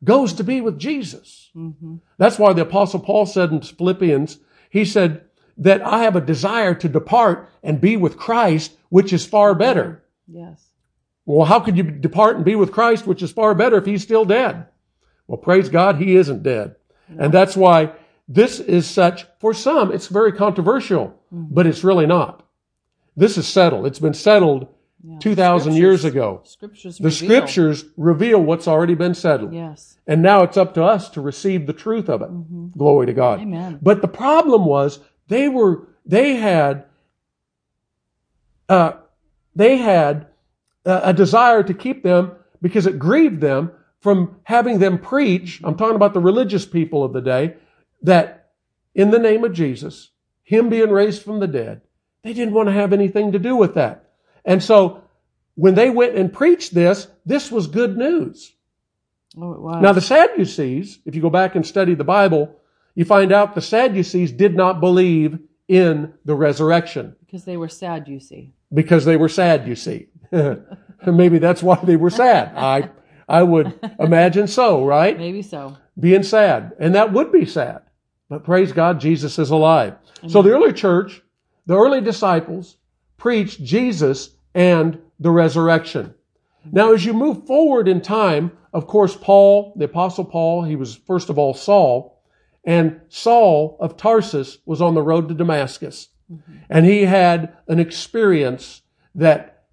goes 0.05 0.33
to 0.35 0.45
be 0.45 0.61
with 0.61 0.79
Jesus. 0.79 1.51
hmm 1.53 1.97
That's 2.19 2.39
why 2.39 2.53
the 2.53 2.63
apostle 2.63 3.01
Paul 3.01 3.27
said 3.27 3.51
in 3.51 3.61
Philippians, 3.61 4.39
he 4.71 4.85
said 4.85 5.23
that 5.57 5.85
I 5.87 6.03
have 6.03 6.17
a 6.17 6.21
desire 6.21 6.75
to 6.75 6.89
depart 6.89 7.49
and 7.63 7.81
be 7.81 7.97
with 7.97 8.17
Christ, 8.17 8.77
which 8.89 9.13
is 9.13 9.25
far 9.27 9.55
better. 9.55 10.05
Yes. 10.27 10.71
Well, 11.27 11.47
how 11.47 11.61
could 11.61 11.77
you 11.77 11.85
depart 11.85 12.37
and 12.37 12.45
be 12.45 12.55
with 12.55 12.73
Christ, 12.73 13.07
which 13.07 13.23
is 13.23 13.33
far 13.33 13.55
better 13.55 13.77
if 13.79 13.87
he's 13.87 14.03
still 14.03 14.25
dead? 14.25 14.67
Well, 15.27 15.39
praise 15.39 15.69
God, 15.69 15.97
he 15.97 16.17
isn't 16.17 16.43
dead. 16.43 16.77
And 17.19 17.33
that's 17.33 17.57
why 17.57 17.93
this 18.29 18.61
is 18.61 18.89
such, 18.89 19.27
for 19.39 19.55
some, 19.55 19.93
it's 19.93 20.09
very 20.09 20.33
controversial, 20.33 21.19
but 21.31 21.67
it's 21.67 21.85
really 21.85 22.07
not. 22.07 22.47
This 23.17 23.39
is 23.39 23.47
settled. 23.47 23.87
It's 23.87 23.99
been 24.01 24.15
settled 24.15 24.69
Yeah. 25.07 25.19
2,000 25.19 25.75
years 25.75 26.05
ago. 26.07 26.41
Scriptures. 26.45 26.97
The 26.97 27.05
reveal. 27.05 27.29
scriptures 27.29 27.85
reveal 27.99 28.41
what's 28.41 28.67
already 28.67 28.95
been 28.95 29.15
settled. 29.15 29.53
Yes. 29.53 29.99
And 30.07 30.23
now 30.23 30.43
it's 30.43 30.57
up 30.57 30.73
to 30.75 30.83
us 30.83 31.11
to 31.11 31.21
receive 31.21 31.67
the 31.67 31.75
truth 31.75 32.09
of 32.09 32.23
it. 32.23 32.31
Glory 32.77 33.07
to 33.07 33.13
God. 33.13 33.41
Amen. 33.41 33.79
But 33.83 34.01
the 34.01 34.09
problem 34.09 34.65
was 34.65 35.01
they 35.29 35.49
were, 35.51 35.89
they 36.07 36.37
had, 36.37 36.85
uh, 38.71 38.93
they 39.55 39.77
had 39.77 40.29
a, 40.87 41.01
a 41.05 41.13
desire 41.13 41.63
to 41.63 41.75
keep 41.75 42.03
them 42.03 42.33
because 42.63 42.87
it 42.87 42.99
grieved 42.99 43.43
them 43.43 43.73
from 44.01 44.37
having 44.45 44.79
them 44.79 44.99
preach. 44.99 45.61
I'm 45.65 45.77
talking 45.77 45.97
about 45.97 46.15
the 46.15 46.21
religious 46.21 46.65
people 46.65 47.05
of 47.05 47.13
the 47.13 47.21
day 47.21 47.57
that 48.03 48.53
in 48.95 49.11
the 49.11 49.19
name 49.19 49.45
of 49.45 49.53
Jesus, 49.53 50.13
Him 50.45 50.71
being 50.71 50.91
raised 50.91 51.23
from 51.23 51.41
the 51.41 51.47
dead, 51.47 51.83
they 52.23 52.33
didn't 52.33 52.55
want 52.55 52.69
to 52.69 52.75
have 52.75 52.95
anything 52.95 53.33
to 53.33 53.39
do 53.39 53.55
with 53.55 53.75
that. 53.75 54.04
And 54.45 54.63
so 54.63 55.03
when 55.55 55.75
they 55.75 55.91
went 55.91 56.17
and 56.17 56.33
preached 56.33 56.75
this, 56.75 57.09
this 57.25 57.51
was 57.51 57.67
good 57.67 57.97
news. 57.97 58.53
Oh, 59.37 59.53
it 59.53 59.61
was. 59.61 59.83
Now, 59.83 59.93
the 59.93 60.01
Sadducees, 60.01 61.01
if 61.05 61.15
you 61.15 61.23
go 61.23 61.31
back 61.31 61.55
and 61.55 61.67
study 61.67 61.95
the 61.95 62.05
Bible, 62.05 62.55
you 62.95 63.05
find 63.05 63.33
out 63.33 63.55
the 63.55 63.61
Sadducees 63.61 64.33
did 64.33 64.55
not 64.55 64.81
believe 64.81 65.39
in 65.67 66.13
the 66.25 66.35
resurrection 66.35 67.17
because 67.25 67.45
they 67.45 67.57
were 67.57 67.69
sad, 67.69 68.07
you 68.07 68.21
see. 68.21 68.53
because 68.73 69.05
they 69.05 69.17
were 69.17 69.29
sad, 69.29 69.67
you 69.67 69.75
see. 69.75 70.09
Maybe 71.07 71.39
that's 71.39 71.63
why 71.63 71.79
they 71.83 71.97
were 71.97 72.11
sad. 72.11 72.53
I, 72.57 72.91
I 73.29 73.43
would 73.43 73.79
imagine 73.99 74.47
so, 74.47 74.85
right? 74.85 75.19
Maybe 75.19 75.43
so. 75.43 75.77
Being 75.99 76.23
sad. 76.23 76.73
And 76.79 76.95
that 76.95 77.13
would 77.13 77.33
be 77.33 77.47
sad. 77.47 77.83
But 78.29 78.45
praise 78.45 78.73
God, 78.73 79.01
Jesus 79.01 79.39
is 79.39 79.51
alive. 79.51 79.95
So 80.29 80.43
the 80.43 80.51
early 80.51 80.73
church, 80.73 81.23
the 81.67 81.77
early 81.77 82.01
disciples 82.01 82.77
preached 83.25 83.65
Jesus 83.65 84.37
and 84.55 85.01
the 85.19 85.31
resurrection. 85.31 86.13
Now, 86.71 86.93
as 86.93 87.07
you 87.07 87.15
move 87.15 87.47
forward 87.47 87.89
in 87.89 88.03
time, 88.03 88.53
of 88.75 88.87
course, 88.87 89.17
Paul, 89.17 89.73
the 89.77 89.87
apostle 89.87 90.27
Paul, 90.27 90.65
he 90.65 90.77
was 90.77 90.95
first 90.95 91.31
of 91.31 91.39
all 91.39 91.55
Saul, 91.55 92.23
And 92.65 93.01
Saul 93.09 93.79
of 93.81 93.97
Tarsus 93.97 94.59
was 94.67 94.83
on 94.83 94.93
the 94.93 95.01
road 95.01 95.29
to 95.29 95.35
Damascus. 95.35 96.09
Mm-hmm. 96.31 96.53
And 96.69 96.85
he 96.85 97.07
had 97.07 97.57
an 97.67 97.81
experience 97.81 98.83
that 99.15 99.69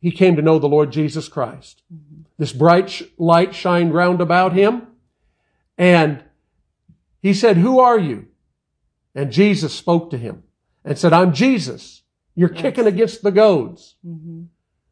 he 0.00 0.10
came 0.10 0.34
to 0.34 0.42
know 0.42 0.58
the 0.58 0.66
Lord 0.66 0.90
Jesus 0.90 1.28
Christ. 1.28 1.84
Mm-hmm. 1.94 2.22
This 2.36 2.52
bright 2.52 2.90
sh- 2.90 3.04
light 3.16 3.54
shined 3.54 3.94
round 3.94 4.20
about 4.20 4.54
him. 4.54 4.88
And 5.78 6.24
he 7.22 7.32
said, 7.32 7.58
Who 7.58 7.78
are 7.78 7.98
you? 7.98 8.26
And 9.14 9.30
Jesus 9.30 9.72
spoke 9.72 10.10
to 10.10 10.18
him 10.18 10.42
and 10.84 10.98
said, 10.98 11.12
I'm 11.12 11.32
Jesus. 11.32 12.02
You're 12.36 12.52
Yes. 12.52 12.60
kicking 12.62 12.86
against 12.86 13.22
the 13.22 13.32
goads. 13.32 13.96
hmm 14.04 14.44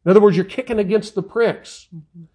In 0.03 0.11
other 0.11 0.21
words, 0.21 0.35
you're 0.35 0.45
kicking 0.45 0.77
against 0.79 1.15
the 1.15 1.23
pricks. 1.23 1.87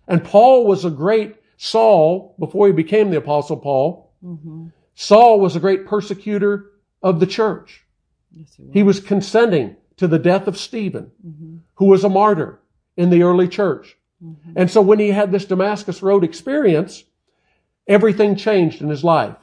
And 0.08 0.24
Paul 0.24 0.66
was 0.66 0.84
a 0.84 0.90
great 0.90 1.36
Saul 1.56 2.34
before 2.38 2.66
he 2.66 2.72
became 2.72 3.10
the 3.10 3.18
apostle 3.18 3.56
Paul. 3.58 4.10
hmm 4.22 4.68
Saul 4.94 5.40
was 5.40 5.56
a 5.56 5.60
great 5.60 5.86
persecutor 5.86 6.72
of 7.02 7.20
the 7.20 7.26
church. 7.26 7.84
Yes, 8.32 8.54
he 8.56 8.62
was. 8.64 8.72
He 8.74 8.82
was 8.82 9.00
consenting 9.00 9.76
to 9.96 10.06
the 10.08 10.18
death 10.18 10.46
of 10.48 10.56
Stephen, 10.56 11.10
hmm 11.22 11.56
who 11.74 11.86
was 11.86 12.04
a 12.04 12.08
martyr 12.10 12.60
in 12.96 13.08
the 13.10 13.22
early 13.22 13.48
church. 13.48 13.96
hmm 14.22 14.52
And 14.56 14.70
so 14.70 14.80
when 14.82 14.98
he 14.98 15.08
had 15.12 15.32
this 15.32 15.44
Damascus 15.46 16.02
Road 16.02 16.24
experience, 16.24 17.04
everything 17.86 18.36
changed 18.36 18.82
in 18.82 18.88
his 18.90 19.02
life. 19.04 19.36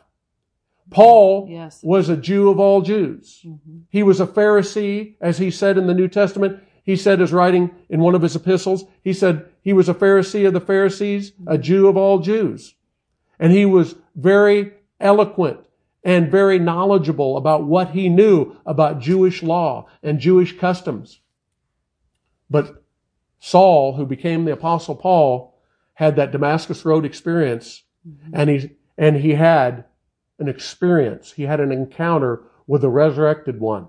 Paul 0.89 1.47
Yes. 1.49 1.81
was 1.83 2.09
a 2.09 2.17
Jew 2.17 2.49
of 2.49 2.59
all 2.59 2.81
Jews. 2.81 3.41
hmm 3.43 3.79
He 3.89 4.03
was 4.03 4.19
a 4.19 4.27
Pharisee, 4.27 5.15
as 5.21 5.37
he 5.37 5.51
said 5.51 5.77
in 5.77 5.87
the 5.87 5.93
New 5.93 6.07
Testament. 6.07 6.59
He 6.83 6.95
said, 6.95 7.21
as 7.21 7.33
writing 7.33 7.71
in 7.89 7.99
one 7.99 8.15
of 8.15 8.21
his 8.21 8.35
epistles, 8.35 8.85
he 9.03 9.11
said 9.11 9.45
he 9.61 9.73
was 9.73 9.89
a 9.89 9.93
Pharisee 9.93 10.47
of 10.47 10.53
the 10.53 10.61
Pharisees, 10.61 11.33
a 11.45 11.57
Jew 11.57 11.87
of 11.87 11.97
all 11.97 12.19
Jews. 12.19 12.75
And 13.39 13.51
he 13.51 13.65
was 13.65 13.95
very 14.15 14.71
eloquent 14.99 15.59
and 16.03 16.31
very 16.31 16.57
knowledgeable 16.59 17.35
about 17.35 17.65
what 17.65 17.89
he 17.89 18.07
knew 18.07 18.55
about 18.65 19.01
Jewish 19.01 19.43
law 19.43 19.87
and 20.01 20.19
Jewish 20.19 20.57
customs. 20.57 21.19
But 22.49 22.81
Saul, 23.39 23.95
who 23.95 24.05
became 24.05 24.45
the 24.45 24.53
apostle 24.53 24.95
Paul, 24.95 25.59
had 25.95 26.15
that 26.15 26.31
Damascus 26.31 26.85
Road 26.85 27.03
experience 27.05 27.83
and 28.31 28.49
he, 28.49 28.71
and 28.97 29.17
he 29.17 29.33
had 29.33 29.83
an 30.39 30.47
experience. 30.47 31.31
He 31.31 31.43
had 31.43 31.59
an 31.59 31.71
encounter 31.71 32.43
with 32.67 32.81
the 32.81 32.89
resurrected 32.89 33.59
one 33.59 33.87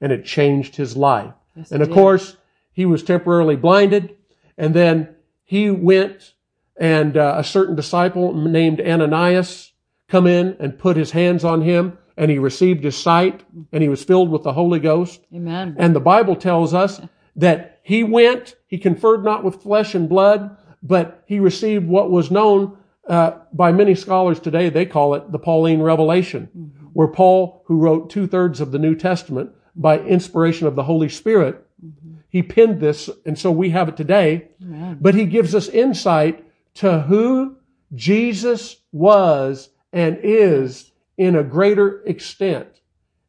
and 0.00 0.12
it 0.12 0.24
changed 0.24 0.76
his 0.76 0.96
life. 0.96 1.32
Yes, 1.54 1.70
And 1.70 1.82
of 1.82 1.90
course, 1.90 2.36
he 2.72 2.84
was 2.84 3.02
temporarily 3.02 3.56
blinded 3.56 4.16
and 4.58 4.74
then 4.74 5.14
he 5.44 5.70
went 5.70 6.34
and 6.76 7.16
uh, 7.16 7.36
a 7.38 7.44
certain 7.44 7.74
disciple 7.74 8.34
named 8.34 8.80
Ananias 8.80 9.72
come 10.08 10.26
in 10.26 10.56
and 10.60 10.78
put 10.78 10.96
his 10.96 11.12
hands 11.12 11.44
on 11.44 11.62
him 11.62 11.98
and 12.16 12.30
he 12.30 12.38
received 12.38 12.84
his 12.84 12.96
sight 12.96 13.44
and 13.72 13.82
he 13.82 13.88
was 13.88 14.04
filled 14.04 14.30
with 14.30 14.42
the 14.42 14.52
Holy 14.52 14.78
Ghost. 14.78 15.20
Amen. 15.34 15.76
And 15.78 15.94
the 15.94 16.00
Bible 16.00 16.36
tells 16.36 16.74
us 16.74 17.00
that 17.36 17.80
he 17.82 18.02
went, 18.02 18.56
he 18.66 18.78
conferred 18.78 19.24
not 19.24 19.44
with 19.44 19.62
flesh 19.62 19.94
and 19.94 20.08
blood, 20.08 20.56
but 20.82 21.22
he 21.26 21.40
received 21.40 21.86
what 21.86 22.10
was 22.10 22.30
known 22.30 22.76
uh, 23.08 23.38
by 23.52 23.72
many 23.72 23.94
scholars 23.94 24.40
today, 24.40 24.68
they 24.68 24.86
call 24.86 25.14
it 25.14 25.30
the 25.30 25.38
Pauline 25.38 25.80
revelation, 25.80 26.48
mm-hmm. 26.56 26.86
where 26.92 27.08
Paul, 27.08 27.62
who 27.66 27.78
wrote 27.78 28.10
two 28.10 28.26
thirds 28.26 28.60
of 28.60 28.72
the 28.72 28.78
New 28.78 28.94
Testament 28.94 29.50
by 29.74 29.98
inspiration 30.00 30.66
of 30.66 30.74
the 30.74 30.82
Holy 30.82 31.08
Spirit, 31.08 31.64
mm-hmm. 31.84 32.16
he 32.28 32.42
penned 32.42 32.80
this, 32.80 33.08
and 33.24 33.38
so 33.38 33.50
we 33.50 33.70
have 33.70 33.88
it 33.88 33.96
today. 33.96 34.48
Amen. 34.62 34.98
But 35.00 35.14
he 35.14 35.26
gives 35.26 35.54
us 35.54 35.68
insight 35.68 36.44
to 36.74 37.02
who 37.02 37.56
Jesus 37.94 38.76
was 38.92 39.70
and 39.92 40.18
is 40.22 40.90
in 41.16 41.36
a 41.36 41.44
greater 41.44 42.02
extent. 42.04 42.68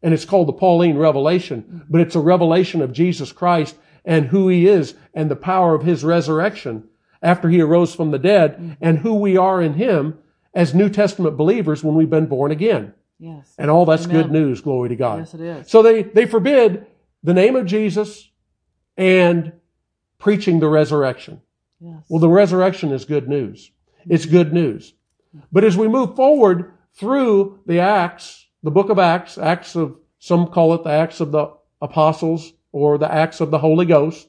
And 0.02 0.14
it's 0.14 0.26
called 0.26 0.48
the 0.48 0.54
Pauline 0.54 0.98
revelation, 0.98 1.62
mm-hmm. 1.64 1.80
but 1.90 2.02
it's 2.02 2.16
a 2.16 2.20
revelation 2.20 2.82
of 2.82 2.94
Jesus 2.94 3.32
Christ 3.32 3.76
and 4.06 4.26
who 4.26 4.48
he 4.48 4.68
is 4.68 4.96
and 5.14 5.30
the 5.30 5.36
power 5.36 5.76
of 5.76 5.84
his 5.84 6.04
resurrection 6.04 6.88
after 7.22 7.50
he 7.50 7.62
arose 7.62 7.94
from 7.94 8.12
the 8.12 8.20
dead 8.20 8.54
mm-hmm. 8.54 8.74
and 8.82 9.00
who 9.00 9.16
we 9.16 9.38
are 9.38 9.62
in 9.62 9.74
him 9.74 10.18
as 10.54 10.74
New 10.74 10.90
Testament 10.90 11.38
believers 11.38 11.84
when 11.84 11.96
we've 11.96 12.10
been 12.10 12.28
born 12.28 12.52
again. 12.52 12.94
Yes. 13.20 13.54
And 13.58 13.72
all 13.72 13.86
that's 13.86 14.06
Amen. 14.06 14.22
good 14.22 14.32
news. 14.32 14.62
Glory 14.62 14.90
to 14.90 14.96
God. 14.96 15.20
Yes, 15.20 15.34
it 15.34 15.42
is. 15.42 15.70
So 15.70 15.82
they, 15.82 16.04
they 16.04 16.26
forbid 16.26 16.86
the 17.24 17.34
name 17.34 17.56
of 17.56 17.66
Jesus 17.66 18.30
and 18.96 19.54
preaching 20.20 20.60
the 20.60 20.68
resurrection. 20.68 21.42
Yes. 21.80 22.04
Well, 22.10 22.20
the 22.20 22.30
resurrection 22.30 22.92
is 22.92 23.06
good 23.06 23.28
news. 23.28 23.72
It's 24.08 24.26
mm-hmm. 24.26 24.36
good 24.36 24.54
news. 24.54 24.94
But 25.52 25.64
as 25.64 25.78
we 25.78 25.88
move 25.88 26.16
forward 26.16 26.74
through 26.94 27.60
the 27.66 27.80
Acts, 27.80 28.48
the 28.64 28.72
book 28.72 28.90
of 28.90 28.98
Acts, 28.98 29.38
Acts 29.38 29.76
of, 29.76 29.98
some 30.20 30.48
call 30.48 30.74
it 30.74 30.84
the 30.84 30.92
Acts 30.92 31.20
of 31.20 31.32
the 31.32 31.54
Apostles 31.82 32.54
or 32.72 32.98
the 32.98 33.12
Acts 33.12 33.40
of 33.40 33.52
the 33.52 33.60
Holy 33.60 33.86
Ghost, 33.86 34.28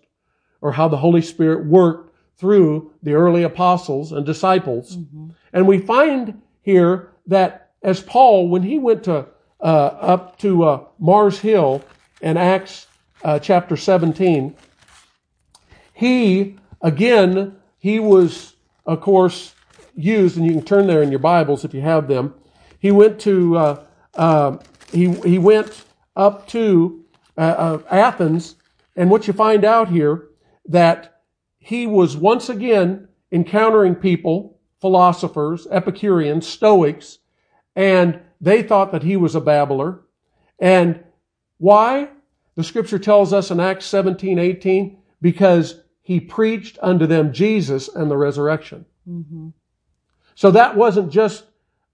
or 0.61 0.73
how 0.73 0.89
the 0.89 0.97
Holy 0.97 1.23
Spirit 1.23 1.67
worked 1.67 2.08
through 2.39 2.93
the 3.03 3.15
early 3.15 3.43
apostles 3.43 4.13
and 4.13 4.25
disciples. 4.25 4.97
Mhm. 4.97 5.31
And 5.53 5.67
we 5.67 5.79
find 5.79 6.41
here 6.63 7.09
that 7.27 7.71
as 7.83 8.01
Paul, 8.01 8.49
when 8.49 8.63
he 8.63 8.79
went 8.79 9.03
to 9.05 9.27
uh, 9.61 9.67
up 9.67 10.39
to 10.39 10.63
uh, 10.63 10.81
Mars 11.01 11.41
Hill 11.41 11.83
in 12.21 12.37
Acts 12.37 12.87
uh, 13.25 13.41
chapter 13.41 13.77
17, 13.77 14.55
he 15.93 16.57
again 16.81 17.57
he 17.79 17.99
was 17.99 18.55
of 18.87 19.01
course 19.01 19.55
used, 19.97 20.37
and 20.37 20.47
you 20.47 20.53
can 20.53 20.63
turn 20.63 20.87
there 20.87 21.03
in 21.03 21.11
your 21.11 21.19
Bibles 21.19 21.65
if 21.65 21.75
you 21.75 21.81
have 21.81 22.07
them. 22.07 22.35
He 22.79 22.93
went 22.93 23.19
to 23.21 23.57
uh, 23.57 23.85
uh, 24.15 24.59
he 24.93 25.13
he 25.23 25.39
went 25.39 25.85
up 26.15 26.47
to 26.49 27.05
uh, 27.37 27.41
uh, 27.41 27.79
Athens, 27.91 28.55
and 28.97 29.11
what 29.11 29.27
you 29.27 29.33
find 29.33 29.65
out 29.65 29.89
here 29.89 30.29
that 30.69 31.18
he 31.69 31.87
was 31.87 32.17
once 32.17 32.49
again 32.49 33.07
encountering 33.31 33.95
people, 33.95 34.59
philosophers, 34.81 35.67
Epicureans, 35.71 36.47
Stoics, 36.47 37.19
and 37.77 38.21
they 38.41 38.63
thought 38.63 38.91
that 38.91 39.03
he 39.03 39.19
was 39.19 39.35
a 39.35 39.41
babbler. 39.41 40.01
And 40.59 41.05
why? 41.59 42.09
The 42.55 42.65
scripture 42.65 42.99
tells 42.99 43.35
us 43.35 43.51
in 43.51 43.61
Acts 43.61 43.85
17, 43.85 44.39
18, 44.39 44.97
because 45.21 45.83
he 46.01 46.21
preached 46.21 46.79
unto 46.81 47.05
them 47.05 47.35
Jesus 47.35 47.95
and 47.95 48.11
the 48.11 48.17
resurrection. 48.17 48.87
Mhm. 49.07 49.53
So 50.35 50.51
that 50.51 50.75
wasn't 50.75 51.13
just 51.13 51.45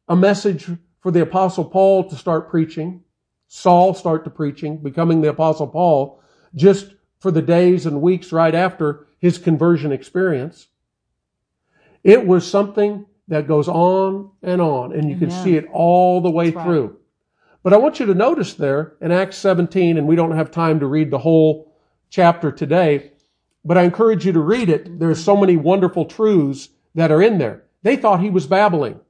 a 0.07 0.15
message 0.15 0.71
for 1.01 1.11
the 1.11 1.23
apostle 1.23 1.65
Paul 1.65 2.05
to 2.05 2.15
start 2.15 2.49
preaching, 2.49 3.03
Saul 3.49 3.93
start 3.93 4.23
to 4.23 4.31
preaching, 4.31 4.77
becoming 4.77 5.21
the 5.21 5.31
apostle 5.31 5.67
Paul, 5.67 6.21
just 6.55 6.95
for 7.19 7.33
the 7.33 7.43
days 7.43 7.87
and 7.87 8.01
weeks 8.01 8.33
right 8.33 8.55
after 8.55 9.09
his 9.25 9.39
conversion 9.39 9.91
experience. 9.91 10.69
It 12.03 12.27
was 12.27 12.47
something 12.47 13.07
that 13.29 13.49
goes 13.49 13.69
on 13.69 14.31
and 14.43 14.61
on, 14.61 14.93
and 14.93 15.09
you 15.09 15.17
can 15.17 15.31
see 15.31 15.57
it 15.57 15.65
all 15.73 16.21
the 16.21 16.31
way 16.31 16.51
That's 16.51 16.57
right. 16.57 16.65
through. 16.67 16.99
But 17.63 17.73
I 17.73 17.79
want 17.79 17.99
you 17.99 18.05
to 18.05 18.15
notice 18.15 18.53
there 18.53 18.97
in 19.01 19.11
Acts 19.13 19.39
17, 19.39 19.97
and 19.97 20.07
we 20.07 20.15
don't 20.15 20.37
have 20.37 20.51
time 20.51 20.79
to 20.81 20.87
read 20.87 21.11
the 21.11 21.17
whole 21.17 21.73
chapter 22.11 22.53
today, 22.53 23.13
but 23.65 23.79
I 23.79 23.85
encourage 23.85 24.27
you 24.27 24.33
to 24.33 24.41
read 24.41 24.69
it. 24.69 24.99
There's 24.99 25.25
so 25.25 25.39
many 25.39 25.57
wonderful 25.57 26.05
truths 26.05 26.69
that 26.95 27.11
are 27.11 27.23
in 27.23 27.39
there. 27.39 27.65
They 27.83 27.97
thought 27.97 28.21
he 28.21 28.29
was 28.29 28.47
babbling. 28.47 29.01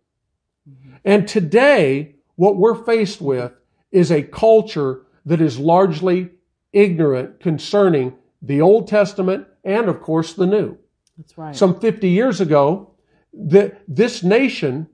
Mm-hmm. 0.71 0.95
And 1.05 1.27
today, 1.27 2.15
what 2.37 2.57
we're 2.57 2.85
faced 2.85 3.21
with 3.21 3.51
is 3.91 4.13
a 4.13 4.23
culture 4.23 5.07
that 5.27 5.41
is 5.41 5.59
largely 5.59 6.31
ignorant 6.73 7.41
concerning 7.41 8.15
the 8.41 8.61
Old 8.61 8.87
Testament 8.87 9.49
and, 9.65 9.89
of 9.89 10.01
course, 10.03 10.33
the 10.35 10.47
New. 10.47 10.77
That's 11.17 11.39
right. 11.39 11.55
Some 11.57 11.79
50 11.81 12.09
years 12.09 12.41
ago, 12.41 12.91
that 13.33 13.81
this 13.89 14.23
nation 14.23 14.89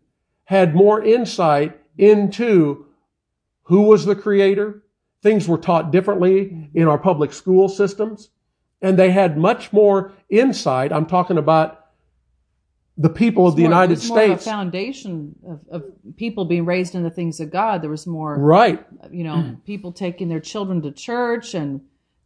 had 0.45 0.75
more 0.75 1.03
insight 1.03 1.79
into 1.99 2.87
who 3.65 3.83
was 3.83 4.05
the 4.05 4.17
creator. 4.17 4.83
Things 5.23 5.47
were 5.47 5.59
taught 5.59 5.91
differently 5.91 6.71
in 6.75 6.89
our 6.89 6.99
public 6.99 7.33
school 7.33 7.69
systems. 7.69 8.31
And 8.83 8.99
they 8.99 9.11
had 9.11 9.37
much 9.37 9.73
more 9.73 10.13
insight. 10.31 10.93
I'm 10.93 11.05
talking 11.07 11.37
about 11.37 11.77
the 12.97 13.11
people 13.11 13.47
of 13.47 13.57
the 13.57 13.63
More- 13.63 13.71
United 13.71 13.97
there's 13.99 14.09
more 14.09 14.19
States. 14.19 14.45
foundation 14.45 15.35
of, 15.47 15.61
of 15.71 15.85
people 16.17 16.45
being 16.47 16.65
raised 16.65 16.95
in 16.95 17.03
the 17.03 17.11
things 17.11 17.41
of 17.41 17.51
God. 17.51 17.83
There 17.83 17.91
was 17.91 18.07
more, 18.07 18.37
Right. 18.39 18.85
you 19.11 19.25
know, 19.25 19.57
people 19.65 19.93
taking 19.93 20.29
their 20.29 20.41
children 20.41 20.81
to 20.83 20.91
church 20.93 21.55
and 21.55 21.81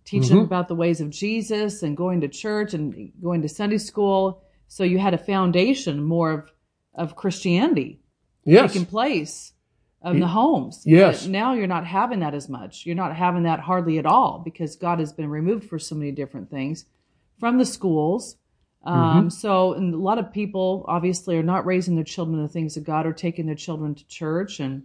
teaching 0.04 0.28
them 0.30 0.38
Mm-hmm. 0.38 0.44
about 0.46 0.68
the 0.68 0.74
ways 0.74 1.00
of 1.00 1.10
Jesus 1.10 1.82
and 1.82 1.96
going 1.96 2.20
to 2.20 2.28
church 2.28 2.74
and 2.74 3.12
going 3.22 3.42
to 3.42 3.48
Sunday 3.48 3.78
school. 3.78 4.42
So 4.68 4.84
you 4.84 4.98
had 4.98 5.14
a 5.14 5.18
foundation 5.18 6.02
more 6.02 6.30
of, 6.32 6.52
of 6.94 7.16
Christianity 7.16 8.00
Yes. 8.44 8.72
taking 8.72 8.86
place 8.86 9.52
in 10.04 10.20
the 10.20 10.26
homes. 10.28 10.82
Yes. 10.84 11.22
But 11.22 11.30
now 11.30 11.54
you're 11.54 11.66
not 11.66 11.86
having 11.86 12.20
that 12.20 12.34
as 12.34 12.48
much. 12.48 12.84
You're 12.84 12.94
not 12.94 13.16
having 13.16 13.44
that 13.44 13.60
hardly 13.60 13.98
at 13.98 14.04
all 14.04 14.42
because 14.44 14.76
God 14.76 14.98
has 14.98 15.12
been 15.14 15.30
removed 15.30 15.68
for 15.70 15.78
so 15.78 15.94
many 15.94 16.10
different 16.12 16.50
things 16.50 16.84
from 17.40 17.56
the 17.58 17.64
schools. 17.64 18.36
Um, 18.84 19.30
So, 19.30 19.72
and 19.72 19.94
a 19.94 19.96
lot 19.96 20.18
of 20.18 20.30
people 20.30 20.84
obviously 20.86 21.38
are 21.38 21.42
not 21.42 21.64
raising 21.64 21.94
their 21.94 22.04
children 22.04 22.36
in 22.38 22.42
the 22.42 22.52
things 22.52 22.76
of 22.76 22.84
God 22.84 23.06
or 23.06 23.14
taking 23.14 23.46
their 23.46 23.54
children 23.54 23.94
to 23.94 24.06
church. 24.06 24.60
And 24.60 24.82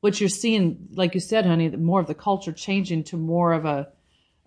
what 0.00 0.20
you're 0.20 0.28
seeing, 0.28 0.88
like 0.92 1.14
you 1.14 1.20
said, 1.20 1.46
honey, 1.46 1.70
more 1.70 2.00
of 2.00 2.06
the 2.06 2.14
culture 2.14 2.52
changing 2.52 3.04
to 3.04 3.16
more 3.16 3.54
of 3.54 3.64
a 3.64 3.88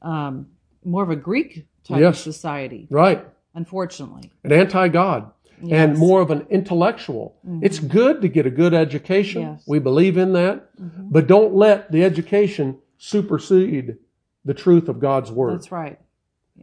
um, 0.02 0.48
more 0.84 1.04
of 1.04 1.10
a 1.10 1.16
Greek 1.16 1.68
type 1.84 2.02
of 2.04 2.18
society, 2.18 2.88
Right. 2.90 3.26
unfortunately. 3.54 4.32
An 4.44 4.52
anti 4.52 4.88
God. 4.88 5.32
And 5.60 5.70
Yes. 5.70 5.90
Mm-hmm. 5.90 6.00
more 6.00 6.22
of 6.22 6.32
an 6.32 6.48
intellectual. 6.50 7.36
It's 7.62 7.78
good 7.78 8.24
to 8.24 8.28
get 8.28 8.48
a 8.48 8.50
good 8.50 8.74
education. 8.74 9.44
Yes. 9.44 9.62
Mm-hmm. 9.62 9.72
We 9.72 9.78
believe 9.80 10.18
in 10.18 10.34
that. 10.34 10.70
But 11.12 11.28
don't 11.28 11.54
let 11.54 11.92
the 11.92 12.04
education 12.04 12.80
supersede 12.98 13.98
the 14.44 14.54
truth 14.56 14.90
of 14.90 15.00
God's 15.00 15.32
word. 15.32 15.54
That's 15.60 15.72
right. 15.72 16.00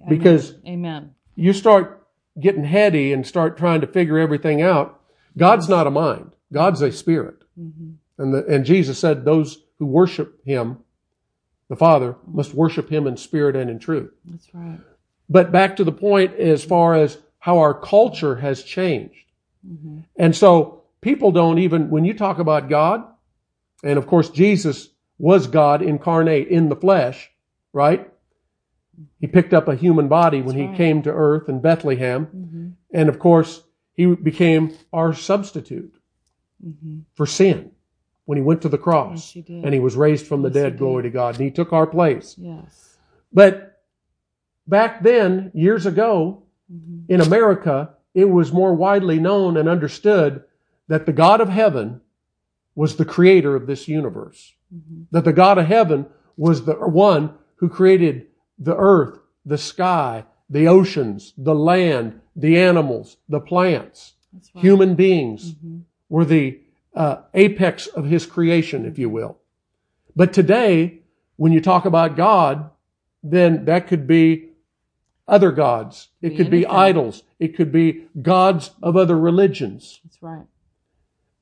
Amen. 0.03 0.09
Because 0.09 0.55
Amen. 0.67 1.15
you 1.37 1.53
start 1.53 2.07
getting 2.41 2.65
heady 2.65 3.13
and 3.13 3.25
start 3.25 3.57
trying 3.57 3.81
to 3.83 3.87
figure 3.87 4.19
everything 4.19 4.63
out. 4.63 5.01
God's 5.37 5.69
not 5.69 5.87
a 5.87 5.91
mind. 5.91 6.33
God's 6.53 6.83
a 6.83 6.91
spirit. 6.91 7.37
Mm-hmm. 7.61 7.91
And 8.21 8.35
the, 8.35 8.47
and 8.47 8.65
Jesus 8.65 8.99
said 8.99 9.25
those 9.25 9.63
who 9.79 9.87
worship 9.87 10.45
him, 10.45 10.79
the 11.69 11.77
Father, 11.77 12.17
must 12.27 12.55
worship 12.55 12.89
him 12.89 13.07
in 13.07 13.17
spirit 13.17 13.57
and 13.57 13.71
in 13.71 13.79
truth. 13.79 14.11
That's 14.25 14.49
right. 14.55 14.81
But 15.29 15.53
back 15.53 15.77
to 15.77 15.85
the 15.85 15.93
point 15.93 16.35
as 16.37 16.65
far 16.65 16.95
as 16.95 17.19
how 17.39 17.59
our 17.59 17.75
culture 17.75 18.37
has 18.37 18.63
changed. 18.63 19.25
Mm-hmm. 19.67 20.01
And 20.17 20.35
so 20.35 20.85
people 21.01 21.31
don't 21.33 21.59
even, 21.59 21.91
when 21.91 22.05
you 22.05 22.15
talk 22.15 22.39
about 22.39 22.69
God, 22.69 23.05
and 23.85 23.99
of 23.99 24.07
course 24.07 24.31
Jesus 24.31 24.89
was 25.19 25.47
God 25.47 25.83
incarnate 25.83 26.49
in 26.49 26.69
the 26.69 26.77
flesh, 26.77 27.31
right? 27.73 28.11
He 29.21 29.27
picked 29.27 29.53
up 29.53 29.69
a 29.69 29.77
human 29.77 30.09
body 30.09 30.41
when 30.43 30.57
he 30.57 30.77
came 30.77 31.03
to 31.03 31.13
earth 31.13 31.49
in 31.49 31.61
Bethlehem. 31.61 32.27
Mm-hmm. 32.27 32.69
And 32.93 33.09
of 33.09 33.19
course, 33.19 33.63
he 33.93 34.07
became 34.07 34.77
our 34.93 35.13
substitute 35.13 35.95
Mm-hmm. 36.67 37.03
for 37.15 37.25
sin 37.25 37.71
when 38.29 38.37
he 38.37 38.43
went 38.45 38.61
to 38.61 38.69
the 38.69 38.77
Yes, 38.77 38.83
cross 38.85 39.33
did. 39.33 39.49
and 39.65 39.73
he 39.73 39.81
was 39.81 39.97
raised 39.97 40.27
from 40.27 40.43
the 40.43 40.51
Yes, 40.51 40.57
he 40.57 40.63
dead, 40.65 40.79
glory 40.79 41.03
to 41.05 41.11
God. 41.11 41.37
And 41.37 41.45
he 41.45 41.51
took 41.51 41.73
our 41.73 41.87
place. 41.87 42.37
yes. 42.37 42.99
But 43.33 43.81
back 44.67 45.03
then, 45.03 45.51
years 45.55 45.87
ago, 45.87 46.43
Mm-hmm. 46.71 47.11
in 47.15 47.23
America, 47.23 47.95
it 48.13 48.27
was 48.29 48.53
more 48.53 48.75
widely 48.75 49.19
known 49.19 49.57
and 49.57 49.67
understood 49.71 50.45
that 50.89 51.07
the 51.07 51.15
God 51.15 51.41
of 51.41 51.49
heaven 51.49 52.03
was 52.75 52.97
the 52.97 53.07
creator 53.07 53.57
of 53.57 53.67
this 53.67 53.89
universe. 53.89 54.53
Mm-hmm. 54.71 55.05
That 55.13 55.25
the 55.25 55.33
God 55.33 55.57
of 55.57 55.65
heaven 55.67 56.05
was 56.37 56.67
the 56.67 56.75
one 56.75 57.33
who 57.57 57.71
created 57.71 58.27
the 58.59 58.77
earth, 58.77 59.19
the 59.47 59.57
sky, 59.57 60.27
the 60.51 60.69
oceans, 60.69 61.33
the 61.39 61.55
land, 61.55 62.21
the 62.37 62.59
animals, 62.59 63.17
the 63.31 63.41
plants, 63.41 64.13
right. 64.55 64.63
human 64.63 64.95
beings 64.95 65.55
Mhm. 65.55 65.81
were 66.11 66.27
the 66.27 66.61
uh, 66.95 67.23
apex 67.35 67.87
of 67.87 68.05
his 68.07 68.27
creation, 68.27 68.85
if 68.85 68.99
you 68.99 69.09
will. 69.09 69.39
But 70.17 70.33
today, 70.33 71.01
when 71.37 71.53
you 71.53 71.61
talk 71.61 71.85
about 71.85 72.17
God, 72.17 72.71
then 73.23 73.65
that 73.67 73.87
could 73.87 74.07
be 74.07 74.51
other 75.27 75.53
gods. 75.53 76.09
It 76.23 76.31
Be 76.31 76.37
could 76.37 76.51
be 76.51 76.67
idols. 76.67 77.23
It 77.39 77.57
could 77.57 77.71
be 77.71 78.07
gods 78.21 78.71
of 78.83 78.97
other 78.97 79.19
religions. 79.19 80.01
That's 80.05 80.23
right. 80.23 80.47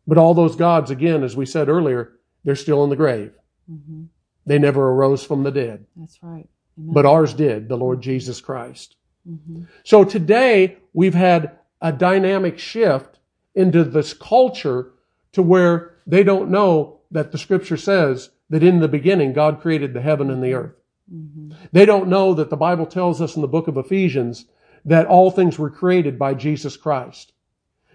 But 0.07 0.19
all 0.19 0.35
those 0.35 0.57
gods, 0.57 0.91
again, 0.91 1.23
as 1.25 1.37
we 1.37 1.47
said 1.47 1.69
earlier, 1.69 2.13
they're 2.45 2.57
still 2.57 2.85
in 2.85 2.91
the 2.91 2.97
grave. 2.97 3.33
hmm 3.69 4.05
They 4.45 4.59
never 4.59 4.91
arose 4.91 5.25
from 5.25 5.43
the 5.43 5.51
dead. 5.51 5.87
That's 5.97 6.23
right. 6.23 6.49
Amen. 6.79 6.93
But 6.95 7.07
ours 7.07 7.35
did, 7.35 7.69
the 7.69 7.77
Lord 7.77 8.01
Jesus 8.03 8.41
Christ. 8.41 8.97
hmm 9.27 9.63
So 9.85 10.05
today 10.05 10.79
we've 10.93 11.15
had 11.15 11.59
a 11.81 11.93
dynamic 11.93 12.59
shift 12.59 13.19
into 13.55 13.85
this 13.85 14.13
culture 14.15 14.93
to 15.37 15.42
where 15.42 15.94
they 16.07 16.25
don't 16.25 16.51
know 16.51 17.01
that 17.11 17.31
the 17.31 17.38
scripture 17.38 17.77
says 17.77 18.31
that 18.49 18.62
in 18.62 18.81
the 18.81 18.88
beginning 18.88 19.35
God 19.35 19.61
created 19.61 19.92
the 19.92 20.01
heaven 20.01 20.31
and 20.31 20.42
the 20.42 20.55
earth. 20.55 20.75
hmm 21.11 21.53
They 21.72 21.85
don't 21.85 22.09
know 22.09 22.33
that 22.35 22.49
the 22.49 22.57
Bible 22.57 22.87
tells 22.87 23.20
us 23.20 23.37
in 23.37 23.42
the 23.42 23.49
book 23.49 23.68
of 23.68 23.77
Ephesians 23.77 24.46
that 24.87 25.07
all 25.07 25.31
things 25.31 25.59
were 25.59 25.68
created 25.70 26.18
by 26.18 26.33
Jesus 26.33 26.77
Christ. 26.79 27.35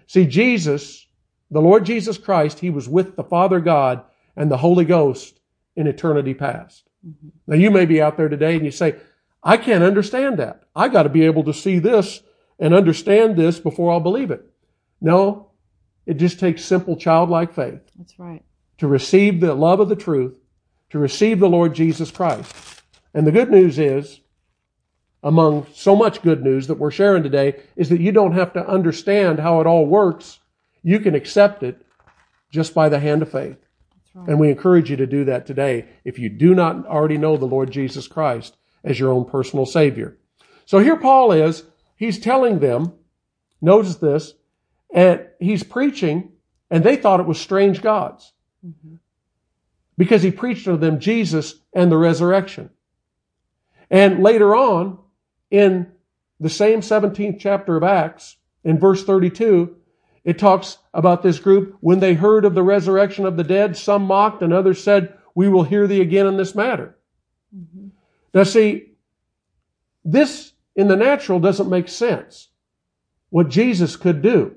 See, 0.06 0.24
Jesus, 0.24 1.06
the 1.50 1.60
Lord 1.60 1.84
Jesus 1.84 2.16
Christ, 2.16 2.60
He 2.60 2.70
was 2.70 2.88
with 2.88 3.16
the 3.16 3.24
Father 3.24 3.58
God 3.58 4.04
and 4.36 4.48
the 4.48 4.58
Holy 4.58 4.84
Ghost 4.84 5.40
in 5.74 5.88
eternity 5.88 6.34
past. 6.34 6.88
hmm 7.04 7.28
Now 7.48 7.56
you 7.56 7.72
may 7.72 7.86
be 7.86 8.00
out 8.00 8.16
there 8.16 8.28
today 8.28 8.54
and 8.54 8.64
you 8.64 8.70
say, 8.70 8.96
I 9.42 9.56
can't 9.56 9.82
understand 9.82 10.38
that. 10.38 10.62
I 10.76 10.88
got 10.88 11.02
to 11.02 11.08
be 11.08 11.24
able 11.24 11.42
to 11.44 11.52
see 11.52 11.80
this 11.80 12.22
and 12.60 12.72
understand 12.72 13.36
this 13.36 13.58
before 13.58 13.90
I'll 13.90 13.98
believe 14.00 14.30
it. 14.30 14.48
No, 15.00 15.48
it 16.06 16.14
just 16.14 16.40
takes 16.40 16.64
simple 16.64 16.96
childlike 16.96 17.52
faith 17.54 17.80
That's 17.96 18.18
right. 18.18 18.42
to 18.78 18.86
receive 18.86 19.40
the 19.40 19.54
love 19.54 19.80
of 19.80 19.88
the 19.88 19.96
truth, 19.96 20.36
to 20.90 20.98
receive 20.98 21.40
the 21.40 21.48
Lord 21.48 21.74
Jesus 21.74 22.10
Christ. 22.10 22.54
And 23.14 23.26
the 23.26 23.32
good 23.32 23.50
news 23.50 23.78
is, 23.78 24.20
among 25.22 25.66
so 25.72 25.94
much 25.94 26.22
good 26.22 26.42
news 26.42 26.66
that 26.66 26.78
we're 26.78 26.90
sharing 26.90 27.22
today, 27.22 27.60
is 27.76 27.88
that 27.90 28.00
you 28.00 28.10
don't 28.12 28.32
have 28.32 28.52
to 28.54 28.66
understand 28.66 29.38
how 29.38 29.60
it 29.60 29.66
all 29.66 29.86
works. 29.86 30.40
You 30.82 30.98
can 30.98 31.14
accept 31.14 31.62
it 31.62 31.86
just 32.50 32.74
by 32.74 32.88
the 32.88 32.98
hand 32.98 33.22
of 33.22 33.30
faith. 33.30 33.58
Right. 34.14 34.28
And 34.28 34.40
we 34.40 34.50
encourage 34.50 34.90
you 34.90 34.96
to 34.96 35.06
do 35.06 35.24
that 35.24 35.46
today 35.46 35.86
if 36.04 36.18
you 36.18 36.28
do 36.28 36.54
not 36.54 36.86
already 36.86 37.18
know 37.18 37.36
the 37.36 37.46
Lord 37.46 37.70
Jesus 37.70 38.08
Christ 38.08 38.56
as 38.84 38.98
your 38.98 39.10
own 39.12 39.24
personal 39.24 39.64
Savior. 39.64 40.18
So 40.66 40.78
here 40.78 40.96
Paul 40.96 41.32
is, 41.32 41.64
he's 41.96 42.18
telling 42.18 42.58
them, 42.58 42.92
notice 43.60 43.96
this, 43.96 44.34
and 44.92 45.26
he's 45.40 45.62
preaching, 45.62 46.32
and 46.70 46.84
they 46.84 46.96
thought 46.96 47.20
it 47.20 47.26
was 47.26 47.40
strange 47.40 47.82
gods 47.82 48.32
Mhm. 48.64 48.98
because 49.96 50.22
he 50.22 50.30
preached 50.30 50.64
to 50.64 50.76
them 50.76 51.00
Jesus 51.00 51.60
and 51.72 51.90
the 51.90 51.96
resurrection. 51.96 52.70
And 53.90 54.22
later 54.22 54.54
on, 54.54 54.98
in 55.50 55.92
the 56.40 56.48
same 56.48 56.82
17th 56.82 57.36
chapter 57.38 57.76
of 57.76 57.82
Acts, 57.82 58.36
in 58.64 58.78
verse 58.78 59.04
32, 59.04 59.76
it 60.24 60.38
talks 60.38 60.78
about 60.94 61.22
this 61.22 61.38
group. 61.38 61.76
When 61.80 62.00
they 62.00 62.14
heard 62.14 62.44
of 62.44 62.54
the 62.54 62.62
resurrection 62.62 63.26
of 63.26 63.36
the 63.36 63.44
dead, 63.44 63.76
some 63.76 64.04
mocked 64.04 64.42
and 64.42 64.52
others 64.52 64.82
said, 64.82 65.18
We 65.34 65.48
will 65.48 65.64
hear 65.64 65.86
thee 65.86 66.00
again 66.02 66.26
in 66.26 66.36
this 66.36 66.54
matter. 66.54 66.98
Mhm. 67.56 67.90
Now, 68.34 68.42
see, 68.44 68.92
this 70.04 70.52
in 70.76 70.88
the 70.88 70.96
natural 70.96 71.40
doesn't 71.40 71.70
make 71.70 71.88
sense. 71.88 72.48
What 73.30 73.48
Jesus 73.48 73.96
could 73.96 74.20
do. 74.20 74.56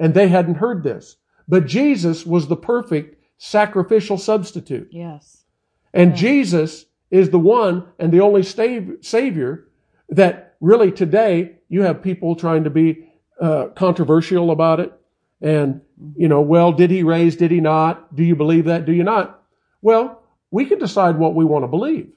And 0.00 0.14
they 0.14 0.26
hadn't 0.28 0.56
heard 0.56 0.82
this. 0.82 1.16
But 1.46 1.66
Jesus 1.66 2.26
was 2.26 2.48
the 2.48 2.56
perfect 2.56 3.22
sacrificial 3.38 4.18
substitute. 4.18 4.88
Yes. 4.90 5.44
And 5.92 6.10
Yeah. 6.10 6.16
Jesus 6.16 6.86
is 7.10 7.30
the 7.30 7.38
one 7.38 7.86
and 7.98 8.12
the 8.12 8.20
only 8.20 8.42
Savior 8.42 9.68
that 10.08 10.56
really 10.60 10.90
today 10.90 11.56
you 11.68 11.82
have 11.82 12.02
people 12.02 12.34
trying 12.34 12.64
to 12.64 12.70
be 12.70 13.08
uh, 13.40 13.68
controversial 13.76 14.50
about 14.50 14.80
it. 14.80 14.92
And, 15.40 15.80
you 16.16 16.28
know, 16.28 16.40
well, 16.40 16.72
did 16.72 16.90
he 16.90 17.02
raise? 17.02 17.36
Did 17.36 17.50
he 17.50 17.60
not? 17.60 18.14
Do 18.14 18.22
you 18.22 18.36
believe 18.36 18.66
that? 18.66 18.84
Do 18.84 18.92
you 18.92 19.04
not? 19.04 19.42
Well, 19.80 20.22
we 20.50 20.66
can 20.66 20.78
decide 20.78 21.16
what 21.16 21.34
we 21.34 21.44
want 21.44 21.62
to 21.62 21.68
believe. 21.68 22.10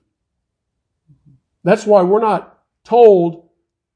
That's 1.63 1.85
why 1.85 2.01
we're 2.01 2.19
not 2.19 2.59
told 2.83 3.42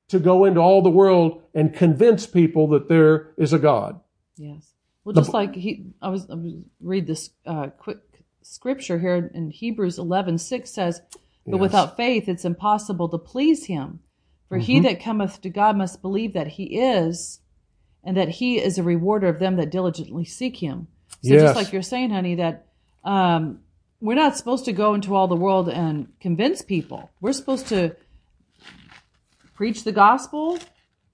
to 0.10 0.20
go 0.20 0.46
into 0.46 0.60
all 0.60 0.82
the 0.82 0.90
world 0.90 1.42
and 1.54 1.74
convince 1.74 2.26
people 2.26 2.68
that 2.70 2.88
there 2.88 3.34
is 3.38 3.54
a 3.54 3.60
God. 3.60 4.00
Yes. 4.38 4.74
Well, 5.04 5.14
The- 5.14 5.22
just 5.22 5.34
like 5.34 5.56
he, 5.56 5.86
I 6.02 6.10
was, 6.10 6.30
I 6.30 6.36
was 6.36 6.54
read 6.82 7.08
this 7.08 7.30
uh, 7.46 7.68
quick 7.78 8.00
scripture 8.42 9.00
here 9.00 9.30
in 9.34 9.50
Hebrews 9.52 9.98
eleven 9.98 10.38
six 10.38 10.70
says, 10.72 11.02
"But 11.46 11.56
Yes. 11.58 11.62
without 11.62 11.98
faith, 11.98 12.28
it's 12.30 12.46
impossible 12.46 13.10
to 13.10 13.18
please 13.18 13.66
Him. 13.66 14.00
For 14.50 14.58
he 14.58 14.80
Mhm. 14.80 14.84
that 14.84 15.02
cometh 15.02 15.42
to 15.42 15.50
God 15.50 15.76
must 15.78 16.02
believe 16.02 16.34
that 16.34 16.48
He 16.48 16.80
is, 16.80 17.42
and 18.04 18.16
that 18.16 18.30
He 18.30 18.60
is 18.60 18.78
a 18.78 18.84
rewarder 18.84 19.28
of 19.28 19.40
them 19.40 19.58
that 19.58 19.70
diligently 19.72 20.24
seek 20.24 20.58
Him." 20.58 20.88
So 21.24 21.34
Yes. 21.34 21.42
just 21.42 21.56
like 21.56 21.74
you're 21.74 21.82
saying, 21.82 22.12
honey, 22.12 22.36
that 22.36 22.66
um, 23.04 23.60
we're 24.02 24.16
not 24.16 24.36
supposed 24.38 24.66
to 24.66 24.74
go 24.74 24.94
into 24.94 25.16
all 25.16 25.28
the 25.28 25.36
world 25.36 25.68
and 25.70 26.08
convince 26.20 26.62
people. 26.62 27.10
We're 27.22 27.32
supposed 27.34 27.68
to 27.68 27.96
preach 29.58 29.84
the 29.84 29.92
gospel 29.92 30.58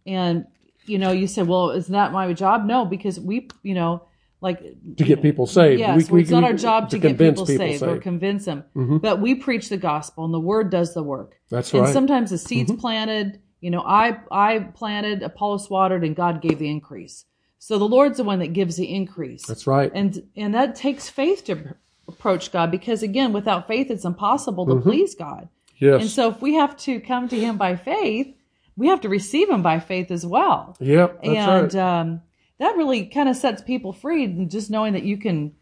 and 0.06 0.46
you 0.86 0.98
know 1.00 1.12
you 1.12 1.28
said 1.28 1.48
well 1.48 1.72
isn't 1.72 1.94
that 1.94 2.12
my 2.12 2.32
job 2.34 2.66
no 2.66 2.84
because 2.86 3.18
we 3.20 3.48
you 3.64 3.74
know 3.74 4.04
like 4.42 4.60
To 4.98 5.04
get 5.06 5.22
people 5.22 5.48
saved. 5.48 5.80
yes 5.80 6.10
We- 6.12 6.16
we- 6.18 6.22
it's 6.24 6.30
not 6.32 6.44
our 6.44 6.54
job 6.54 6.90
to, 6.90 6.98
to 6.98 7.08
get 7.08 7.18
people, 7.18 7.46
people 7.46 7.46
saved, 7.46 7.82
or 7.84 7.94
saved. 7.96 8.02
convince 8.04 8.44
them 8.46 8.66
Mhm. 8.76 9.02
but 9.02 9.22
we 9.22 9.34
preach 9.36 9.70
the 9.70 9.78
gospel 9.78 10.26
and 10.26 10.34
the 10.34 10.42
word 10.52 10.70
does 10.70 10.94
the 10.94 11.02
work 11.04 11.40
That's 11.50 11.72
and 11.74 11.82
right. 11.82 11.88
Mm-hmm. 11.88 11.94
sometimes 11.94 12.30
the 12.32 12.38
seeds 12.38 12.72
planted 12.74 13.40
you 13.62 13.72
know 13.72 13.82
i 14.04 14.18
i 14.30 14.60
planted 14.60 15.24
apollos 15.24 15.70
watered 15.70 16.04
and 16.04 16.14
god 16.18 16.42
gave 16.42 16.60
the 16.60 16.70
increase 16.70 17.24
so 17.60 17.80
the 17.80 17.88
lord's 17.88 18.18
the 18.18 18.26
one 18.26 18.40
that 18.40 18.52
gives 18.52 18.76
the 18.76 18.90
increase 18.94 19.46
That's 19.48 19.66
right. 19.66 19.90
and 19.96 20.22
and 20.36 20.54
that 20.54 20.76
takes 20.76 21.08
faith 21.10 21.46
to 21.46 21.76
approach 22.10 22.52
god 22.52 22.70
because 22.72 23.04
again 23.04 23.32
without 23.32 23.70
faith 23.70 23.90
it's 23.90 24.04
impossible 24.04 24.66
to 24.66 24.76
Mhm. 24.76 24.84
please 24.84 25.16
god 25.16 25.48
yes. 25.84 26.02
and 26.02 26.10
so 26.10 26.30
if 26.32 26.42
we 26.42 26.54
have 26.56 26.76
to 26.78 27.00
come 27.00 27.28
to 27.30 27.40
him 27.40 27.58
by 27.58 27.76
faith, 27.76 28.28
we 28.76 28.88
have 28.88 29.02
to 29.02 29.10
receive 29.10 29.50
him 29.50 29.62
by 29.62 29.80
faith 29.80 30.10
as 30.12 30.26
well. 30.26 30.76
Yep, 30.80 31.22
that's 31.24 31.28
and 31.28 31.74
right. 31.74 32.00
um, 32.00 32.22
that 32.60 32.76
really 32.78 33.06
kind 33.08 33.30
of 33.30 33.36
sets 33.36 33.62
people 33.62 33.94
free, 33.94 34.24
and 34.26 34.50
just 34.50 34.70
knowing 34.72 34.94
that 34.94 35.04
you 35.04 35.18
can. 35.18 35.54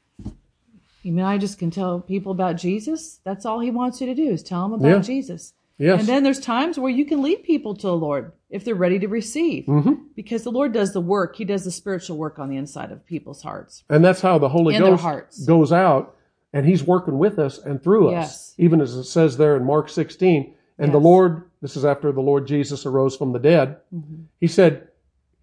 You 1.04 1.12
mean 1.14 1.26
I 1.26 1.40
just 1.40 1.58
can 1.58 1.72
tell 1.72 2.00
people 2.00 2.32
about 2.32 2.58
Jesus? 2.58 3.20
That's 3.24 3.46
all 3.46 3.60
He 3.60 3.72
wants 3.72 4.00
you 4.02 4.08
to 4.08 4.14
do 4.16 4.30
is 4.30 4.44
tell 4.44 4.62
them 4.70 4.74
about 4.80 4.88
Yeah. 4.88 5.00
Jesus. 5.00 5.54
yes. 5.80 6.00
And 6.00 6.08
then 6.08 6.22
there's 6.24 6.40
times 6.40 6.78
where 6.78 6.92
you 6.92 7.06
can 7.06 7.24
lead 7.24 7.44
people 7.44 7.74
to 7.76 7.88
the 7.88 7.96
Lord 7.98 8.34
if 8.52 8.64
they're 8.64 8.76
ready 8.76 9.00
to 9.00 9.08
receive, 9.08 9.66
Mm-hmm. 9.66 9.94
because 10.16 10.44
the 10.44 10.52
Lord 10.52 10.74
does 10.74 10.94
the 10.94 11.02
work. 11.02 11.36
He 11.38 11.44
does 11.46 11.64
the 11.64 11.72
spiritual 11.72 12.18
work 12.18 12.38
on 12.38 12.50
the 12.50 12.58
inside 12.58 12.92
of 12.92 13.04
people's 13.06 13.42
hearts. 13.42 13.84
And 13.90 14.06
that's 14.06 14.22
how 14.22 14.38
the 14.38 14.50
Holy 14.50 14.76
In 14.76 14.84
Ghost 14.84 15.48
goes 15.48 15.72
out 15.72 16.16
and 16.54 16.66
he's 16.66 16.84
working 16.84 17.18
with 17.18 17.40
us 17.40 17.58
and 17.60 17.82
through 17.82 18.10
us. 18.10 18.14
Yes. 18.14 18.54
Even 18.58 18.82
as 18.82 18.94
it 18.96 19.06
says 19.06 19.38
there 19.38 19.56
in 19.56 19.64
Mark 19.64 19.90
16. 19.90 20.54
And 20.78 20.94
the 20.94 21.00
Lord, 21.00 21.44
this 21.62 21.78
is 21.78 21.86
after 21.86 22.12
the 22.12 22.22
Lord 22.22 22.48
Jesus 22.48 22.86
arose 22.86 23.16
from 23.16 23.32
the 23.34 23.40
dead. 23.40 23.78
Mm-hmm. 23.94 24.24
He 24.40 24.48
said, 24.48 24.88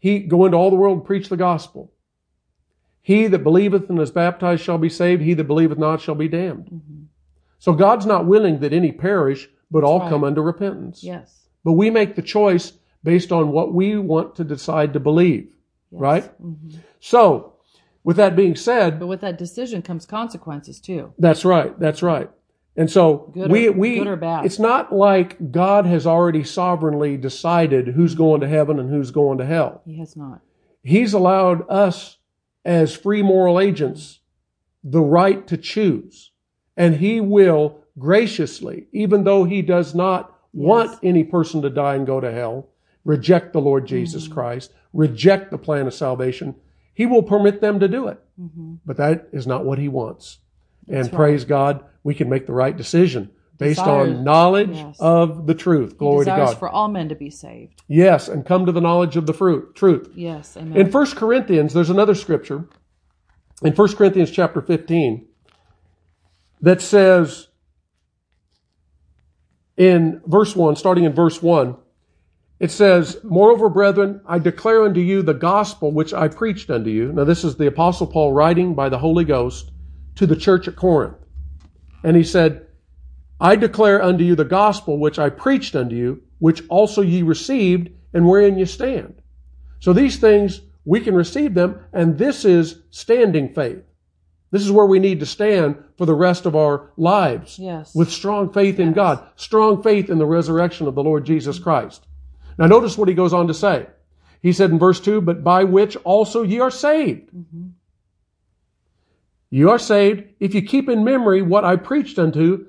He 0.00 0.18
go 0.20 0.44
into 0.46 0.56
all 0.58 0.70
the 0.70 0.76
world 0.76 0.98
and 0.98 1.06
preach 1.06 1.28
the 1.28 1.36
gospel. 1.36 1.92
He 3.00 3.26
that 3.28 3.44
believeth 3.44 3.88
and 3.88 3.98
is 4.00 4.10
baptized 4.10 4.62
shall 4.62 4.78
be 4.78 4.88
saved. 4.88 5.22
He 5.22 5.34
that 5.34 5.44
believeth 5.44 5.78
not 5.78 6.00
shall 6.00 6.14
be 6.16 6.28
damned. 6.28 7.08
So 7.58 7.72
God's 7.72 8.04
not 8.06 8.26
willing 8.26 8.60
that 8.60 8.72
any 8.72 8.92
perish, 8.92 9.48
but 9.70 9.84
all 9.84 10.00
Mm-hmm. 10.00 10.08
come 10.10 10.24
unto 10.24 10.40
repentance. 10.40 11.02
Yes. 11.02 11.46
But 11.64 11.72
we 11.72 11.90
make 11.90 12.16
the 12.16 12.22
choice 12.22 12.72
based 13.04 13.32
on 13.32 13.52
what 13.52 13.72
we 13.72 13.96
want 13.96 14.34
to 14.36 14.44
decide 14.44 14.92
to 14.92 15.00
believe. 15.00 15.48
yes. 15.90 16.00
Right? 16.00 16.42
Mhm. 16.42 16.74
So, 17.00 17.54
with 18.08 18.16
that 18.16 18.34
being 18.34 18.56
said, 18.56 18.98
But 18.98 19.06
with 19.08 19.20
that 19.20 19.36
decision 19.36 19.82
comes 19.82 20.06
consequences 20.06 20.80
too. 20.80 21.12
That's 21.18 21.44
right. 21.44 21.78
That's 21.78 22.02
right. 22.02 22.30
And 22.74 22.90
so 22.90 23.30
Good 23.34 23.50
we 23.50 23.68
or- 23.68 23.72
we 23.72 23.98
good 23.98 24.06
or 24.06 24.16
bad. 24.16 24.46
it's 24.46 24.58
not 24.58 24.94
like 24.94 25.50
God 25.52 25.84
has 25.84 26.06
already 26.06 26.42
sovereignly 26.42 27.18
decided 27.18 27.88
who's 27.88 28.14
going 28.14 28.40
to 28.40 28.48
heaven 28.48 28.78
and 28.78 28.88
who's 28.88 29.10
going 29.10 29.36
to 29.38 29.44
hell. 29.44 29.82
He 29.84 29.98
has 29.98 30.16
not. 30.16 30.40
He's 30.82 31.12
allowed 31.12 31.68
us 31.68 32.16
as 32.64 32.96
free 32.96 33.22
moral 33.22 33.60
agents 33.60 34.20
the 34.82 35.02
right 35.02 35.46
to 35.48 35.56
choose. 35.58 36.30
And 36.78 36.96
he 36.96 37.20
will 37.20 37.80
graciously, 37.98 38.86
even 38.92 39.24
though 39.24 39.44
he 39.44 39.60
does 39.60 39.94
not 39.94 40.34
want 40.54 40.98
any 41.02 41.24
person 41.24 41.60
to 41.62 41.68
die 41.70 41.96
and 41.96 42.06
go 42.06 42.20
to 42.20 42.32
hell, 42.32 42.68
reject 43.04 43.52
the 43.52 43.60
Lord 43.60 43.86
Jesus 43.86 44.24
Mm-hmm. 44.24 44.32
Christ, 44.34 44.72
reject 44.94 45.50
the 45.50 45.58
plan 45.58 45.86
of 45.86 45.92
salvation, 45.94 46.54
he 46.98 47.06
will 47.06 47.22
permit 47.22 47.60
them 47.60 47.78
to 47.78 47.86
do 47.86 48.08
it. 48.08 48.20
Mm-hmm. 48.40 48.74
But 48.84 48.96
that 48.96 49.28
is 49.32 49.46
not 49.46 49.64
what 49.64 49.78
he 49.78 49.86
wants. 49.86 50.38
and 50.88 51.06
right. 51.06 51.12
praise 51.12 51.44
God, 51.44 51.84
we 52.02 52.12
can 52.12 52.28
make 52.28 52.44
the 52.46 52.52
right 52.52 52.76
decision 52.76 53.30
based 53.56 53.78
Desires- 53.78 54.16
on 54.16 54.24
knowledge 54.24 54.74
yes. 54.74 54.96
of 54.98 55.46
the 55.46 55.54
truth. 55.54 55.96
Glory 55.96 56.24
to 56.24 56.30
desires 56.32 56.50
God. 56.50 56.58
for 56.58 56.68
all 56.68 56.88
men 56.88 57.08
to 57.08 57.14
be 57.14 57.30
saved. 57.30 57.82
yes, 57.86 58.26
and 58.26 58.44
come 58.44 58.66
to 58.66 58.72
the 58.72 58.80
knowledge 58.80 59.16
of 59.16 59.26
the 59.26 59.32
fruit, 59.32 59.76
truth. 59.76 60.10
Yes. 60.16 60.56
Amen. 60.56 60.76
In 60.76 60.90
1 60.90 61.06
Corinthians, 61.14 61.72
there's 61.72 61.90
another 61.90 62.16
scripture 62.16 62.68
in 63.62 63.72
1 63.74 63.94
Corinthians 63.94 64.32
chapter 64.32 64.60
15 64.60 65.24
that 66.60 66.80
says 66.80 67.46
in 69.76 70.20
verse 70.26 70.56
1, 70.56 70.74
starting 70.74 71.04
in 71.04 71.12
verse 71.12 71.40
1, 71.40 71.76
it 72.60 72.70
says, 72.70 73.18
Moreover, 73.22 73.68
brethren, 73.68 74.20
I 74.26 74.38
declare 74.38 74.82
unto 74.82 75.00
you 75.00 75.22
the 75.22 75.34
gospel 75.34 75.92
which 75.92 76.12
I 76.12 76.28
preached 76.28 76.70
unto 76.70 76.90
you. 76.90 77.12
Now, 77.12 77.24
this 77.24 77.44
is 77.44 77.56
the 77.56 77.68
Apostle 77.68 78.08
Paul 78.08 78.32
writing 78.32 78.74
by 78.74 78.88
the 78.88 78.98
Holy 78.98 79.24
Ghost 79.24 79.70
to 80.16 80.26
the 80.26 80.36
church 80.36 80.66
at 80.66 80.76
Corinth. 80.76 81.16
And 82.02 82.16
he 82.16 82.24
said, 82.24 82.66
I 83.40 83.54
declare 83.54 84.02
unto 84.02 84.24
you 84.24 84.34
the 84.34 84.44
gospel 84.44 84.98
which 84.98 85.18
I 85.18 85.30
preached 85.30 85.76
unto 85.76 85.94
you, 85.94 86.22
which 86.40 86.62
also 86.68 87.02
ye 87.02 87.22
received, 87.22 87.90
and 88.12 88.26
wherein 88.26 88.58
ye 88.58 88.64
stand. 88.64 89.22
So 89.78 89.92
these 89.92 90.16
things, 90.18 90.60
we 90.84 91.00
can 91.00 91.14
receive 91.14 91.54
them, 91.54 91.78
and 91.92 92.18
this 92.18 92.44
is 92.44 92.80
standing 92.90 93.54
faith. 93.54 93.84
This 94.50 94.62
is 94.62 94.72
where 94.72 94.86
we 94.86 94.98
need 94.98 95.20
to 95.20 95.26
stand 95.26 95.76
for 95.96 96.06
the 96.06 96.14
rest 96.14 96.46
of 96.46 96.56
our 96.56 96.90
lives. 96.96 97.58
Yes. 97.58 97.94
With 97.94 98.10
strong 98.10 98.52
faith 98.52 98.80
in 98.80 98.94
God, 98.94 99.24
strong 99.36 99.82
faith 99.82 100.08
in 100.08 100.18
the 100.18 100.26
resurrection 100.26 100.88
of 100.88 100.94
the 100.94 101.02
Lord 101.02 101.24
Jesus 101.26 101.58
Christ. 101.58 102.06
Now 102.58 102.66
notice 102.66 102.98
what 102.98 103.08
he 103.08 103.14
goes 103.14 103.32
on 103.32 103.46
to 103.46 103.54
say. 103.54 103.86
He 104.42 104.52
said 104.52 104.70
in 104.70 104.78
verse 104.78 105.00
2, 105.00 105.20
but 105.20 105.42
by 105.42 105.64
which 105.64 105.96
also 106.04 106.42
ye 106.42 106.60
are 106.60 106.70
saved. 106.70 107.30
Mhm. 107.32 107.70
You 109.50 109.70
are 109.70 109.78
saved 109.78 110.24
if 110.40 110.54
you 110.54 110.62
keep 110.62 110.88
in 110.88 111.04
memory 111.04 111.40
what 111.40 111.64
I 111.64 111.76
preached 111.76 112.18
unto, 112.18 112.66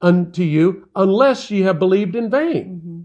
unto 0.00 0.42
you, 0.42 0.88
unless 0.96 1.50
ye 1.50 1.62
have 1.62 1.78
believed 1.78 2.16
in 2.16 2.30
vain. 2.30 2.80
Mhm. 2.84 3.04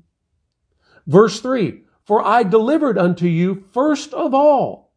Verse 1.06 1.42
3 1.42 1.84
For 2.04 2.26
I 2.26 2.42
delivered 2.44 2.98
unto 2.98 3.28
you 3.28 3.64
first 3.72 4.14
of 4.14 4.34
all 4.34 4.94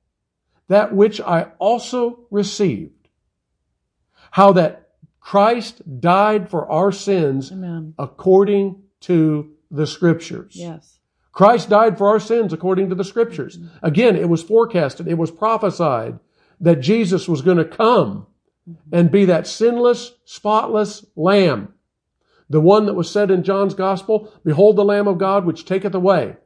that 0.69 0.95
which 0.95 1.21
I 1.21 1.53
also 1.59 2.21
received, 2.31 3.09
how 4.31 4.53
that 4.53 4.91
Christ 5.21 6.01
died 6.01 6.49
for 6.49 6.71
our 6.71 6.91
sins 6.91 7.53
Amen. 7.53 7.95
according 7.99 8.83
to 9.01 9.51
the 9.71 9.87
Scriptures. 9.87 10.57
Yes. 10.57 11.01
Christ 11.33 11.69
died 11.71 11.97
for 11.99 12.09
our 12.09 12.21
sins 12.21 12.53
according 12.53 12.89
to 12.91 12.95
the 12.95 13.05
Scriptures. 13.05 13.59
Again, 13.83 14.17
it 14.17 14.29
was 14.29 14.43
forecasted, 14.43 15.09
it 15.09 15.19
was 15.19 15.31
prophesied 15.31 16.19
that 16.61 16.81
Jesus 16.81 17.29
was 17.29 17.43
going 17.43 17.57
to 17.57 17.65
come 17.65 18.27
and 18.93 19.11
be 19.11 19.25
that 19.25 19.47
sinless, 19.47 20.13
spotless 20.25 21.05
Lamb. 21.17 21.75
The 22.49 22.61
one 22.61 22.87
that 22.87 22.95
was 22.95 23.11
said 23.11 23.31
in 23.31 23.43
John's 23.43 23.75
Gospel, 23.75 24.33
Behold 24.45 24.77
the 24.77 24.85
Lamb 24.85 25.09
of 25.09 25.19
God 25.19 25.45
which 25.47 25.65
taketh 25.65 25.95
away 25.95 26.37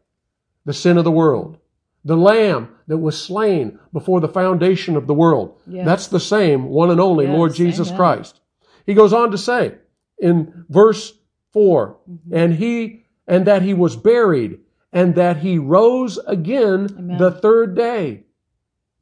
the 0.64 0.72
sin 0.72 0.96
of 0.96 1.05
the 1.05 1.11
world. 1.11 1.59
The 2.05 2.16
Lamb 2.16 2.68
that 2.87 2.99
was 2.99 3.20
slain 3.20 3.81
before 3.92 4.20
the 4.20 4.29
foundation 4.29 4.96
of 4.96 5.09
the 5.09 5.14
world. 5.14 5.59
Yes. 5.66 5.85
That's 5.85 6.07
the 6.07 6.20
same 6.20 6.66
one 6.66 6.90
and 6.90 7.01
only 7.01 7.25
Yes, 7.27 7.35
Lord 7.35 7.55
Jesus 7.55 7.88
amen. 7.88 7.96
Christ. 7.99 8.40
He 8.87 8.94
goes 8.94 9.12
on 9.12 9.33
to 9.33 9.38
say 9.38 9.75
in 10.18 10.64
verse 10.68 11.12
4 11.53 11.96
Mm-hmm. 12.09 12.35
and 12.35 12.55
he 12.55 13.07
and 13.27 13.44
that 13.46 13.62
he 13.62 13.75
was 13.75 13.96
buried 13.96 14.61
and 14.96 15.14
that 15.14 15.37
he 15.38 15.59
rose 15.59 16.16
again 16.26 16.88
Amen. 16.98 17.18
the 17.18 17.30
third 17.30 17.74
day 17.76 18.24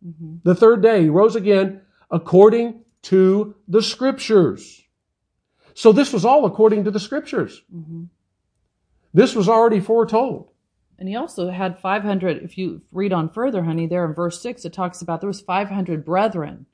Mhm. 0.05 0.41
the 0.43 0.55
third 0.55 0.83
day 0.83 1.03
he 1.03 1.09
rose 1.09 1.37
again 1.37 1.81
according 2.11 2.81
to 3.03 3.55
the 3.69 3.81
scriptures 3.83 4.83
so 5.75 5.93
this 5.93 6.13
was 6.13 6.25
all 6.25 6.45
according 6.45 6.85
to 6.85 6.91
the 6.91 7.01
scriptures 7.01 7.63
Mhm. 7.75 8.09
this 9.15 9.35
was 9.37 9.49
already 9.49 9.81
foretold 9.81 10.49
And 10.97 11.09
he 11.09 11.17
also 11.17 11.51
had 11.51 11.81
500, 11.81 12.45
if 12.45 12.57
you 12.57 12.81
read 12.93 13.13
on 13.13 13.29
further, 13.29 13.65
honey, 13.65 13.87
there 13.89 14.05
in 14.05 14.15
verse 14.15 14.41
6, 14.41 14.65
it 14.65 14.73
talks 14.73 15.03
about 15.03 15.21
there 15.21 15.27
was 15.29 15.41
500 15.41 16.05
brethren 16.05 16.67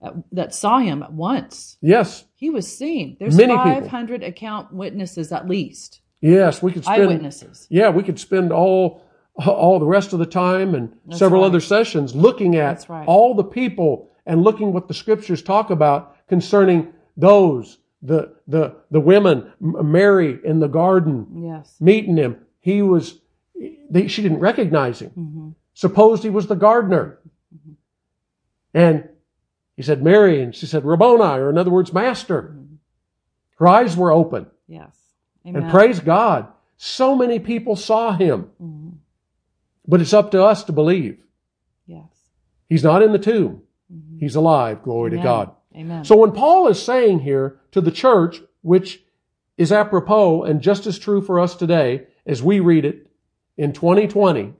at, 0.00 0.14
that 0.30 0.54
saw 0.54 0.78
him 0.78 1.02
at 1.02 1.12
once. 1.12 1.76
yes 1.82 2.26
He 2.36 2.48
was 2.48 2.66
seen. 2.80 3.16
There's 3.18 3.36
Many 3.36 3.56
people. 3.56 3.80
500 3.82 4.22
account 4.22 4.72
witnesses 4.72 5.32
at 5.32 5.48
least, 5.48 6.00
yes 6.20 6.62
we 6.62 6.72
could 6.72 6.84
spend 6.84 7.02
eyewitnesses. 7.02 7.66
yeah 7.70 7.88
we 7.90 8.02
could 8.02 8.18
spend 8.18 8.52
all 8.52 9.02
all 9.46 9.78
the 9.78 9.86
rest 9.86 10.12
of 10.12 10.18
the 10.18 10.26
time 10.26 10.74
and 10.74 10.92
That's 11.06 11.18
several 11.18 11.42
right. 11.42 11.46
other 11.48 11.60
sessions 11.60 12.14
looking 12.14 12.56
at 12.56 12.86
right. 12.88 13.06
all 13.06 13.34
the 13.34 13.44
people 13.44 14.10
and 14.26 14.42
looking 14.42 14.72
what 14.72 14.86
the 14.88 14.94
scriptures 14.94 15.40
talk 15.42 15.70
about 15.70 16.16
concerning 16.28 16.92
those 17.16 17.78
the 18.02 18.34
the 18.48 18.76
the 18.90 19.00
women 19.00 19.52
Mary 19.60 20.38
in 20.44 20.60
the 20.60 20.68
garden 20.68 21.26
Yes. 21.34 21.76
meeting 21.80 22.16
him 22.16 22.36
he 22.60 22.82
was 22.82 23.20
they, 23.90 24.08
she 24.08 24.22
didn't 24.22 24.40
recognize 24.40 25.00
him 25.00 25.10
hmm 25.10 25.48
supposed 25.72 26.22
he 26.22 26.28
was 26.30 26.46
the 26.46 26.56
gardener 26.56 27.18
and 28.74 29.08
he 29.76 29.82
said 29.82 30.02
Mary 30.02 30.42
and 30.42 30.54
she 30.54 30.66
said 30.66 30.84
Rabboni 30.84 31.22
or 31.40 31.48
in 31.48 31.56
other 31.56 31.70
words 31.70 31.92
master 31.92 32.54
her 33.58 33.68
eyes 33.68 33.96
were 33.96 34.12
open 34.12 34.46
Yes. 34.66 34.96
Amen. 35.46 35.62
and 35.62 35.70
praise 35.70 36.00
God 36.00 36.46
so 36.76 37.14
many 37.14 37.38
people 37.38 37.76
saw 37.76 38.12
him 38.12 38.50
Mhm. 38.62 38.92
but 39.86 40.00
it's 40.00 40.12
up 40.14 40.30
to 40.32 40.42
us 40.42 40.64
to 40.64 40.72
believe 40.72 41.18
Yes. 41.86 42.30
He's 42.68 42.84
not 42.84 43.02
in 43.02 43.10
the 43.12 43.18
tomb. 43.18 43.62
Mhm. 43.92 44.20
He's 44.20 44.36
alive. 44.36 44.82
Glory 44.84 45.10
to 45.10 45.16
God. 45.16 45.50
Amen. 45.74 46.04
So 46.04 46.16
when 46.16 46.30
Paul 46.30 46.68
is 46.68 46.80
saying 46.80 47.20
here 47.20 47.58
to 47.72 47.80
the 47.80 47.90
church, 47.90 48.40
which 48.62 49.02
is 49.58 49.72
apropos 49.72 50.44
and 50.44 50.60
just 50.60 50.86
as 50.86 50.98
true 50.98 51.20
for 51.20 51.40
us 51.40 51.56
today 51.56 52.06
as 52.26 52.42
we 52.44 52.60
read 52.60 52.84
it 52.84 53.08
in 53.56 53.72
2020, 53.72 54.54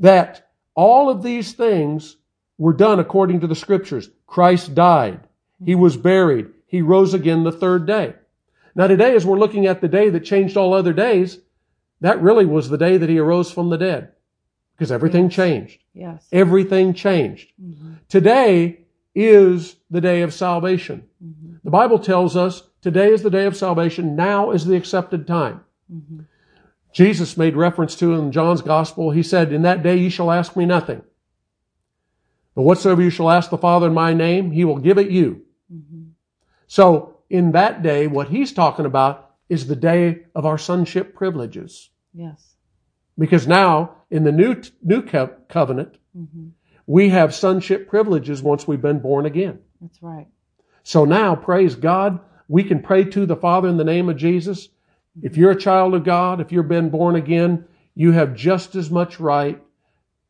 that 0.00 0.48
all 0.74 1.10
of 1.10 1.22
these 1.22 1.52
things 1.52 2.16
were 2.56 2.72
done 2.72 2.98
according 2.98 3.40
to 3.40 3.46
the 3.46 3.54
scriptures. 3.54 4.10
Christ 4.26 4.74
died. 4.74 5.20
He 5.64 5.74
was 5.74 5.96
buried. 5.98 6.48
He 6.66 6.80
rose 6.82 7.12
again 7.14 7.44
the 7.44 7.52
third 7.52 7.84
day. 7.86 8.14
Now 8.78 8.86
today, 8.86 9.16
as 9.16 9.26
we're 9.26 9.40
looking 9.40 9.66
at 9.66 9.80
the 9.80 9.88
day 9.88 10.08
that 10.08 10.20
changed 10.20 10.56
all 10.56 10.72
other 10.72 10.92
days, 10.92 11.40
that 12.00 12.22
really 12.22 12.46
was 12.46 12.68
the 12.68 12.78
day 12.78 12.96
that 12.96 13.08
he 13.08 13.18
arose 13.18 13.50
from 13.50 13.70
the 13.70 13.76
dead 13.76 14.12
because 14.76 14.92
everything 14.92 15.24
Yes. 15.24 15.34
changed. 15.34 15.82
yes. 15.92 16.28
Everything 16.30 16.94
changed. 16.94 17.50
Mhm. 17.60 17.96
Today 18.08 18.78
is 19.16 19.76
the 19.90 20.00
day 20.00 20.22
of 20.22 20.32
salvation. 20.32 21.02
Mhm. 21.22 21.60
The 21.64 21.70
Bible 21.70 21.98
tells 21.98 22.36
us 22.36 22.70
today 22.80 23.12
is 23.12 23.24
the 23.24 23.30
day 23.30 23.46
of 23.46 23.56
salvation. 23.56 24.14
Now 24.14 24.52
is 24.52 24.64
the 24.64 24.76
accepted 24.76 25.26
time. 25.26 25.62
Mhm. 25.92 26.26
Jesus 26.92 27.36
made 27.36 27.56
reference 27.56 27.96
to 27.96 28.14
in 28.14 28.30
John's 28.30 28.62
gospel. 28.62 29.10
He 29.10 29.24
said, 29.24 29.52
In 29.52 29.62
that 29.62 29.82
day 29.82 29.96
you 29.96 30.08
shall 30.08 30.30
ask 30.30 30.54
me 30.56 30.64
nothing. 30.66 31.02
But 32.54 32.62
whatsoever 32.62 33.02
you 33.02 33.10
shall 33.10 33.28
ask 33.30 33.50
the 33.50 33.58
Father 33.58 33.88
in 33.88 33.94
my 33.94 34.14
name, 34.14 34.52
he 34.52 34.64
will 34.64 34.78
give 34.78 34.98
it 34.98 35.10
you. 35.10 35.42
Mm-hmm. 35.72 36.02
So 36.68 37.17
in 37.30 37.52
that 37.52 37.82
day, 37.82 38.06
what 38.06 38.28
he's 38.28 38.52
talking 38.52 38.86
about 38.86 39.30
is 39.48 39.66
the 39.66 39.76
day 39.76 40.20
of 40.34 40.44
our 40.46 40.58
sonship 40.58 41.14
privileges. 41.14 41.90
Yes. 42.14 42.54
Because 43.18 43.46
now 43.46 43.96
in 44.10 44.24
the 44.24 44.32
new, 44.32 44.62
new 44.82 45.02
co- 45.02 45.34
covenant, 45.48 45.96
hmm 46.14 46.48
we 46.90 47.10
have 47.10 47.34
sonship 47.34 47.86
privileges 47.86 48.42
once 48.42 48.66
we've 48.66 48.80
been 48.80 48.98
born 49.00 49.26
again. 49.26 49.58
That's 49.78 50.02
right. 50.02 50.26
So 50.84 51.04
now, 51.04 51.34
praise 51.36 51.74
God, 51.74 52.18
we 52.48 52.64
can 52.64 52.80
pray 52.80 53.04
to 53.04 53.26
the 53.26 53.36
Father 53.36 53.68
in 53.68 53.76
the 53.76 53.84
name 53.84 54.08
of 54.08 54.16
Jesus. 54.16 54.70
If 55.20 55.36
you're 55.36 55.50
a 55.50 55.54
child 55.60 55.94
of 55.94 56.02
God, 56.04 56.40
if 56.40 56.50
you've 56.50 56.66
been 56.66 56.88
born 56.88 57.14
again, 57.14 57.66
you 57.94 58.12
have 58.12 58.34
just 58.34 58.74
as 58.74 58.90
much 58.90 59.20
right 59.20 59.62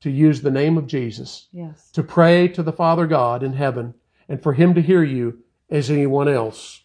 to 0.01 0.11
use 0.11 0.43
the 0.43 0.51
name 0.51 0.77
of 0.77 0.89
Jesus, 0.89 1.47
Yes. 1.53 1.93
to 1.93 2.03
pray 2.03 2.49
to 2.49 2.65
the 2.65 2.73
Father 2.73 3.07
God 3.07 3.45
in 3.45 3.53
heaven, 3.53 3.95
and 4.29 4.43
for 4.43 4.53
Him 4.53 4.75
to 4.75 4.83
hear 4.83 5.05
you 5.05 5.39
as 5.71 5.93
anyone 5.93 6.27
else. 6.27 6.83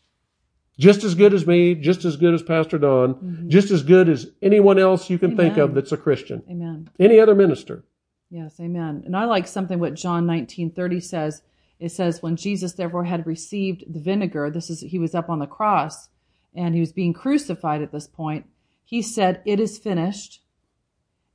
Just 0.80 1.04
as 1.04 1.14
good 1.14 1.34
as 1.34 1.46
me, 1.46 1.76
just 1.76 2.04
as 2.04 2.16
good 2.16 2.34
as 2.34 2.42
Pastor 2.42 2.80
Don, 2.80 3.14
mm-hmm. 3.14 3.50
just 3.50 3.70
as 3.70 3.84
good 3.84 4.10
as 4.10 4.32
anyone 4.42 4.80
else 4.80 5.10
you 5.10 5.20
can 5.20 5.38
think 5.38 5.58
of 5.58 5.76
that's 5.76 5.92
a 5.92 5.98
Christian. 5.98 6.42
Amen. 6.50 6.90
Any 7.00 7.20
other 7.20 7.36
minister. 7.36 7.84
Yes, 8.32 8.60
amen. 8.60 9.04
And 9.06 9.16
I 9.16 9.26
like 9.26 9.48
something 9.48 9.80
what 9.80 9.94
John 9.94 10.26
19:30 10.26 11.04
says. 11.04 11.44
It 11.80 11.90
says 11.90 12.24
when 12.24 12.36
Jesus 12.36 12.74
therefore 12.74 13.04
had 13.04 13.28
received 13.28 13.84
the 13.88 14.00
vinegar, 14.00 14.50
this 14.50 14.72
is 14.72 14.82
he 14.82 14.98
was 14.98 15.14
up 15.14 15.30
on 15.30 15.40
the 15.40 15.46
cross 15.46 16.10
and 16.56 16.74
he 16.74 16.80
was 16.80 16.92
being 16.92 17.14
crucified 17.14 17.82
at 17.84 17.92
this 17.92 18.08
point. 18.08 18.48
He 18.84 19.04
said, 19.04 19.42
"It 19.46 19.60
is 19.60 19.78
finished." 19.78 20.42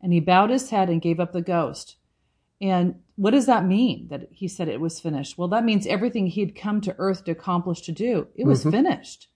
And 0.01 0.13
he 0.13 0.21
bowed 0.21 0.51
his 0.51 0.71
head 0.71 0.89
and 0.89 1.03
gave 1.03 1.21
up 1.21 1.33
the 1.33 1.43
ghost. 1.43 1.97
And 2.61 2.97
what 3.17 3.31
does 3.33 3.47
that 3.47 3.65
mean 3.65 4.09
that 4.09 4.29
he 4.33 4.49
said 4.49 4.69
it 4.69 4.81
was 4.81 5.01
finished? 5.01 5.39
Well, 5.39 5.49
that 5.49 5.65
means 5.65 5.87
everything 5.87 6.27
he'd 6.27 6.57
come 6.57 6.81
to 6.83 6.95
earth 6.99 7.25
to 7.25 7.33
accomplish 7.33 7.83
to 7.83 7.93
do, 7.93 8.29
it 8.35 8.47
was 8.47 8.61
mm-hmm. 8.61 8.71
finished. 8.71 9.29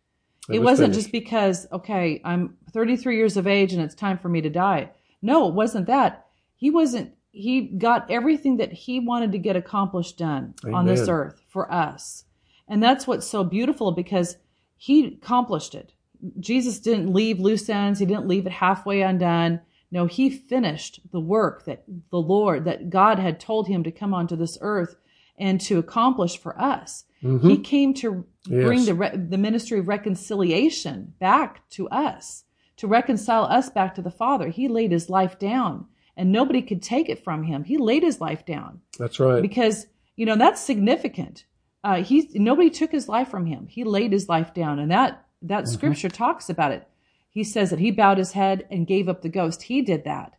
It 0.49 0.57
It, 0.57 0.59
was 0.59 0.73
was 0.73 0.81
not 0.81 0.85
finished. 0.87 1.01
just 1.01 1.13
because, 1.13 1.67
okay, 1.73 2.21
I'm 2.25 2.57
33 2.73 3.17
years 3.17 3.37
of 3.37 3.47
age 3.47 3.73
and 3.73 3.83
it's 3.83 3.95
time 3.95 4.19
for 4.19 4.29
me 4.29 4.41
to 4.41 4.51
die. 4.51 4.91
No, 5.21 5.49
it 5.49 5.55
wasn't 5.55 5.87
that. 5.87 6.27
He 6.57 6.71
wasn't, 6.71 7.15
he 7.31 7.63
got 7.63 8.11
everything 8.11 8.57
that 8.57 8.73
he 8.73 8.99
wanted 8.99 9.33
to 9.33 9.39
get 9.39 9.57
accomplished 9.57 10.19
done 10.19 10.55
on 10.73 10.87
this 10.87 11.09
earth 11.09 11.43
for 11.49 11.73
us. 11.73 12.25
And 12.69 12.83
that's 12.83 13.07
what's 13.07 13.27
so 13.27 13.45
beautiful 13.45 13.93
because 13.93 14.37
he 14.77 15.07
accomplished 15.07 15.75
it. 15.75 15.93
Jesus 16.39 16.79
didn't 16.79 17.13
leave 17.13 17.41
loose 17.41 17.69
ends. 17.69 17.99
He 17.99 18.07
didn't 18.07 18.29
leave 18.29 18.47
it 18.47 18.53
halfway 18.53 19.03
undone. 19.03 19.61
No, 19.93 20.07
he 20.07 20.29
finished 20.31 21.01
the 21.13 21.21
work 21.21 21.67
that 21.67 21.85
the 22.11 22.19
Lord, 22.21 22.65
that 22.65 22.91
God 22.91 23.19
had 23.21 23.39
told 23.39 23.69
him 23.69 23.85
to 23.85 23.93
come 23.93 24.13
onto 24.15 24.35
this 24.35 24.59
earth 24.63 24.97
and 25.39 25.61
to 25.61 25.79
accomplish 25.79 26.37
for 26.39 26.59
us. 26.61 27.05
He 27.21 27.57
came 27.59 27.95
to 27.95 28.25
bring 28.49 28.79
Yes. 28.79 28.87
the, 28.87 28.95
re- 28.95 29.17
the 29.17 29.39
ministry 29.39 29.79
of 29.79 29.87
reconciliation 29.87 31.15
back 31.21 31.69
to 31.71 31.89
us, 31.91 32.43
to 32.79 32.89
reconcile 32.89 33.45
us 33.45 33.71
back 33.71 33.95
to 33.95 34.03
the 34.03 34.11
Father. 34.11 34.49
He 34.49 34.67
laid 34.67 34.91
his 34.91 35.09
life 35.09 35.39
down 35.39 35.87
and 36.17 36.33
nobody 36.33 36.63
could 36.63 36.83
take 36.83 37.09
it 37.09 37.23
from 37.23 37.45
him. 37.45 37.63
He 37.65 37.79
laid 37.79 38.03
his 38.03 38.21
life 38.21 38.45
down 38.45 38.81
That's 38.99 39.21
right. 39.21 39.41
because, 39.41 39.87
you 40.17 40.27
know, 40.27 40.37
that's 40.37 40.61
significant. 40.61 41.45
Uh, 41.85 42.03
he, 42.03 42.29
nobody 42.35 42.71
took 42.71 42.91
his 42.91 43.09
life 43.09 43.29
from 43.29 43.47
him. 43.47 43.67
He 43.69 43.85
laid 43.85 44.13
his 44.13 44.29
life 44.29 44.53
down 44.53 44.79
and 44.81 44.91
that, 44.91 45.25
that 45.43 45.69
scripture 45.69 46.09
talks 46.09 46.49
about 46.51 46.73
it. 46.73 46.89
He 47.33 47.45
says 47.45 47.71
that 47.71 47.79
he 47.79 47.91
bowed 47.91 48.19
his 48.19 48.33
head 48.33 48.67
and 48.71 48.87
gave 48.87 49.09
up 49.09 49.23
the 49.23 49.29
ghost. 49.29 49.65
He 49.65 49.81
did 49.83 50.05
that. 50.05 50.35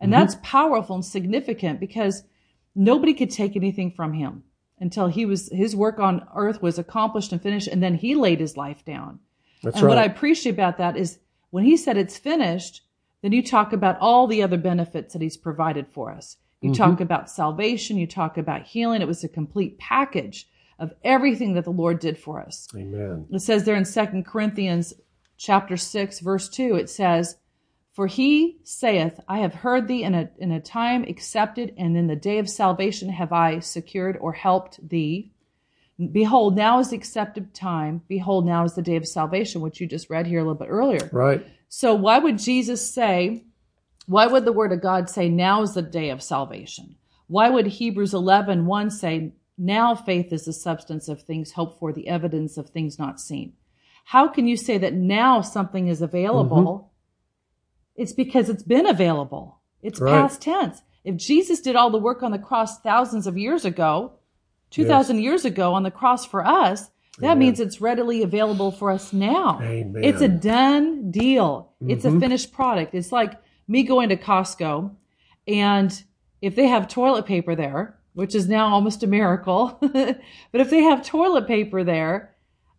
And 0.00 0.10
mm-hmm. 0.10 0.20
that's 0.20 0.36
powerful 0.42 0.96
and 0.96 1.04
significant 1.04 1.78
because 1.78 2.24
nobody 2.74 3.12
could 3.12 3.30
take 3.30 3.54
anything 3.54 3.92
from 3.92 4.14
him 4.14 4.44
until 4.80 5.08
he 5.08 5.26
was 5.26 5.50
his 5.52 5.76
work 5.76 5.98
on 5.98 6.26
earth 6.34 6.62
was 6.62 6.78
accomplished 6.78 7.32
and 7.32 7.42
finished 7.42 7.68
and 7.68 7.82
then 7.82 7.96
he 7.96 8.14
laid 8.14 8.40
his 8.40 8.56
life 8.56 8.84
down. 8.84 9.18
That's 9.62 9.78
and 9.78 9.88
what 9.88 9.98
I 9.98 10.04
appreciate 10.04 10.52
about 10.52 10.78
that 10.78 10.96
is 10.96 11.18
when 11.50 11.64
he 11.64 11.76
said 11.76 11.96
it's 11.96 12.16
finished, 12.16 12.82
then 13.22 13.32
you 13.32 13.42
talk 13.42 13.72
about 13.72 13.98
all 14.00 14.26
the 14.26 14.42
other 14.42 14.56
benefits 14.56 15.12
that 15.12 15.22
he's 15.22 15.36
provided 15.36 15.86
for 15.88 16.12
us. 16.12 16.36
You 16.60 16.70
mm-hmm. 16.70 16.82
talk 16.82 17.00
about 17.00 17.30
salvation, 17.30 17.98
you 17.98 18.06
talk 18.06 18.38
about 18.38 18.62
healing. 18.62 19.02
It 19.02 19.08
was 19.08 19.24
a 19.24 19.28
complete 19.28 19.78
package 19.78 20.48
of 20.78 20.92
everything 21.02 21.54
that 21.54 21.64
the 21.64 21.70
Lord 21.70 21.98
did 21.98 22.16
for 22.16 22.40
us. 22.40 22.68
Amen. 22.76 23.26
It 23.32 23.40
says 23.40 23.64
there 23.64 23.74
in 23.74 23.84
2 23.84 24.22
Corinthians 24.24 24.94
chapter 25.38 25.76
6 25.76 26.20
verse 26.20 26.48
2 26.50 26.74
it 26.74 26.90
says 26.90 27.36
for 27.94 28.06
he 28.06 28.58
saith 28.64 29.18
I 29.26 29.38
have 29.38 29.54
heard 29.54 29.88
thee 29.88 30.02
in 30.02 30.14
a 30.14 30.28
in 30.38 30.52
a 30.52 30.60
time 30.60 31.04
accepted 31.04 31.72
and 31.78 31.96
in 31.96 32.06
the 32.08 32.16
day 32.16 32.38
of 32.38 32.50
salvation 32.50 33.08
have 33.08 33.32
I 33.32 33.60
secured 33.60 34.18
or 34.20 34.32
helped 34.32 34.86
thee 34.86 35.30
behold 36.12 36.54
now 36.56 36.78
is 36.80 36.90
the 36.90 36.96
accepted 36.96 37.54
time 37.54 38.02
behold 38.08 38.44
now 38.46 38.64
is 38.64 38.74
the 38.74 38.82
day 38.82 38.96
of 38.96 39.08
salvation 39.08 39.60
which 39.60 39.80
you 39.80 39.86
just 39.86 40.10
read 40.10 40.26
here 40.26 40.40
a 40.40 40.42
little 40.42 40.54
bit 40.54 40.68
earlier 40.68 41.08
Right. 41.12 41.46
so 41.68 41.94
why 41.94 42.18
would 42.18 42.38
Jesus 42.38 42.88
say, 42.88 43.44
why 44.06 44.26
would 44.26 44.44
the 44.44 44.52
word 44.52 44.72
of 44.72 44.80
God 44.80 45.10
say 45.10 45.28
now 45.28 45.62
is 45.62 45.74
the 45.74 45.82
day 45.82 46.10
of 46.10 46.22
salvation? 46.22 46.96
Why 47.26 47.50
would 47.50 47.66
Hebrews 47.66 48.14
11, 48.14 48.64
1 48.64 48.90
say, 48.90 49.32
now 49.58 49.94
faith 49.94 50.32
is 50.32 50.46
the 50.46 50.52
substance 50.54 51.08
of 51.08 51.20
things 51.20 51.52
hoped 51.52 51.78
for, 51.78 51.92
the 51.92 52.08
evidence 52.08 52.56
of 52.56 52.70
things 52.70 52.98
not 52.98 53.20
seen? 53.20 53.52
How 54.08 54.26
can 54.26 54.48
you 54.48 54.56
say 54.56 54.78
that 54.78 54.94
now 54.94 55.42
something 55.42 55.86
is 55.88 56.00
available? 56.00 56.90
It's 57.94 58.14
because 58.14 58.48
it's 58.48 58.62
been 58.62 58.86
available. 58.86 59.58
It's 59.82 60.00
Right. 60.00 60.12
past 60.12 60.40
tense. 60.40 60.80
If 61.04 61.16
Jesus 61.16 61.60
did 61.60 61.76
all 61.76 61.90
the 61.90 61.98
work 61.98 62.22
on 62.22 62.32
the 62.32 62.38
cross 62.38 62.80
thousands 62.80 63.26
of 63.26 63.36
years 63.36 63.66
ago, 63.66 64.12
2,000 64.70 65.18
years 65.18 65.44
ago 65.44 65.74
on 65.74 65.82
the 65.82 65.90
cross 65.90 66.24
for 66.24 66.42
us, 66.46 66.90
that 67.18 67.32
Amen. 67.32 67.38
means 67.38 67.60
it's 67.60 67.82
readily 67.82 68.22
available 68.22 68.70
for 68.70 68.90
us 68.90 69.12
now. 69.12 69.60
Amen. 69.60 70.02
It's 70.02 70.22
a 70.22 70.28
done 70.28 71.10
deal. 71.10 71.72
It's 71.86 72.06
Mm-hmm. 72.06 72.16
a 72.16 72.20
finished 72.20 72.52
product. 72.52 72.94
It's 72.94 73.12
like 73.12 73.34
me 73.66 73.82
going 73.82 74.08
to 74.08 74.16
Costco 74.16 74.90
and 75.46 76.02
if 76.40 76.56
they 76.56 76.66
have 76.68 76.88
toilet 76.88 77.26
paper 77.26 77.54
there, 77.54 77.98
which 78.14 78.34
is 78.34 78.48
now 78.48 78.68
almost 78.72 79.02
a 79.02 79.06
miracle, 79.06 79.76
but 79.82 80.60
if 80.62 80.70
they 80.70 80.82
have 80.84 81.04
toilet 81.04 81.46
paper 81.46 81.84
there, 81.84 82.34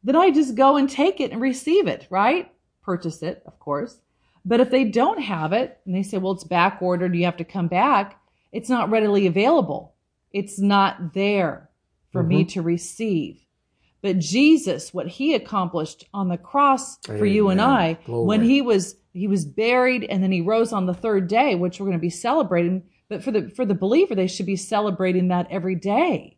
then 0.10 0.16
I 0.16 0.32
just 0.32 0.55
go 0.55 0.76
and 0.78 0.89
take 0.89 1.20
it 1.20 1.32
and 1.32 1.41
receive 1.41 1.88
it, 1.88 2.07
right? 2.10 2.51
Purchase 2.82 3.22
it, 3.22 3.43
of 3.45 3.60
course. 3.60 3.99
But 4.43 4.60
if 4.60 4.72
they 4.72 4.86
don't 4.86 5.22
have 5.22 5.53
it 5.53 5.80
and 5.86 5.93
they 5.93 6.03
say, 6.03 6.18
well, 6.18 6.32
it's 6.34 6.43
back 6.43 6.82
ordered, 6.82 7.16
you 7.16 7.26
have 7.26 7.38
to 7.38 7.43
come 7.43 7.68
back, 7.68 8.20
it's 8.51 8.70
not 8.70 8.89
readily 8.89 9.28
available. 9.28 9.93
It's 10.32 10.60
not 10.60 11.14
there 11.14 11.70
for 12.12 12.24
me 12.24 12.45
to 12.45 12.62
receive. 12.62 13.39
But 14.01 14.18
Jesus, 14.20 14.93
what 14.93 15.07
he 15.07 15.36
accomplished 15.36 16.05
on 16.14 16.30
the 16.30 16.38
cross 16.38 16.97
for 17.05 17.26
you 17.26 17.49
and 17.49 17.62
I, 17.62 17.97
Glory. 18.05 18.26
when 18.28 18.43
he 18.43 18.62
was 18.62 18.95
he 19.14 19.28
was 19.28 19.43
buried 19.43 20.03
and 20.05 20.24
then 20.24 20.32
he 20.32 20.41
rose 20.41 20.72
on 20.72 20.86
the 20.86 20.93
third 20.93 21.28
day, 21.28 21.55
which 21.55 21.80
we're 21.80 21.88
going 21.88 21.97
to 21.97 22.01
be 22.01 22.10
celebrating. 22.10 22.84
But 23.10 23.24
for 23.24 23.32
the 23.32 23.49
for 23.49 23.66
the 23.66 23.76
believer, 23.76 24.16
they 24.16 24.28
should 24.28 24.45
be 24.45 24.55
celebrating 24.55 25.28
that 25.28 25.47
every 25.51 25.76
day. 25.76 26.38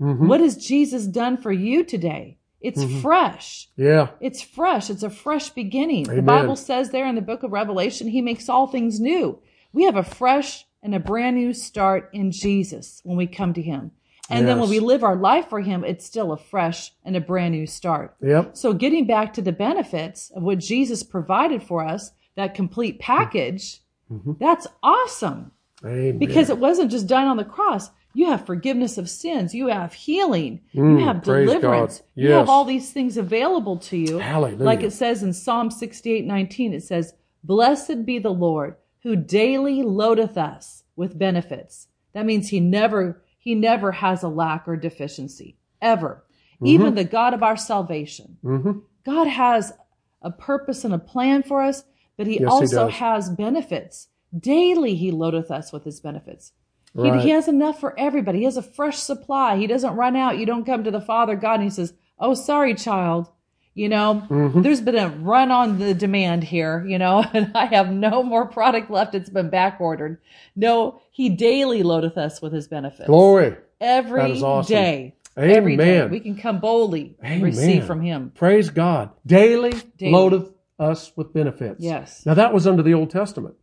Mhm. 0.00 0.26
What 0.26 0.40
has 0.40 0.56
Jesus 0.56 1.06
done 1.06 1.36
for 1.36 1.52
you 1.52 1.84
today? 1.84 2.38
It's 2.62 2.82
mm-hmm. 2.82 3.00
fresh. 3.00 3.68
Yeah. 3.76 4.10
It's 4.20 4.42
fresh. 4.42 4.90
It's 4.90 5.02
a 5.02 5.10
fresh 5.10 5.50
beginning. 5.50 6.04
The 6.04 6.22
Bible 6.22 6.56
says 6.56 6.90
there 6.90 7.06
in 7.06 7.14
the 7.14 7.20
book 7.20 7.42
of 7.42 7.52
Revelation, 7.52 8.08
He 8.08 8.22
makes 8.22 8.48
all 8.48 8.66
things 8.66 9.00
new. 9.00 9.38
We 9.72 9.84
have 9.84 9.96
a 9.96 10.02
fresh 10.02 10.66
and 10.82 10.94
a 10.94 11.00
brand 11.00 11.36
new 11.36 11.52
start 11.52 12.10
in 12.12 12.32
Jesus 12.32 13.00
when 13.04 13.16
we 13.16 13.26
come 13.26 13.52
to 13.54 13.62
Him. 13.62 13.92
And 14.30 14.48
then 14.48 14.58
when 14.60 14.70
we 14.70 14.80
live 14.80 15.04
our 15.04 15.16
life 15.16 15.48
for 15.48 15.60
Him, 15.60 15.84
it's 15.84 16.06
still 16.06 16.32
a 16.32 16.38
fresh 16.38 16.92
and 17.04 17.16
a 17.16 17.20
brand 17.20 17.52
new 17.52 17.66
start. 17.66 18.16
Yep. 18.22 18.56
So 18.56 18.72
getting 18.72 19.06
back 19.06 19.34
to 19.34 19.42
the 19.42 19.52
benefits 19.52 20.30
of 20.30 20.42
what 20.42 20.58
Jesus 20.58 21.02
provided 21.02 21.62
for 21.62 21.84
us, 21.84 22.12
that 22.36 22.54
complete 22.54 22.94
mm-hmm. 22.94 23.12
package, 23.12 23.82
mm-hmm. 24.10 24.32
that's 24.40 24.66
awesome 24.82 25.52
Amen. 25.84 26.18
because 26.18 26.48
it 26.48 26.58
wasn't 26.58 26.90
just 26.90 27.06
done 27.06 27.26
on 27.26 27.36
the 27.36 27.44
cross. 27.44 27.90
You 28.14 28.26
have 28.26 28.44
forgiveness 28.46 28.98
of 28.98 29.08
sins. 29.08 29.54
You 29.54 29.68
have 29.68 29.94
healing. 29.94 30.60
you 30.72 30.98
have 30.98 31.16
Mm, 31.18 31.24
deliverance. 31.24 31.98
God. 31.98 32.06
You 32.14 32.30
have 32.32 32.48
all 32.48 32.64
these 32.64 32.92
things 32.92 33.16
available 33.16 33.78
to 33.78 33.96
you. 33.96 34.18
Hallelujah. 34.18 34.64
Like 34.64 34.82
it 34.82 34.92
says 34.92 35.22
in 35.22 35.32
Psalm 35.32 35.70
68 35.70 36.24
19, 36.26 36.74
it 36.74 36.82
says, 36.82 37.14
Blessed 37.44 38.04
be 38.04 38.18
the 38.18 38.30
Lord 38.30 38.76
who 39.02 39.16
daily 39.16 39.82
loadeth 39.82 40.36
us 40.38 40.84
with 40.94 41.18
benefits. 41.18 41.88
That 42.12 42.26
means 42.26 42.48
he 42.50 42.60
never, 42.60 43.22
he 43.38 43.54
never 43.54 43.92
has 43.92 44.22
a 44.22 44.28
lack 44.28 44.68
or 44.68 44.76
deficiency. 44.76 45.56
Ever. 45.80 46.22
Mm-hmm. 46.56 46.66
Even 46.66 46.94
the 46.94 47.04
God 47.04 47.34
of 47.34 47.42
our 47.42 47.56
salvation. 47.56 48.36
hmm 48.42 48.72
God 49.04 49.26
has 49.26 49.72
a 50.20 50.30
purpose 50.30 50.84
and 50.84 50.94
a 50.94 50.98
plan 50.98 51.42
for 51.42 51.62
us, 51.62 51.82
but 52.16 52.28
he 52.28 52.40
Yes, 52.40 52.48
also 52.48 52.84
does. 52.86 52.92
has 52.94 53.30
benefits. 53.30 54.06
Daily 54.38 54.94
he 54.94 55.10
loadeth 55.10 55.50
us 55.50 55.72
with 55.72 55.82
his 55.84 55.98
benefits. 56.00 56.52
He, 56.94 57.10
Right. 57.10 57.20
he 57.20 57.30
has 57.30 57.48
enough 57.48 57.80
for 57.80 57.98
everybody. 57.98 58.38
He 58.38 58.44
has 58.44 58.56
a 58.56 58.62
fresh 58.62 58.98
supply. 58.98 59.56
He 59.56 59.66
doesn't 59.66 59.96
run 59.96 60.14
out. 60.16 60.38
You 60.38 60.46
don't 60.46 60.66
come 60.66 60.84
to 60.84 60.90
the 60.90 61.00
Father 61.00 61.36
God 61.36 61.54
and 61.54 61.64
he 61.64 61.70
says, 61.70 61.94
Oh, 62.18 62.34
sorry, 62.34 62.74
child. 62.74 63.28
You 63.74 63.88
know, 63.88 64.22
mm-hmm. 64.28 64.60
there's 64.60 64.82
been 64.82 64.96
a 64.98 65.08
run 65.08 65.50
on 65.50 65.78
the 65.78 65.94
demand 65.94 66.44
here, 66.44 66.84
you 66.86 66.98
know, 66.98 67.24
and 67.32 67.52
I 67.54 67.66
have 67.66 67.90
no 67.90 68.22
more 68.22 68.46
product 68.46 68.90
left. 68.90 69.14
It's 69.14 69.30
been 69.30 69.48
back 69.48 69.80
ordered. 69.80 70.20
No, 70.54 71.00
he 71.10 71.30
daily 71.30 71.82
loadeth 71.82 72.18
us 72.18 72.42
with 72.42 72.52
his 72.52 72.68
benefits. 72.68 73.06
Glory. 73.06 73.56
Every 73.80 74.42
awesome. 74.42 74.70
day. 74.70 75.14
Every 75.36 75.76
day. 75.78 76.00
Amen. 76.00 76.10
We 76.10 76.20
can 76.20 76.36
come 76.36 76.60
boldly 76.60 77.16
and 77.22 77.42
receive 77.42 77.86
from 77.86 78.02
him. 78.02 78.32
Praise 78.34 78.68
God. 78.68 79.10
Daily, 79.26 79.72
Daily. 79.96 80.12
loadeth 80.12 80.50
us 80.78 81.10
with 81.16 81.32
benefits. 81.32 81.80
Yes. 81.80 82.26
Now 82.26 82.34
that 82.34 82.52
was 82.52 82.66
under 82.66 82.82
the 82.82 82.92
Old 82.92 83.08
Testament. 83.10 83.54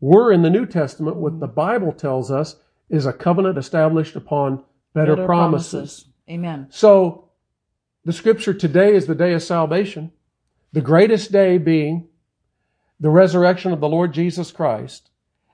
We're 0.00 0.32
in 0.32 0.42
the 0.42 0.50
New 0.50 0.66
Testament. 0.66 1.16
What 1.16 1.40
the 1.40 1.48
Bible 1.48 1.92
tells 1.92 2.30
us 2.30 2.56
is 2.88 3.06
a 3.06 3.12
covenant 3.12 3.58
established 3.58 4.16
upon 4.16 4.64
better, 4.94 5.16
Better 5.16 5.26
promises. 5.26 6.06
Amen. 6.30 6.68
So 6.70 7.30
the 8.04 8.12
scripture 8.12 8.54
today 8.54 8.94
is 8.94 9.06
the 9.06 9.14
day 9.14 9.32
of 9.32 9.42
salvation, 9.42 10.12
the 10.72 10.80
greatest 10.80 11.32
day 11.32 11.58
being 11.58 12.08
the 13.00 13.10
resurrection 13.10 13.72
of 13.72 13.80
the 13.80 13.88
Lord 13.88 14.12
Jesus 14.12 14.50
Christ. 14.50 15.10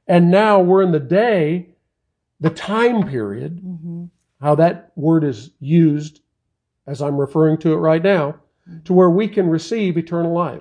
And 0.06 0.30
now 0.30 0.60
we're 0.60 0.82
in 0.82 0.92
the 0.92 1.00
day, 1.00 1.70
the 2.40 2.50
time 2.50 3.08
period, 3.08 3.60
hmm 3.62 4.04
how 4.40 4.54
that 4.54 4.92
word 4.94 5.24
is 5.24 5.52
used 5.58 6.20
as 6.86 7.00
I'm 7.00 7.16
referring 7.16 7.56
to 7.58 7.72
it 7.72 7.76
right 7.76 8.02
now, 8.02 8.34
to 8.84 8.92
where 8.92 9.08
we 9.08 9.26
can 9.26 9.48
receive 9.48 9.96
eternal 9.96 10.34
life. 10.34 10.60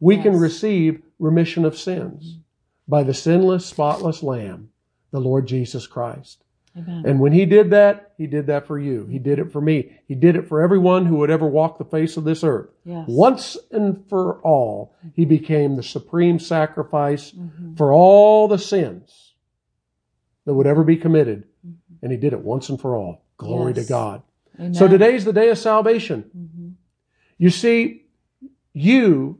We 0.00 0.20
can 0.20 0.36
receive 0.36 1.00
remission 1.20 1.64
of 1.64 1.78
sins 1.78 2.38
by 2.88 3.02
the 3.02 3.14
sinless, 3.14 3.64
spotless 3.66 4.22
Lamb, 4.22 4.70
the 5.10 5.20
Lord 5.20 5.46
Jesus 5.46 5.86
Christ. 5.86 6.42
Amen. 6.76 7.04
And 7.06 7.20
when 7.20 7.32
he 7.32 7.46
did 7.46 7.70
that, 7.70 8.12
he 8.18 8.26
did 8.26 8.48
that 8.48 8.66
for 8.66 8.78
you. 8.78 9.06
He 9.06 9.20
did 9.20 9.38
it 9.38 9.52
for 9.52 9.60
me. 9.60 9.96
He 10.08 10.16
did 10.16 10.34
it 10.34 10.48
for 10.48 10.60
everyone 10.60 11.06
who 11.06 11.16
would 11.18 11.30
ever 11.30 11.46
walk 11.46 11.78
the 11.78 11.84
face 11.84 12.16
of 12.16 12.24
this 12.24 12.42
earth. 12.42 12.68
yes. 12.84 13.04
Once 13.08 13.56
and 13.70 14.04
for 14.08 14.40
all, 14.40 14.94
he 15.14 15.24
became 15.24 15.76
the 15.76 15.82
supreme 15.84 16.38
sacrifice 16.40 17.30
Mhm. 17.32 17.76
for 17.76 17.92
all 17.92 18.48
the 18.48 18.58
sins 18.58 19.34
that 20.46 20.54
would 20.54 20.66
ever 20.66 20.82
be 20.82 20.96
committed. 20.96 21.44
Mhm. 21.66 21.74
And 22.02 22.10
he 22.12 22.18
did 22.18 22.32
it 22.32 22.40
once 22.42 22.68
and 22.68 22.80
for 22.80 22.96
all. 22.96 23.22
Glory 23.36 23.72
Yes. 23.74 23.86
to 23.86 23.88
God. 23.92 24.22
Amen. 24.58 24.74
So 24.74 24.88
today's 24.88 25.24
the 25.24 25.32
day 25.32 25.50
of 25.50 25.58
salvation. 25.58 26.24
Mhm. 26.36 26.72
You 27.38 27.50
see, 27.50 28.02
you 28.72 29.38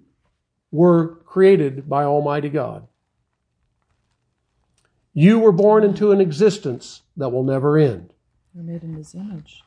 were 0.71 1.17
created 1.27 1.89
by 1.89 2.05
Almighty 2.05 2.49
God. 2.49 2.87
You 5.15 5.39
were 5.39 5.53
born 5.53 5.85
into 5.85 6.11
an 6.13 6.21
existence 6.21 7.03
that 7.17 7.31
will 7.31 7.45
never 7.45 7.79
end. 7.79 8.11
We're 8.53 8.65
made 8.65 8.83
in 8.83 8.95
his 8.95 9.15
image. 9.15 9.63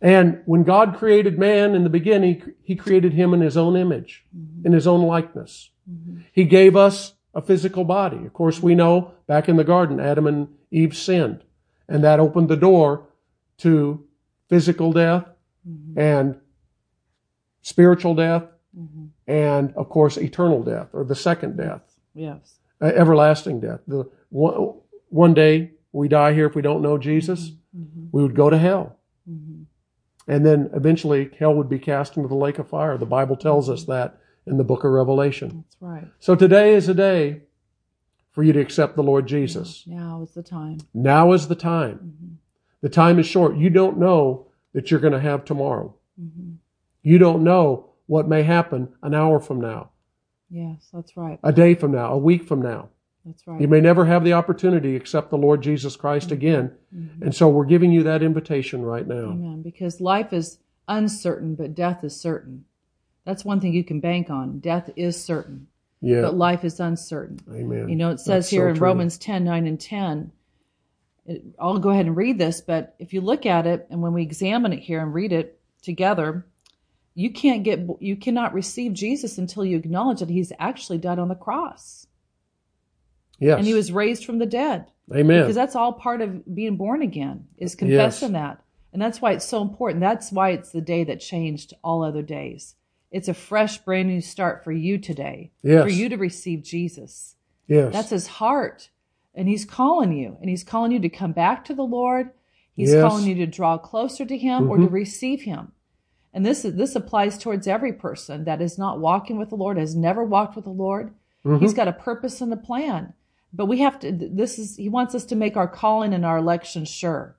And 0.00 0.42
when 0.46 0.62
God 0.62 0.96
created 0.96 1.38
man 1.38 1.74
in 1.74 1.82
the 1.82 1.90
beginning, 1.90 2.52
he 2.62 2.76
created 2.76 3.12
him 3.14 3.34
in 3.34 3.40
his 3.40 3.56
own 3.56 3.76
image, 3.76 4.24
in 4.64 4.72
his 4.72 4.86
own 4.86 5.02
likeness. 5.06 5.70
Mhm. 5.90 6.22
He 6.32 6.44
gave 6.44 6.76
us 6.76 7.14
a 7.34 7.42
physical 7.42 7.84
body. 7.84 8.24
Of 8.24 8.32
course, 8.32 8.62
we 8.62 8.74
know 8.74 9.12
back 9.26 9.48
in 9.48 9.56
the 9.56 9.64
garden, 9.64 9.98
Adam 9.98 10.26
and 10.26 10.48
Eve 10.70 10.94
sinned, 10.96 11.42
and 11.88 12.04
that 12.04 12.20
opened 12.20 12.48
the 12.48 12.56
door 12.56 13.06
to 13.58 14.04
physical 14.48 14.92
death 14.92 15.26
Mhm. 15.68 15.96
and 15.96 16.36
spiritual 17.62 18.14
death, 18.14 18.44
and 19.26 19.72
of 19.74 19.88
course, 19.88 20.16
eternal 20.18 20.62
death 20.62 20.88
or 20.92 21.04
the 21.04 21.14
second 21.14 21.56
death, 21.56 21.98
Yes. 22.14 22.58
uh, 22.80 22.86
everlasting 22.94 23.60
death. 23.60 23.80
The 23.86 24.04
one, 24.34 24.74
one 25.10 25.32
day 25.34 25.70
we 25.92 26.08
die 26.08 26.32
here 26.34 26.46
if 26.46 26.56
we 26.56 26.62
don't 26.62 26.82
know 26.82 26.98
Jesus, 26.98 27.52
Mhm. 27.76 28.08
we 28.10 28.22
would 28.22 28.34
go 28.34 28.50
to 28.50 28.58
hell. 28.58 28.96
Mhm. 29.30 29.66
And 30.26 30.44
then 30.44 30.70
eventually 30.74 31.30
hell 31.38 31.54
would 31.54 31.68
be 31.68 31.78
cast 31.78 32.16
into 32.16 32.28
the 32.28 32.34
lake 32.34 32.58
of 32.58 32.66
fire. 32.68 32.98
The 32.98 33.06
Bible 33.06 33.36
tells 33.36 33.70
us 33.70 33.84
that 33.84 34.18
in 34.46 34.56
the 34.56 34.64
book 34.64 34.82
of 34.84 34.90
Revelation. 34.90 35.48
That's 35.64 35.76
right. 35.80 36.08
So 36.18 36.34
today 36.34 36.74
is 36.74 36.88
a 36.88 36.94
day 36.94 37.42
for 38.32 38.42
you 38.42 38.52
to 38.52 38.60
accept 38.60 38.96
the 38.96 39.02
Lord 39.02 39.26
Jesus. 39.28 39.86
Now 39.86 40.22
is 40.22 40.32
the 40.34 40.42
time. 40.42 40.78
Now 40.92 41.32
is 41.32 41.46
the 41.46 41.54
time. 41.54 41.98
Mhm. 42.20 42.36
The 42.80 42.88
time 42.88 43.18
is 43.20 43.26
short. 43.26 43.56
You 43.56 43.70
don't 43.70 43.98
know 43.98 44.46
that 44.72 44.90
you're 44.90 45.00
going 45.00 45.12
to 45.12 45.20
have 45.20 45.44
tomorrow. 45.44 45.94
Mhm. 46.20 46.56
You 47.02 47.18
don't 47.18 47.44
know 47.44 47.90
what 48.06 48.26
may 48.28 48.42
happen 48.42 48.88
an 49.02 49.14
hour 49.14 49.38
from 49.38 49.60
now, 49.60 49.90
Yes, 50.50 50.90
that's 50.92 51.16
right. 51.16 51.38
a 51.44 51.52
day 51.52 51.74
from 51.74 51.92
now, 51.92 52.12
a 52.12 52.18
week 52.18 52.42
from 52.44 52.60
now. 52.60 52.88
That's 53.24 53.46
right. 53.46 53.60
You 53.60 53.68
may 53.68 53.80
never 53.80 54.04
have 54.04 54.22
the 54.24 54.34
opportunity 54.34 54.90
to 54.92 54.96
accept 54.96 55.30
the 55.30 55.38
Lord 55.38 55.62
Jesus 55.62 55.96
Christ 55.96 56.30
again. 56.30 56.72
Mhm. 56.94 57.22
And 57.22 57.34
so 57.34 57.48
we're 57.48 57.64
giving 57.64 57.90
you 57.90 58.02
that 58.02 58.22
invitation 58.22 58.82
right 58.82 59.06
now. 59.06 59.30
Amen. 59.30 59.62
Because 59.62 60.00
life 60.00 60.32
is 60.32 60.58
uncertain, 60.88 61.54
but 61.54 61.74
death 61.74 62.04
is 62.04 62.14
certain. 62.20 62.64
That's 63.24 63.44
one 63.44 63.60
thing 63.60 63.72
you 63.72 63.84
can 63.84 64.00
bank 64.00 64.28
on. 64.28 64.58
Death 64.58 64.90
is 64.96 65.22
certain, 65.22 65.68
Yeah. 66.02 66.20
but 66.20 66.36
life 66.36 66.64
is 66.64 66.78
uncertain. 66.80 67.38
Amen. 67.50 67.88
You 67.88 67.96
know, 67.96 68.10
it 68.10 68.18
says 68.20 68.26
That's 68.44 68.50
so 68.50 68.56
here 68.56 68.68
in 68.68 68.76
true. 68.76 68.86
Romans 68.88 69.16
10 69.16 69.44
9 69.44 69.66
and 69.66 69.80
10. 69.80 70.30
It, 71.26 71.42
I'll 71.58 71.78
go 71.78 71.88
ahead 71.90 72.04
and 72.04 72.16
read 72.16 72.36
this, 72.36 72.60
but 72.60 72.94
if 72.98 73.14
you 73.14 73.22
look 73.22 73.46
at 73.46 73.66
it 73.66 73.86
and 73.88 74.02
when 74.02 74.12
we 74.12 74.20
examine 74.22 74.74
it 74.74 74.80
here 74.80 75.00
and 75.00 75.14
read 75.14 75.32
it 75.32 75.58
together, 75.80 76.44
you 77.14 77.30
can't 77.30 77.62
get 77.62 77.80
you 78.00 78.16
cannot 78.16 78.52
receive 78.52 78.92
Jesus 78.92 79.38
until 79.38 79.64
you 79.64 79.78
acknowledge 79.78 80.20
that 80.20 80.28
he's 80.28 80.52
actually 80.58 80.98
died 80.98 81.18
on 81.18 81.28
the 81.28 81.34
cross 81.34 82.03
Yes. 83.38 83.58
and 83.58 83.66
he 83.66 83.74
was 83.74 83.92
raised 83.92 84.24
from 84.24 84.38
the 84.38 84.46
dead. 84.46 84.86
Amen. 85.12 85.42
Because 85.42 85.54
that's 85.54 85.76
all 85.76 85.92
part 85.92 86.20
of 86.20 86.54
being 86.54 86.76
born 86.76 87.02
again 87.02 87.46
is 87.58 87.74
confessing 87.74 88.32
that. 88.32 88.62
And 88.92 89.02
that's 89.02 89.20
why 89.20 89.32
it's 89.32 89.44
so 89.44 89.60
important. 89.60 90.00
That's 90.00 90.30
why 90.32 90.50
it's 90.50 90.70
the 90.70 90.80
day 90.80 91.04
that 91.04 91.20
changed 91.20 91.74
all 91.82 92.02
other 92.02 92.22
days. 92.22 92.76
It's 93.10 93.28
a 93.28 93.34
fresh, 93.34 93.78
brand 93.78 94.08
new 94.08 94.20
start 94.20 94.64
for 94.64 94.72
you 94.72 94.98
today. 94.98 95.50
Yes. 95.62 95.82
For 95.82 95.88
you 95.88 96.08
to 96.08 96.16
receive 96.16 96.62
Jesus. 96.62 97.36
yes. 97.66 97.92
That's 97.92 98.10
his 98.10 98.26
heart. 98.26 98.90
And 99.34 99.48
he's 99.48 99.64
calling 99.64 100.12
you. 100.12 100.36
And 100.40 100.48
he's 100.48 100.64
calling 100.64 100.92
you 100.92 101.00
to 101.00 101.08
come 101.08 101.32
back 101.32 101.64
to 101.66 101.74
the 101.74 101.82
Lord. 101.82 102.30
He's 102.74 102.92
Yes. 102.92 103.02
calling 103.02 103.26
you 103.26 103.34
to 103.36 103.46
draw 103.46 103.78
closer 103.78 104.24
to 104.24 104.36
him 104.36 104.68
or 104.70 104.78
to 104.78 104.84
mm-hmm. 104.84 104.94
receive 104.94 105.42
him. 105.42 105.72
And 106.32 106.44
this 106.44 106.64
is 106.64 106.74
this 106.74 106.96
applies 106.96 107.38
towards 107.38 107.68
every 107.68 107.92
person 107.92 108.44
that 108.44 108.60
is 108.60 108.76
not 108.78 108.98
walking 108.98 109.38
with 109.38 109.50
the 109.50 109.56
Lord, 109.56 109.76
has 109.76 109.94
never 109.94 110.24
walked 110.24 110.56
with 110.56 110.64
the 110.64 110.70
Lord. 110.70 111.14
Mm-hmm. 111.44 111.58
He's 111.58 111.74
got 111.74 111.88
a 111.88 111.92
purpose 111.92 112.40
and 112.40 112.52
a 112.52 112.56
plan. 112.56 113.12
But 113.56 113.66
we 113.66 113.78
have 113.80 114.00
to 114.00 114.10
this 114.12 114.58
is 114.58 114.76
he 114.76 114.88
wants 114.88 115.14
us 115.14 115.24
to 115.26 115.36
make 115.36 115.56
our 115.56 115.68
calling 115.68 116.12
and 116.12 116.24
our 116.26 116.38
election 116.38 116.84
sure. 116.84 117.36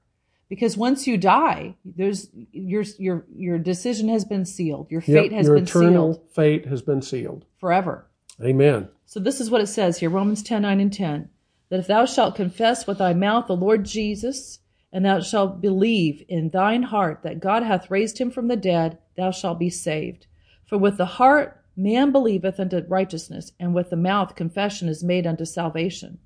Because 0.47 0.78
once 0.78 1.07
you 1.07 1.18
die, 1.18 1.76
there's 1.84 2.30
your 2.51 2.84
your 2.97 3.26
your 3.36 3.57
decision 3.57 4.07
has 4.09 4.24
been 4.24 4.45
sealed. 4.45 4.89
Your 4.89 5.01
Yep, 5.05 5.24
fate 5.24 5.32
has 5.34 5.47
your 5.47 5.55
been 5.55 5.63
eternal 5.66 6.13
sealed 6.13 6.32
fate 6.34 6.66
has 6.68 6.82
been 6.82 7.01
sealed. 7.01 7.45
forever. 7.57 8.07
Amen. 8.41 8.88
So 9.05 9.20
this 9.20 9.41
is 9.41 9.49
what 9.49 9.61
it 9.61 9.68
says 9.68 9.99
here, 9.99 10.09
Romans 10.09 10.41
10, 10.43 10.61
9 10.61 10.80
and 10.80 10.93
10. 10.93 11.30
That 11.70 11.80
if 11.80 11.88
thou 11.88 12.05
shalt 12.05 12.36
confess 12.36 12.86
with 12.88 12.99
thy 12.99 13.13
mouth 13.13 13.47
the 13.47 13.55
Lord 13.55 13.86
Jesus, 13.86 14.59
and 14.93 15.03
thou 15.05 15.20
shalt 15.20 15.59
believe 15.61 16.24
in 16.30 16.49
thine 16.49 16.84
heart 16.84 17.22
that 17.24 17.39
God 17.41 17.63
hath 17.63 17.91
raised 17.91 18.18
him 18.20 18.32
from 18.32 18.47
the 18.47 18.55
dead, 18.55 18.99
thou 19.18 19.32
shalt 19.32 19.59
be 19.59 19.70
saved. 19.70 20.28
For 20.66 20.78
with 20.78 20.97
the 20.97 21.05
heart 21.05 21.64
man 21.76 22.11
believeth 22.11 22.59
unto 22.59 22.84
righteousness, 22.88 23.51
and 23.59 23.73
with 23.73 23.89
the 23.89 23.95
mouth 23.95 24.36
confession 24.36 24.88
is 24.88 25.03
made 25.03 25.28
unto 25.28 25.45
salvation. 25.45 26.19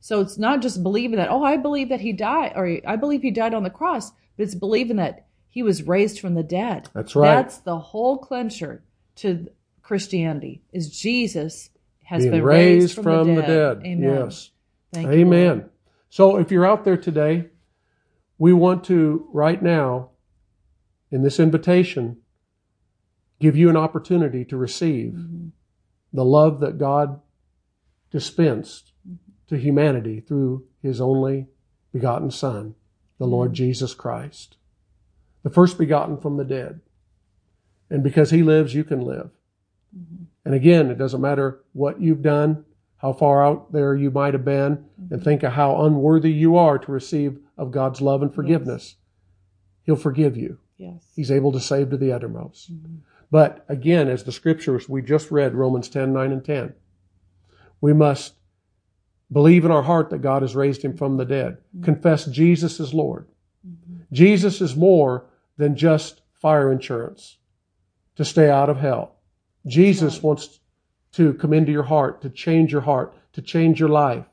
So 0.00 0.20
it's 0.20 0.38
not 0.38 0.62
just 0.62 0.82
believing 0.82 1.18
that, 1.18 1.30
oh, 1.30 1.42
I 1.42 1.56
believe 1.56 1.88
that 1.88 2.00
he 2.00 2.12
died, 2.12 2.52
or 2.54 2.78
I 2.86 2.96
believe 2.96 3.22
he 3.22 3.30
died 3.30 3.54
on 3.54 3.62
the 3.62 3.70
cross, 3.70 4.10
but 4.36 4.44
it's 4.44 4.54
believing 4.54 4.96
that 4.96 5.26
he 5.48 5.62
was 5.62 5.82
raised 5.82 6.20
from 6.20 6.34
the 6.34 6.42
dead. 6.42 6.88
That's 6.94 7.16
right. 7.16 7.34
That's 7.34 7.58
the 7.58 7.78
whole 7.78 8.18
clincher 8.18 8.82
to 9.16 9.48
Christianity, 9.82 10.62
is 10.72 10.98
Jesus 10.98 11.70
has 12.04 12.22
Being 12.22 12.32
been 12.32 12.44
raised, 12.44 12.94
from, 13.02 13.34
the 13.34 13.42
dead. 13.42 13.78
Amen. 13.84 14.02
Yes. 14.02 14.50
Thank 14.92 15.08
Amen. 15.08 15.58
Lord. 15.58 15.70
So 16.08 16.36
if 16.36 16.50
you're 16.50 16.66
out 16.66 16.84
there 16.84 16.96
today, 16.96 17.46
we 18.38 18.52
want 18.52 18.84
to 18.84 19.28
right 19.32 19.60
now, 19.60 20.10
in 21.10 21.22
this 21.22 21.40
invitation, 21.40 22.18
give 23.40 23.56
you 23.56 23.68
an 23.68 23.76
opportunity 23.76 24.44
to 24.44 24.56
receive 24.56 25.12
Mm-hmm. 25.12 25.48
the 26.12 26.24
love 26.24 26.60
that 26.60 26.78
God 26.78 27.20
dispensed 28.10 28.92
mm-hmm. 29.06 29.16
to 29.48 29.60
humanity 29.60 30.20
through 30.20 30.64
his 30.82 31.00
only 31.00 31.46
begotten 31.92 32.30
Son, 32.30 32.74
the 33.18 33.26
Lord 33.26 33.52
Jesus 33.52 33.94
Christ, 33.94 34.56
the 35.42 35.50
first 35.50 35.78
begotten 35.78 36.16
from 36.18 36.36
the 36.36 36.44
dead. 36.44 36.80
And 37.90 38.02
because 38.02 38.30
he 38.30 38.42
lives, 38.42 38.74
you 38.74 38.84
can 38.84 39.00
live. 39.00 39.30
Mm-hmm. 39.96 40.24
And 40.44 40.54
again, 40.54 40.90
it 40.90 40.98
doesn't 40.98 41.20
matter 41.20 41.60
what 41.72 42.00
you've 42.00 42.22
done, 42.22 42.64
how 42.98 43.12
far 43.12 43.44
out 43.44 43.72
there 43.72 43.94
you 43.94 44.10
might 44.10 44.34
have 44.34 44.44
been, 44.44 44.84
and 44.96 45.10
mm-hmm. 45.10 45.22
think 45.22 45.42
of 45.42 45.52
how 45.52 45.84
unworthy 45.84 46.32
you 46.32 46.56
are 46.56 46.78
to 46.78 46.92
receive 46.92 47.38
of 47.58 47.70
God's 47.70 48.00
love 48.00 48.22
and 48.22 48.34
forgiveness. 48.34 48.96
He'll 49.84 49.96
forgive 49.96 50.36
you. 50.36 50.58
Yes. 50.78 51.04
He's 51.14 51.30
able 51.30 51.52
to 51.52 51.60
save 51.60 51.90
to 51.90 51.96
the 51.96 52.12
uttermost. 52.12 52.70
But 53.30 53.64
again, 53.68 54.08
as 54.08 54.24
the 54.24 54.32
scriptures 54.32 54.88
we 54.88 55.02
just 55.02 55.30
read, 55.30 55.54
Romans 55.54 55.88
10, 55.88 56.12
9 56.12 56.32
and 56.32 56.44
10, 56.44 56.74
we 57.80 57.92
must 57.92 58.34
believe 59.32 59.64
in 59.64 59.70
our 59.70 59.82
heart 59.82 60.10
that 60.10 60.22
God 60.22 60.42
has 60.42 60.54
raised 60.54 60.82
him 60.82 60.96
from 60.96 61.16
the 61.16 61.24
dead. 61.24 61.58
Confess 61.82 62.26
Jesus 62.26 62.78
is 62.78 62.94
Lord. 62.94 63.26
Jesus 64.12 64.60
is 64.60 64.76
more 64.76 65.26
than 65.56 65.74
just 65.76 66.22
fire 66.34 66.70
insurance. 66.70 67.38
to 68.16 68.24
stay 68.24 68.50
out 68.50 68.68
of 68.68 68.78
hell. 68.78 69.14
Jesus 69.66 70.22
wants 70.22 70.58
to 71.12 71.34
come 71.34 71.52
into 71.52 71.72
your 71.72 71.84
heart, 71.84 72.22
to 72.22 72.30
change 72.30 72.72
your 72.72 72.80
heart, 72.80 73.14
to 73.34 73.42
change 73.42 73.78
your 73.78 73.88
life, 73.88 74.24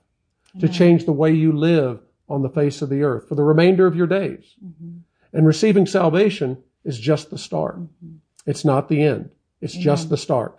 to 0.59 0.67
change 0.69 1.05
the 1.05 1.11
way 1.13 1.31
you 1.31 1.51
live 1.51 1.99
on 2.29 2.41
the 2.41 2.49
face 2.49 2.81
of 2.81 2.89
the 2.89 3.03
earth 3.03 3.27
for 3.27 3.35
the 3.35 3.43
remainder 3.43 3.85
of 3.85 3.95
your 3.95 4.07
days. 4.07 4.55
Mm-hmm. 4.63 4.97
And 5.33 5.47
receiving 5.47 5.85
salvation 5.85 6.63
is 6.85 6.99
just 6.99 7.29
the 7.29 7.37
start. 7.37 7.79
Mm-hmm. 7.79 8.15
It's 8.45 8.65
not 8.65 8.89
the 8.89 9.01
end. 9.01 9.29
It's 9.61 9.73
mm-hmm. 9.73 9.83
just 9.83 10.09
the 10.09 10.17
start. 10.17 10.57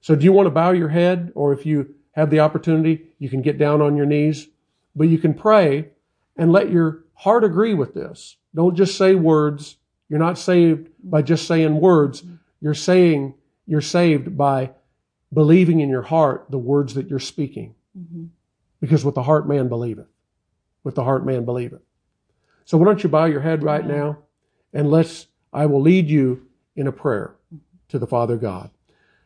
So 0.00 0.14
do 0.14 0.24
you 0.24 0.32
want 0.32 0.46
to 0.46 0.50
bow 0.50 0.72
your 0.72 0.88
head 0.88 1.32
or 1.34 1.52
if 1.52 1.66
you 1.66 1.94
have 2.12 2.30
the 2.30 2.40
opportunity, 2.40 3.06
you 3.18 3.28
can 3.28 3.42
get 3.42 3.58
down 3.58 3.82
on 3.82 3.96
your 3.96 4.06
knees, 4.06 4.48
but 4.96 5.08
you 5.08 5.18
can 5.18 5.34
pray 5.34 5.88
and 6.36 6.52
let 6.52 6.70
your 6.70 7.04
heart 7.14 7.44
agree 7.44 7.74
with 7.74 7.94
this. 7.94 8.36
Don't 8.54 8.74
just 8.74 8.96
say 8.96 9.14
words. 9.14 9.76
You're 10.08 10.18
not 10.18 10.38
saved 10.38 10.88
by 11.04 11.22
just 11.22 11.46
saying 11.46 11.80
words. 11.80 12.22
Mm-hmm. 12.22 12.34
You're 12.62 12.74
saying 12.74 13.34
you're 13.66 13.80
saved 13.80 14.36
by 14.36 14.70
believing 15.32 15.80
in 15.80 15.88
your 15.88 16.02
heart 16.02 16.46
the 16.50 16.58
words 16.58 16.94
that 16.94 17.08
you're 17.08 17.18
speaking. 17.18 17.74
Mm-hmm. 17.96 18.24
Because 18.80 19.04
with 19.04 19.14
the 19.14 19.22
heart 19.22 19.46
man 19.46 19.68
believeth. 19.68 20.08
With 20.82 20.94
the 20.94 21.04
heart 21.04 21.24
man 21.24 21.44
believeth. 21.44 21.82
So 22.64 22.78
why 22.78 22.86
don't 22.86 23.02
you 23.02 23.10
bow 23.10 23.26
your 23.26 23.40
head 23.40 23.62
right 23.62 23.86
now 23.86 24.18
and 24.72 24.90
let's, 24.90 25.26
I 25.52 25.66
will 25.66 25.82
lead 25.82 26.08
you 26.08 26.46
in 26.76 26.86
a 26.86 26.92
prayer 26.92 27.36
to 27.88 27.98
the 27.98 28.06
Father 28.06 28.36
God. 28.36 28.70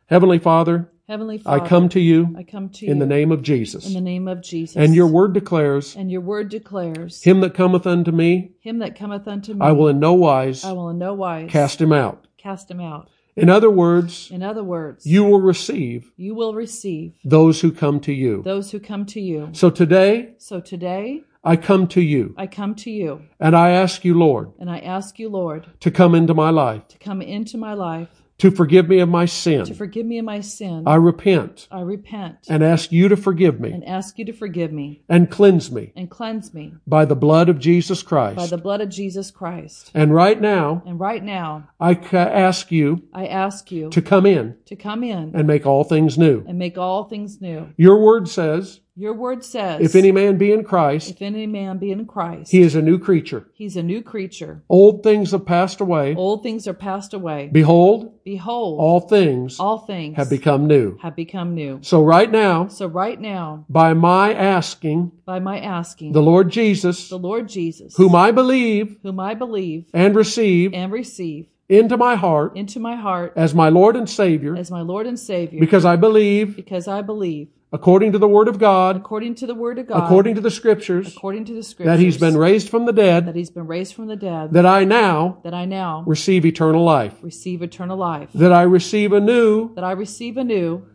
Heavenly 0.06 0.38
Father, 0.38 0.90
Heavenly 1.08 1.36
Father, 1.38 1.62
I 1.64 1.68
come 1.68 1.88
to 1.90 2.00
you 2.00 2.34
I 2.38 2.42
come 2.44 2.70
to 2.70 2.86
in 2.86 2.94
you 2.94 2.98
the 3.00 3.06
name 3.06 3.30
of 3.30 3.42
Jesus. 3.42 3.86
in 3.86 3.92
the 3.92 4.00
name 4.00 4.26
of 4.26 4.42
Jesus. 4.42 4.76
And 4.76 4.94
your 4.94 5.06
word 5.06 5.34
declares, 5.34 5.94
and 5.96 6.10
your 6.10 6.22
word 6.22 6.48
declares, 6.48 7.22
Him 7.22 7.40
that 7.40 7.54
cometh 7.54 7.86
unto 7.86 8.10
me, 8.10 8.52
Him 8.60 8.78
that 8.78 8.96
cometh 8.96 9.28
unto 9.28 9.52
me, 9.54 9.60
I 9.60 9.72
will 9.72 9.88
in 9.88 9.98
no 10.00 10.14
wise 10.14 10.64
I 10.64 10.72
will 10.72 10.88
in 10.90 10.98
no 10.98 11.12
wise 11.14 11.50
cast 11.50 11.80
him 11.80 11.92
out. 11.92 12.26
cast 12.38 12.70
him 12.70 12.80
out. 12.80 13.10
In 13.36 13.50
other 13.50 13.68
words, 13.70 14.30
In 14.30 14.42
other 14.42 14.62
words, 14.64 15.04
you 15.04 15.24
will 15.24 15.40
receive 15.40 16.10
you 16.16 16.34
will 16.34 16.54
receive 16.54 17.14
those 17.24 17.60
who 17.60 17.72
come 17.72 18.00
to 18.00 18.12
you. 18.12 18.42
those 18.42 18.70
who 18.70 18.78
come 18.80 19.04
to 19.06 19.20
you. 19.20 19.50
So 19.52 19.70
today, 19.70 20.34
So 20.38 20.60
today, 20.60 21.22
I 21.44 21.56
come 21.56 21.86
to 21.88 22.00
you 22.00 22.34
I 22.38 22.46
come 22.46 22.74
to 22.76 22.90
you 22.90 23.22
and 23.38 23.54
I 23.56 23.70
ask 23.70 24.04
you, 24.04 24.14
Lord, 24.18 24.52
and 24.58 24.70
I 24.70 24.78
ask 24.78 25.18
you, 25.18 25.28
Lord, 25.28 25.66
to 25.80 25.90
come 25.90 26.14
into 26.14 26.34
my 26.34 26.50
life, 26.50 26.88
to 26.88 26.98
come 26.98 27.20
into 27.22 27.58
my 27.58 27.74
life, 27.74 28.08
to 28.38 28.50
forgive 28.50 28.88
me 28.88 28.98
of 28.98 29.08
my 29.08 29.26
sin. 29.26 29.64
to 29.64 29.74
forgive 29.74 30.04
me 30.06 30.18
of 30.18 30.24
my 30.24 30.40
sin. 30.40 30.82
I 30.86 30.96
repent 30.96 31.68
I 31.70 31.82
repent 31.82 32.38
and 32.48 32.64
ask 32.64 32.90
you 32.90 33.08
to 33.08 33.16
forgive 33.16 33.60
me 33.60 33.70
and 33.70 33.84
ask 33.84 34.18
you 34.18 34.24
to 34.24 34.32
forgive 34.32 34.72
me 34.72 35.02
and 35.08 35.30
cleanse 35.30 35.70
me 35.70 35.92
and 35.94 36.10
cleanse 36.10 36.52
me 36.52 36.74
by 36.86 37.04
the 37.04 37.14
blood 37.14 37.48
of 37.48 37.58
Jesus 37.60 38.02
Christ. 38.02 38.36
by 38.36 38.46
the 38.48 38.58
blood 38.58 38.80
of 38.80 38.88
Jesus 38.88 39.30
Christ. 39.30 39.92
And 39.94 40.12
right 40.12 40.40
now, 40.40 40.82
And 40.84 40.98
right 40.98 41.22
now, 41.22 41.68
I 41.78 41.92
ask 42.12 42.72
you 42.72 43.04
I 43.12 43.26
ask 43.26 43.70
you 43.70 43.90
to 43.90 44.02
come 44.02 44.26
in 44.26 44.56
to 44.76 44.82
come 44.82 45.02
in 45.04 45.32
and 45.34 45.46
make 45.46 45.66
all 45.66 45.84
things 45.84 46.18
new. 46.18 46.44
and 46.46 46.58
make 46.58 46.76
all 46.78 47.04
things 47.04 47.40
new. 47.40 47.68
Your 47.76 47.98
word 48.00 48.28
says, 48.28 48.80
Your 48.96 49.14
word 49.14 49.44
says, 49.44 49.80
if 49.80 49.94
any 49.94 50.12
man 50.12 50.38
be 50.38 50.52
in 50.52 50.62
Christ, 50.64 51.10
if 51.10 51.22
any 51.22 51.46
man 51.46 51.78
be 51.78 51.90
in 51.90 52.06
Christ, 52.06 52.50
he 52.50 52.60
is 52.60 52.74
a 52.74 52.82
new 52.82 52.98
creature. 52.98 53.48
he's 53.54 53.76
a 53.76 53.82
new 53.82 54.02
creature. 54.02 54.62
Old 54.68 55.02
things 55.02 55.32
have 55.32 55.44
passed 55.46 55.80
away. 55.80 56.14
Old 56.14 56.42
things 56.42 56.66
are 56.68 56.74
passed 56.74 57.14
away. 57.14 57.48
Behold, 57.52 58.12
Behold, 58.24 58.80
all 58.80 59.00
things 59.00 59.58
all 59.60 59.78
things 59.78 60.16
have 60.16 60.30
become 60.30 60.66
new. 60.66 60.96
have 61.02 61.14
become 61.16 61.54
new. 61.54 61.78
So 61.82 62.02
right 62.02 62.30
now, 62.30 62.68
So 62.68 62.86
right 62.86 63.20
now, 63.20 63.66
by 63.68 63.94
my 63.94 64.32
asking 64.32 65.12
by 65.26 65.38
my 65.40 65.58
asking 65.58 66.12
the 66.12 66.22
Lord 66.22 66.50
Jesus, 66.50 67.08
the 67.08 67.18
Lord 67.18 67.48
Jesus, 67.48 67.94
whom 67.96 68.14
I 68.14 68.30
believe 68.30 68.96
whom 69.02 69.20
I 69.20 69.34
believe 69.34 69.86
and 69.92 70.14
receive 70.14 70.72
and 70.74 70.90
receive 70.92 71.46
into 71.68 71.96
my 71.96 72.14
heart 72.14 72.56
into 72.56 72.78
my 72.78 72.94
heart 72.94 73.32
as 73.36 73.54
my 73.54 73.68
Lord 73.68 73.96
and 73.96 74.08
Savior, 74.08 74.56
as 74.56 74.70
my 74.70 74.82
Lord 74.82 75.06
and 75.06 75.18
Savior, 75.18 75.60
because 75.60 75.84
I 75.84 75.96
believe, 75.96 76.56
because 76.56 76.86
I 76.86 77.00
believe, 77.02 77.48
according 77.72 78.12
to 78.12 78.18
the 78.18 78.28
Word 78.28 78.48
of 78.48 78.58
God, 78.58 78.96
according 78.96 79.34
to 79.36 79.46
the 79.46 79.54
Word 79.54 79.78
of 79.78 79.86
God, 79.86 80.04
according 80.04 80.34
to 80.34 80.40
the 80.40 80.50
Scriptures, 80.50 81.16
according 81.16 81.46
to 81.46 81.54
the 81.54 81.62
Scriptures, 81.62 81.86
that 81.86 81.98
He's 81.98 82.18
been 82.18 82.36
raised 82.36 82.68
from 82.68 82.84
the 82.84 82.92
dead 82.92 83.26
that 83.26 83.34
He's 83.34 83.50
been 83.50 83.66
raised 83.66 83.94
from 83.94 84.06
the 84.08 84.16
dead, 84.16 84.52
that 84.52 84.66
I 84.66 84.84
now 84.84 85.38
that 85.42 85.54
I 85.54 85.64
now 85.64 86.04
receive 86.06 86.44
eternal 86.44 86.84
life, 86.84 87.14
receive 87.22 87.62
eternal 87.62 87.96
life, 87.96 88.28
that 88.34 88.52
I 88.52 88.62
receive 88.62 89.12
a 89.12 89.20
new 89.20 89.74
that 89.74 89.84
I 89.84 89.92
receive 89.92 90.36
a 90.36 90.44
new 90.44 90.86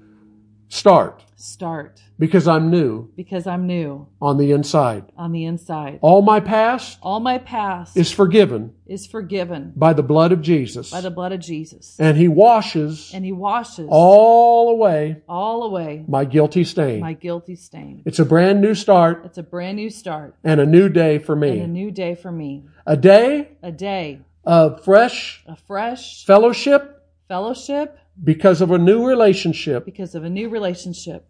start, 0.68 1.24
start, 1.36 2.02
because 2.20 2.48
I'm 2.48 2.70
new 2.70 3.10
because 3.16 3.48
I'm 3.48 3.66
new 3.66 4.08
on 4.22 4.38
the 4.38 4.52
inside. 4.52 5.06
on 5.18 5.32
the 5.32 5.46
inside. 5.46 6.00
All 6.02 6.22
my 6.22 6.40
past 6.42 7.00
All 7.02 7.20
my 7.22 7.38
past 7.38 7.96
is 7.96 8.12
forgiven 8.12 8.74
is 8.86 9.08
forgiven 9.08 9.72
by 9.76 9.94
the 9.94 10.04
blood 10.04 10.32
of 10.32 10.42
Jesus, 10.42 10.92
by 10.92 11.00
the 11.02 11.10
blood 11.12 11.32
of 11.32 11.40
Jesus, 11.40 11.96
and 12.00 12.18
He 12.18 12.28
washes 12.28 13.12
and 13.14 13.24
He 13.24 13.32
washes 13.32 13.88
all 13.90 14.70
away 14.72 15.22
all 15.30 15.64
away 15.64 16.04
my 16.08 16.26
guilty 16.26 16.64
stain. 16.64 17.00
my 17.00 17.14
guilty 17.14 17.56
stain. 17.56 18.04
It's 18.06 18.20
a 18.20 18.26
brand 18.26 18.62
new 18.62 18.76
start 18.76 19.22
It's 19.26 19.38
a 19.38 19.44
brand 19.44 19.78
new 19.78 19.90
start 19.90 20.36
and 20.44 20.60
a 20.60 20.66
new 20.66 20.90
day 20.90 21.20
for 21.20 21.36
me. 21.36 21.52
and 21.52 21.62
a 21.62 21.68
new 21.68 21.90
day 21.92 22.16
for 22.16 22.32
me. 22.32 22.66
A 22.86 22.98
day 22.98 23.50
A 23.64 23.72
day 23.72 24.20
of 24.44 24.84
fresh 24.84 25.44
A 25.48 25.56
fresh 25.56 26.26
fellowship 26.26 26.82
fellowship 27.28 27.98
because 28.22 28.60
of 28.60 28.72
a 28.72 28.78
new 28.78 29.06
relationship 29.08 29.86
because 29.86 30.16
of 30.16 30.24
a 30.26 30.30
new 30.30 30.50
relationship 30.50 31.26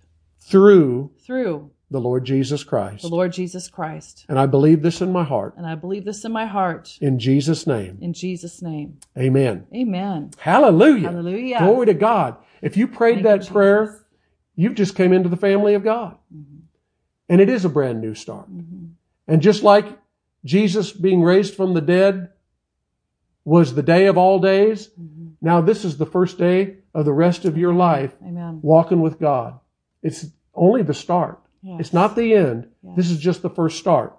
through 0.50 1.12
through 1.26 1.72
the 1.92 2.00
Lord 2.00 2.24
Jesus 2.26 2.64
Christ. 2.64 3.02
the 3.02 3.08
Lord 3.08 3.34
Jesus 3.34 3.68
Christ. 3.68 4.26
And 4.30 4.38
I 4.38 4.46
believe 4.46 4.82
this 4.84 5.02
in 5.02 5.12
my 5.12 5.24
heart. 5.24 5.56
And 5.58 5.66
I 5.66 5.74
believe 5.76 6.06
this 6.06 6.24
in 6.24 6.32
my 6.32 6.46
heart 6.46 6.98
In 7.02 7.18
Jesus' 7.18 7.66
name, 7.66 7.98
in 8.02 8.14
Jesus' 8.14 8.62
name. 8.62 9.00
amen. 9.18 9.66
Amen. 9.74 10.32
Hallelujah. 10.38 11.10
Hallelujah. 11.10 11.60
Glory 11.60 11.88
to 11.88 11.94
God. 11.96 12.38
If 12.62 12.78
you 12.78 12.88
prayed 12.88 13.24
Thank 13.24 13.26
you, 13.26 13.46
that 13.46 13.52
prayer, 13.52 13.86
Jesus. 13.88 14.02
you've 14.56 14.76
just 14.76 14.96
came 14.96 15.14
into 15.14 15.30
the 15.30 15.38
family 15.38 15.74
of 15.74 15.84
God. 15.84 16.18
Mm-hmm. 16.36 16.58
And 17.30 17.42
it 17.42 17.50
is 17.50 17.66
a 17.66 17.70
brand 17.70 18.02
new 18.02 18.14
start. 18.16 18.48
And 19.28 19.42
just 19.42 19.64
like 19.64 19.86
Jesus 20.46 20.92
being 20.92 21.22
raised 21.24 21.54
from 21.56 21.74
the 21.74 21.82
dead 21.82 22.30
was 23.46 23.74
the 23.74 23.84
day 23.84 24.06
of 24.08 24.18
all 24.18 24.40
days, 24.40 24.90
Mm-hmm. 24.90 25.28
now 25.42 25.62
this 25.62 25.84
is 25.86 25.98
the 25.98 26.06
first 26.06 26.38
day 26.38 26.78
of 26.94 27.06
the 27.06 27.14
rest 27.14 27.46
of 27.46 27.58
your 27.58 27.74
life 27.74 28.14
Amen. 28.24 28.60
walking 28.62 29.02
with 29.02 29.20
God. 29.20 29.60
It's 30.04 30.26
only 30.54 30.84
the 30.84 30.94
start. 30.94 31.40
Yes. 31.62 31.80
It's 31.80 31.94
not 31.94 32.16
the 32.16 32.34
end. 32.34 32.68
Yes. 32.82 32.96
This 32.96 33.12
is 33.12 33.20
just 33.20 33.42
the 33.42 33.50
first 33.50 33.80
start. 33.80 34.18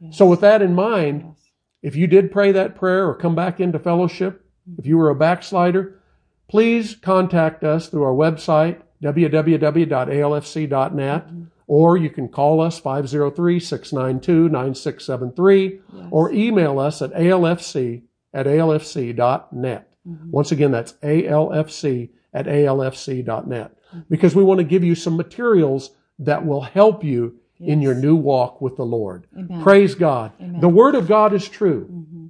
Yes. 0.00 0.18
So 0.18 0.26
with 0.26 0.40
that 0.40 0.60
in 0.62 0.74
mind, 0.74 1.36
if 1.82 1.94
you 1.96 2.06
did 2.06 2.32
pray 2.32 2.52
that 2.52 2.76
prayer 2.76 3.06
or 3.08 3.14
come 3.14 3.34
back 3.34 3.60
into 3.60 3.78
fellowship, 3.78 4.44
mm-hmm. 4.68 4.80
if 4.80 4.86
you 4.86 4.96
were 4.96 5.10
a 5.10 5.14
backslider, 5.14 6.00
please 6.48 6.96
contact 6.96 7.62
us 7.64 7.88
through 7.88 8.04
our 8.04 8.14
website, 8.14 8.80
www.alfc.net, 9.02 11.26
mm-hmm. 11.26 11.44
or 11.66 11.96
you 11.96 12.10
can 12.10 12.28
call 12.28 12.60
us 12.60 12.80
503-692-9673, 12.80 15.80
or 16.10 16.30
email 16.32 16.78
us 16.78 17.02
at 17.02 17.12
alfc 17.12 18.02
at 18.32 18.46
alfc.net. 18.46 19.90
Mm-hmm. 20.06 20.30
Once 20.30 20.52
again, 20.52 20.70
that's 20.70 20.92
alfc 21.02 22.10
at 22.32 22.46
alfc.net. 22.46 23.76
Because 24.08 24.34
we 24.34 24.42
want 24.44 24.58
to 24.58 24.64
give 24.64 24.84
you 24.84 24.94
some 24.94 25.16
materials 25.16 25.90
that 26.18 26.44
will 26.44 26.60
help 26.62 27.04
you 27.04 27.38
in 27.60 27.80
your 27.80 27.94
new 27.94 28.16
walk 28.16 28.60
with 28.60 28.76
the 28.76 28.84
Lord. 28.84 29.26
Amen. 29.38 29.62
Praise 29.62 29.94
God. 29.94 30.32
The 30.60 30.68
Word 30.68 30.94
of 30.94 31.08
God 31.08 31.32
is 31.32 31.48
true. 31.48 31.88
Mm-hmm. 31.90 32.26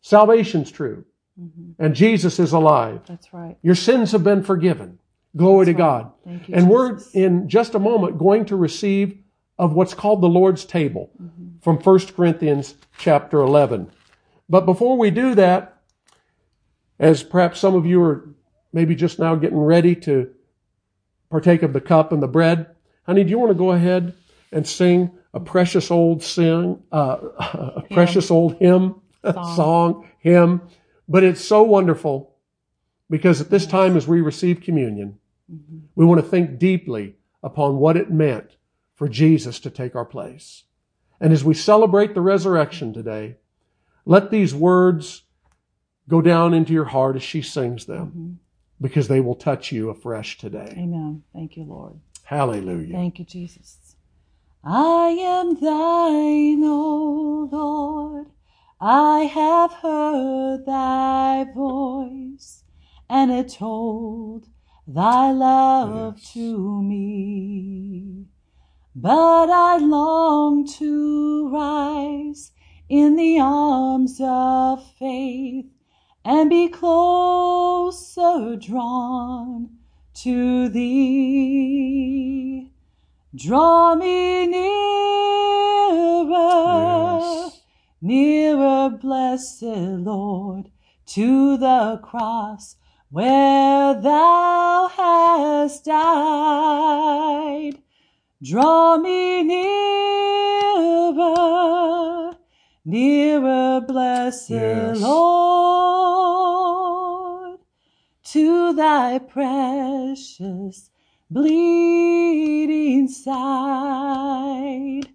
Salvation's 0.00 0.70
true. 0.70 1.04
And 1.78 1.94
Jesus 1.94 2.38
is 2.38 2.52
alive. 2.52 3.02
That's 3.06 3.32
right. 3.34 3.58
Your 3.62 3.74
sins 3.74 4.12
have 4.12 4.24
been 4.24 4.42
forgiven. 4.42 4.98
Glory 5.36 5.66
to 5.66 5.74
God. 5.74 6.12
Thank 6.24 6.48
you, 6.48 6.54
and 6.54 6.70
we're 6.70 6.98
in 7.12 7.46
just 7.46 7.74
a 7.74 7.78
moment 7.78 8.16
going 8.16 8.46
to 8.46 8.56
receive 8.56 9.18
of 9.58 9.74
what's 9.74 9.92
called 9.92 10.22
the 10.22 10.28
Lord's 10.28 10.64
table 10.64 11.10
Mm-hmm. 11.22 11.58
from 11.60 11.76
1 11.76 11.98
Corinthians 12.16 12.74
chapter 12.96 13.40
11. 13.40 13.90
But 14.48 14.64
before 14.64 14.96
we 14.96 15.10
do 15.10 15.34
that, 15.34 15.82
as 16.98 17.22
perhaps 17.22 17.60
some 17.60 17.74
of 17.74 17.84
you 17.84 18.02
are 18.02 18.30
maybe 18.72 18.94
just 18.94 19.18
now 19.18 19.34
getting 19.34 19.58
ready 19.58 19.94
to 19.94 20.30
partake 21.30 21.62
of 21.62 21.72
the 21.72 21.80
cup 21.80 22.12
and 22.12 22.22
the 22.22 22.28
bread, 22.28 22.66
honey, 23.04 23.24
do 23.24 23.30
you 23.30 23.38
want 23.38 23.50
to 23.50 23.58
go 23.58 23.72
ahead 23.72 24.14
and 24.52 24.66
sing 24.66 25.10
a 25.34 25.40
precious 25.40 25.90
old 25.90 26.22
sing, 26.22 26.82
uh, 26.92 27.18
a 27.76 27.82
precious 27.90 28.30
old 28.30 28.56
hymn, 28.58 29.00
song, 29.24 30.08
hymn? 30.18 30.62
But 31.08 31.24
it's 31.24 31.44
so 31.44 31.62
wonderful 31.62 32.34
because 33.08 33.40
at 33.40 33.50
this 33.50 33.66
time, 33.66 33.96
as 33.96 34.08
we 34.08 34.20
receive 34.20 34.60
communion, 34.60 35.18
we 35.94 36.04
want 36.04 36.20
to 36.20 36.26
think 36.26 36.58
deeply 36.58 37.16
upon 37.42 37.76
what 37.76 37.96
it 37.96 38.10
meant 38.10 38.56
for 38.94 39.08
Jesus 39.08 39.60
to 39.60 39.70
take 39.70 39.94
our 39.94 40.04
place. 40.04 40.64
And 41.20 41.32
as 41.32 41.44
we 41.44 41.54
celebrate 41.54 42.14
the 42.14 42.20
resurrection 42.20 42.92
today, 42.92 43.36
let 44.04 44.30
these 44.30 44.54
words 44.54 45.22
go 46.08 46.20
down 46.20 46.54
into 46.54 46.72
your 46.72 46.86
heart 46.86 47.16
as 47.16 47.22
she 47.22 47.42
sings 47.42 47.86
them 47.86 48.38
because 48.80 49.08
they 49.08 49.20
will 49.20 49.34
touch 49.34 49.72
you 49.72 49.90
afresh 49.90 50.38
today. 50.38 50.74
Amen. 50.76 51.22
Thank 51.32 51.56
you, 51.56 51.64
Lord. 51.64 51.98
Hallelujah. 52.24 52.92
Thank 52.92 53.18
you, 53.18 53.24
Jesus. 53.24 53.96
I 54.64 55.08
am 55.20 55.54
thine, 55.60 56.62
O 56.64 57.48
Lord. 57.50 58.26
I 58.80 59.20
have 59.20 59.72
heard 59.74 60.66
thy 60.66 61.46
voice 61.54 62.64
and 63.08 63.30
it 63.30 63.48
told 63.48 64.48
thy 64.86 65.30
love 65.32 66.16
Yes. 66.18 66.32
to 66.34 66.82
me. 66.82 68.26
But 68.94 69.50
I 69.50 69.78
long 69.78 70.66
to 70.78 71.48
rise 71.50 72.52
in 72.88 73.16
the 73.16 73.38
arms 73.40 74.18
of 74.20 74.84
faith 74.98 75.66
and 76.26 76.50
be 76.50 76.68
closer 76.68 78.56
drawn 78.56 79.70
to 80.12 80.68
thee. 80.68 81.86
Draw 83.32 83.94
me 83.94 84.46
nearer, 84.48 84.66
Yes. 87.20 87.62
nearer, 88.02 88.90
blessed 88.90 89.62
Lord, 89.62 90.70
to 91.14 91.56
the 91.58 92.00
cross 92.02 92.74
where 93.10 93.94
thou 93.94 94.88
hast 94.88 95.84
died. 95.84 97.78
Draw 98.42 98.98
me 98.98 99.44
nearer, 99.44 99.76
nearer, 102.86 103.82
blessed 103.86 104.50
Yes. 104.50 105.00
Lord, 105.00 105.26
to 108.24 108.72
thy 108.72 109.18
precious 109.18 110.90
bleeding 111.28 113.08
side. 113.08 115.08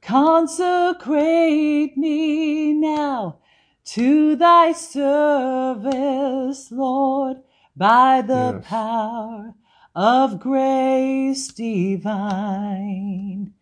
Consecrate 0.00 1.96
me 1.96 2.72
now 2.72 3.38
to 3.84 4.36
thy 4.36 4.72
service, 4.72 6.70
Lord, 6.70 7.42
by 7.76 8.22
the 8.22 8.54
Yes. 8.56 8.64
power 8.64 9.54
of 9.94 10.38
grace 10.38 11.48
divine. 11.48 13.52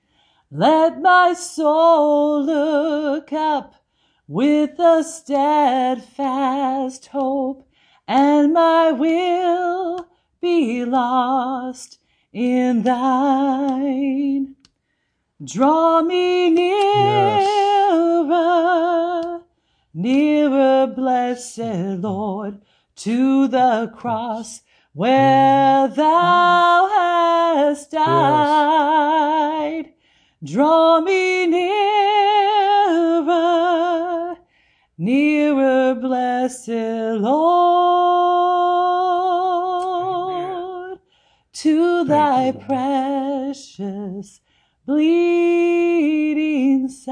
Let 0.51 1.03
my 1.03 1.35
soul 1.35 2.43
look 2.43 3.35
up 3.35 3.75
with 4.27 4.79
a 4.79 5.05
steadfast 5.05 7.09
hope, 7.09 7.69
and 8.07 8.55
my 8.55 8.93
will 8.93 10.09
be 10.41 10.87
lost 10.87 11.99
in 12.33 12.83
thine. 12.83 14.57
Draw 15.45 16.01
me 16.03 16.49
nearer, 16.49 17.43
nearer, 19.93 20.87
blessed 20.87 22.01
Lord, 22.01 22.63
to 22.97 23.49
the 23.49 23.93
cross 23.95 24.63
where 24.95 25.89
mm. 25.89 25.95
thou 25.95 26.89
hast 26.89 27.91
died. 27.91 29.93
Draw 30.45 31.01
me 31.01 31.47
nearer, 31.49 31.67
nearer, 34.97 35.97
blessed 35.97 36.69
Lord, 36.69 37.39
to 41.55 42.05
thy 42.05 42.47
you, 42.47 42.53
precious 42.53 44.41
bleeding 44.87 45.99
side. 46.89 47.09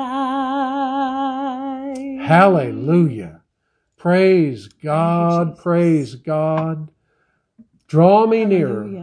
Hallelujah. 2.23 3.43
Praise 3.97 4.69
God. 4.69 5.59
Praise 5.59 6.15
God. 6.15 6.93
Draw 7.89 8.29
me 8.29 8.45
nearer. 8.45 8.96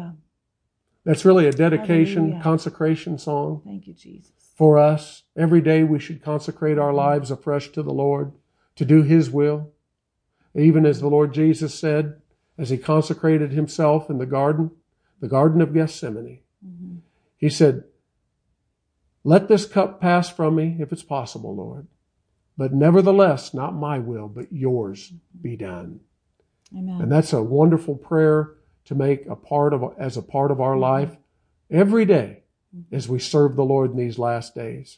That's 1.05 1.25
really 1.25 1.47
a 1.47 1.51
dedication, 1.51 2.23
Hallelujah. 2.23 2.43
consecration 2.43 3.17
song 3.17 3.61
Thank 3.65 3.87
you, 3.87 3.93
Jesus. 3.93 4.31
for 4.55 4.77
us. 4.77 5.23
Every 5.35 5.61
day 5.61 5.83
we 5.83 5.99
should 5.99 6.23
consecrate 6.23 6.77
our 6.77 6.93
lives 6.93 7.29
afresh 7.29 7.69
to 7.73 7.83
the 7.83 7.91
Lord 7.93 8.31
to 8.77 8.85
do 8.85 9.03
His 9.03 9.29
will. 9.29 9.71
Even 10.55 10.85
as 10.85 10.99
the 11.01 11.09
Lord 11.09 11.33
Jesus 11.33 11.77
said, 11.77 12.21
as 12.57 12.69
He 12.69 12.77
consecrated 12.77 13.51
Himself 13.51 14.09
in 14.09 14.17
the 14.17 14.25
garden, 14.25 14.71
the 15.19 15.27
Garden 15.27 15.61
of 15.61 15.73
Gethsemane, 15.73 16.39
Mhm. 16.65 16.99
He 17.37 17.49
said, 17.49 17.83
Let 19.25 19.47
this 19.49 19.65
cup 19.65 19.99
pass 19.99 20.29
from 20.29 20.55
me 20.55 20.77
if 20.79 20.91
it's 20.93 21.03
possible, 21.03 21.55
Lord. 21.55 21.87
But 22.57 22.73
nevertheless, 22.73 23.53
not 23.53 23.73
my 23.73 23.99
will, 23.99 24.27
but 24.27 24.51
yours 24.53 25.11
be 25.41 25.55
done. 25.57 26.01
Amen. 26.75 27.01
And 27.01 27.11
that's 27.11 27.33
a 27.33 27.41
wonderful 27.43 27.95
prayer 27.95 28.51
to 28.85 28.95
make 28.95 29.25
a 29.27 29.35
part 29.35 29.73
of 29.73 29.93
as 29.97 30.17
a 30.17 30.21
part 30.21 30.51
of 30.51 30.59
our 30.59 30.77
life 30.77 31.15
every 31.71 32.05
day 32.05 32.43
as 32.91 33.07
we 33.07 33.19
serve 33.19 33.55
the 33.55 33.63
Lord 33.63 33.91
in 33.91 33.97
these 33.97 34.17
last 34.19 34.55
days. 34.55 34.97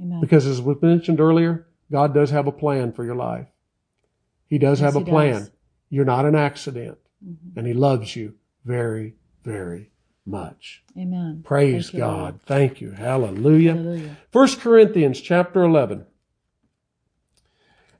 Amen. 0.00 0.20
Because 0.20 0.46
as 0.46 0.62
was 0.62 0.80
mentioned 0.80 1.20
earlier, 1.20 1.66
God 1.90 2.14
does 2.14 2.30
have 2.30 2.46
a 2.46 2.52
plan 2.52 2.92
for 2.92 3.04
your 3.04 3.16
life. 3.16 3.48
He 4.46 4.58
does 4.58 4.80
Yes, 4.80 4.94
have 4.94 5.02
a 5.02 5.04
plan. 5.04 5.40
does. 5.40 5.50
You're 5.90 6.04
not 6.04 6.24
an 6.24 6.34
accident, 6.34 6.98
Mhm. 7.24 7.56
and 7.56 7.66
He 7.66 7.74
loves 7.74 8.14
you 8.16 8.34
very, 8.64 9.16
very 9.44 9.90
much. 10.24 10.84
Amen. 10.96 11.42
Praise 11.44 11.86
Thank 11.86 11.94
you, 11.94 12.00
God. 12.00 12.40
Thank 12.42 12.80
you. 12.80 12.92
Hallelujah. 12.92 13.74
Hallelujah. 13.74 14.16
1 14.30 14.60
Corinthians 14.60 15.20
chapter 15.20 15.62
11. 15.62 16.06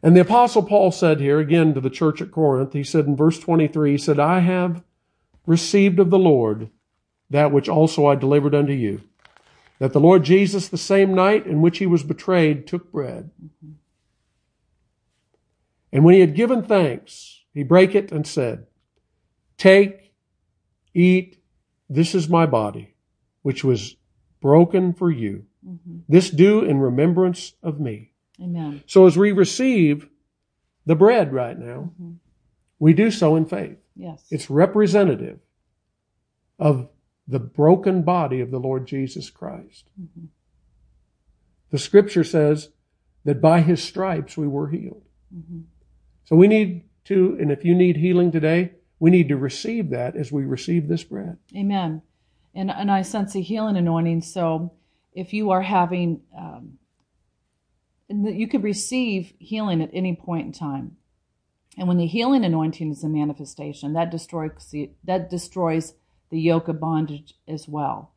And 0.02 0.16
the 0.16 0.20
apostle 0.20 0.62
Paul 0.62 0.90
said 0.92 1.20
here 1.20 1.38
again 1.38 1.74
to 1.74 1.80
the 1.80 1.90
church 1.90 2.22
at 2.22 2.30
Corinth, 2.30 2.72
he 2.72 2.84
said 2.84 3.06
in 3.06 3.16
verse 3.16 3.38
23, 3.38 3.92
he 3.92 3.98
said, 3.98 4.18
I 4.18 4.38
have 4.38 4.82
received 5.46 5.98
of 5.98 6.10
the 6.10 6.18
Lord 6.18 6.70
that 7.30 7.52
which 7.52 7.68
also 7.68 8.06
I 8.06 8.14
delivered 8.16 8.54
unto 8.54 8.72
you, 8.72 9.02
that 9.78 9.92
the 9.92 10.00
Lord 10.00 10.24
Jesus 10.24 10.68
the 10.68 10.76
same 10.78 11.14
night 11.14 11.46
in 11.46 11.60
which 11.62 11.78
he 11.78 11.86
was 11.86 12.02
betrayed 12.02 12.66
took 12.66 12.90
bread. 12.90 13.30
And 15.92 16.04
when 16.04 16.14
he 16.14 16.20
had 16.20 16.34
given 16.34 16.62
thanks, 16.62 17.44
he 17.52 17.62
brake 17.62 17.94
it 17.94 18.12
and 18.12 18.26
said, 18.26 18.66
Take, 19.58 20.12
eat, 20.94 21.38
this 21.88 22.14
is 22.14 22.28
my 22.28 22.46
body, 22.46 22.94
which 23.42 23.64
was 23.64 23.96
broken 24.40 24.92
for 24.92 25.10
you. 25.10 25.46
Mhm. 25.66 26.02
This 26.08 26.30
do 26.30 26.62
in 26.64 26.78
remembrance 26.78 27.54
of 27.62 27.80
me. 27.80 28.12
Amen. 28.40 28.82
So 28.86 29.06
as 29.06 29.18
we 29.18 29.32
receive 29.32 30.08
the 30.86 30.96
bread 30.96 31.32
right 31.32 31.58
now, 31.58 31.92
Mhm. 32.00 32.16
we 32.78 32.94
do 32.94 33.10
so 33.10 33.36
in 33.36 33.44
faith. 33.44 33.76
Yes. 34.00 34.26
It's 34.30 34.48
representative 34.48 35.40
of 36.58 36.88
the 37.28 37.38
broken 37.38 38.02
body 38.02 38.40
of 38.40 38.50
the 38.50 38.58
Lord 38.58 38.86
Jesus 38.86 39.30
Christ. 39.30 39.90
Mhm. 40.00 40.28
The 41.68 41.78
scripture 41.78 42.24
says 42.24 42.70
that 43.24 43.40
by 43.40 43.60
his 43.60 43.82
stripes 43.82 44.36
we 44.36 44.48
were 44.48 44.70
healed. 44.70 45.04
Mhm. 45.34 45.64
So 46.24 46.34
we 46.34 46.48
need 46.48 46.84
to, 47.04 47.36
and 47.38 47.52
if 47.52 47.64
you 47.64 47.74
need 47.74 47.96
healing 47.98 48.30
today, 48.30 48.72
we 48.98 49.10
need 49.10 49.28
to 49.28 49.36
receive 49.36 49.90
that 49.90 50.16
as 50.16 50.32
we 50.32 50.44
receive 50.44 50.88
this 50.88 51.04
bread. 51.04 51.36
Amen. 51.54 52.02
And 52.54 52.70
and 52.70 52.90
I 52.90 53.02
sense 53.02 53.34
a 53.34 53.40
healing 53.40 53.76
anointing. 53.76 54.22
So 54.22 54.72
if 55.12 55.32
you 55.32 55.50
are 55.50 55.62
having, 55.62 56.22
um, 56.36 56.78
and 58.08 58.26
that 58.26 58.34
you 58.34 58.48
could 58.48 58.62
receive 58.64 59.34
healing 59.38 59.80
at 59.82 59.90
any 59.92 60.16
point 60.16 60.46
in 60.46 60.52
time. 60.52 60.96
And 61.78 61.88
when 61.88 61.98
the 61.98 62.06
healing 62.06 62.44
anointing 62.44 62.90
is 62.90 63.04
a 63.04 63.08
manifestation, 63.08 63.92
that 63.94 64.10
destroys 64.10 64.50
the, 64.70 64.90
that 65.04 65.30
destroys 65.30 65.94
the 66.30 66.40
yoke 66.40 66.68
of 66.68 66.80
bondage 66.80 67.34
as 67.48 67.68
well. 67.68 68.12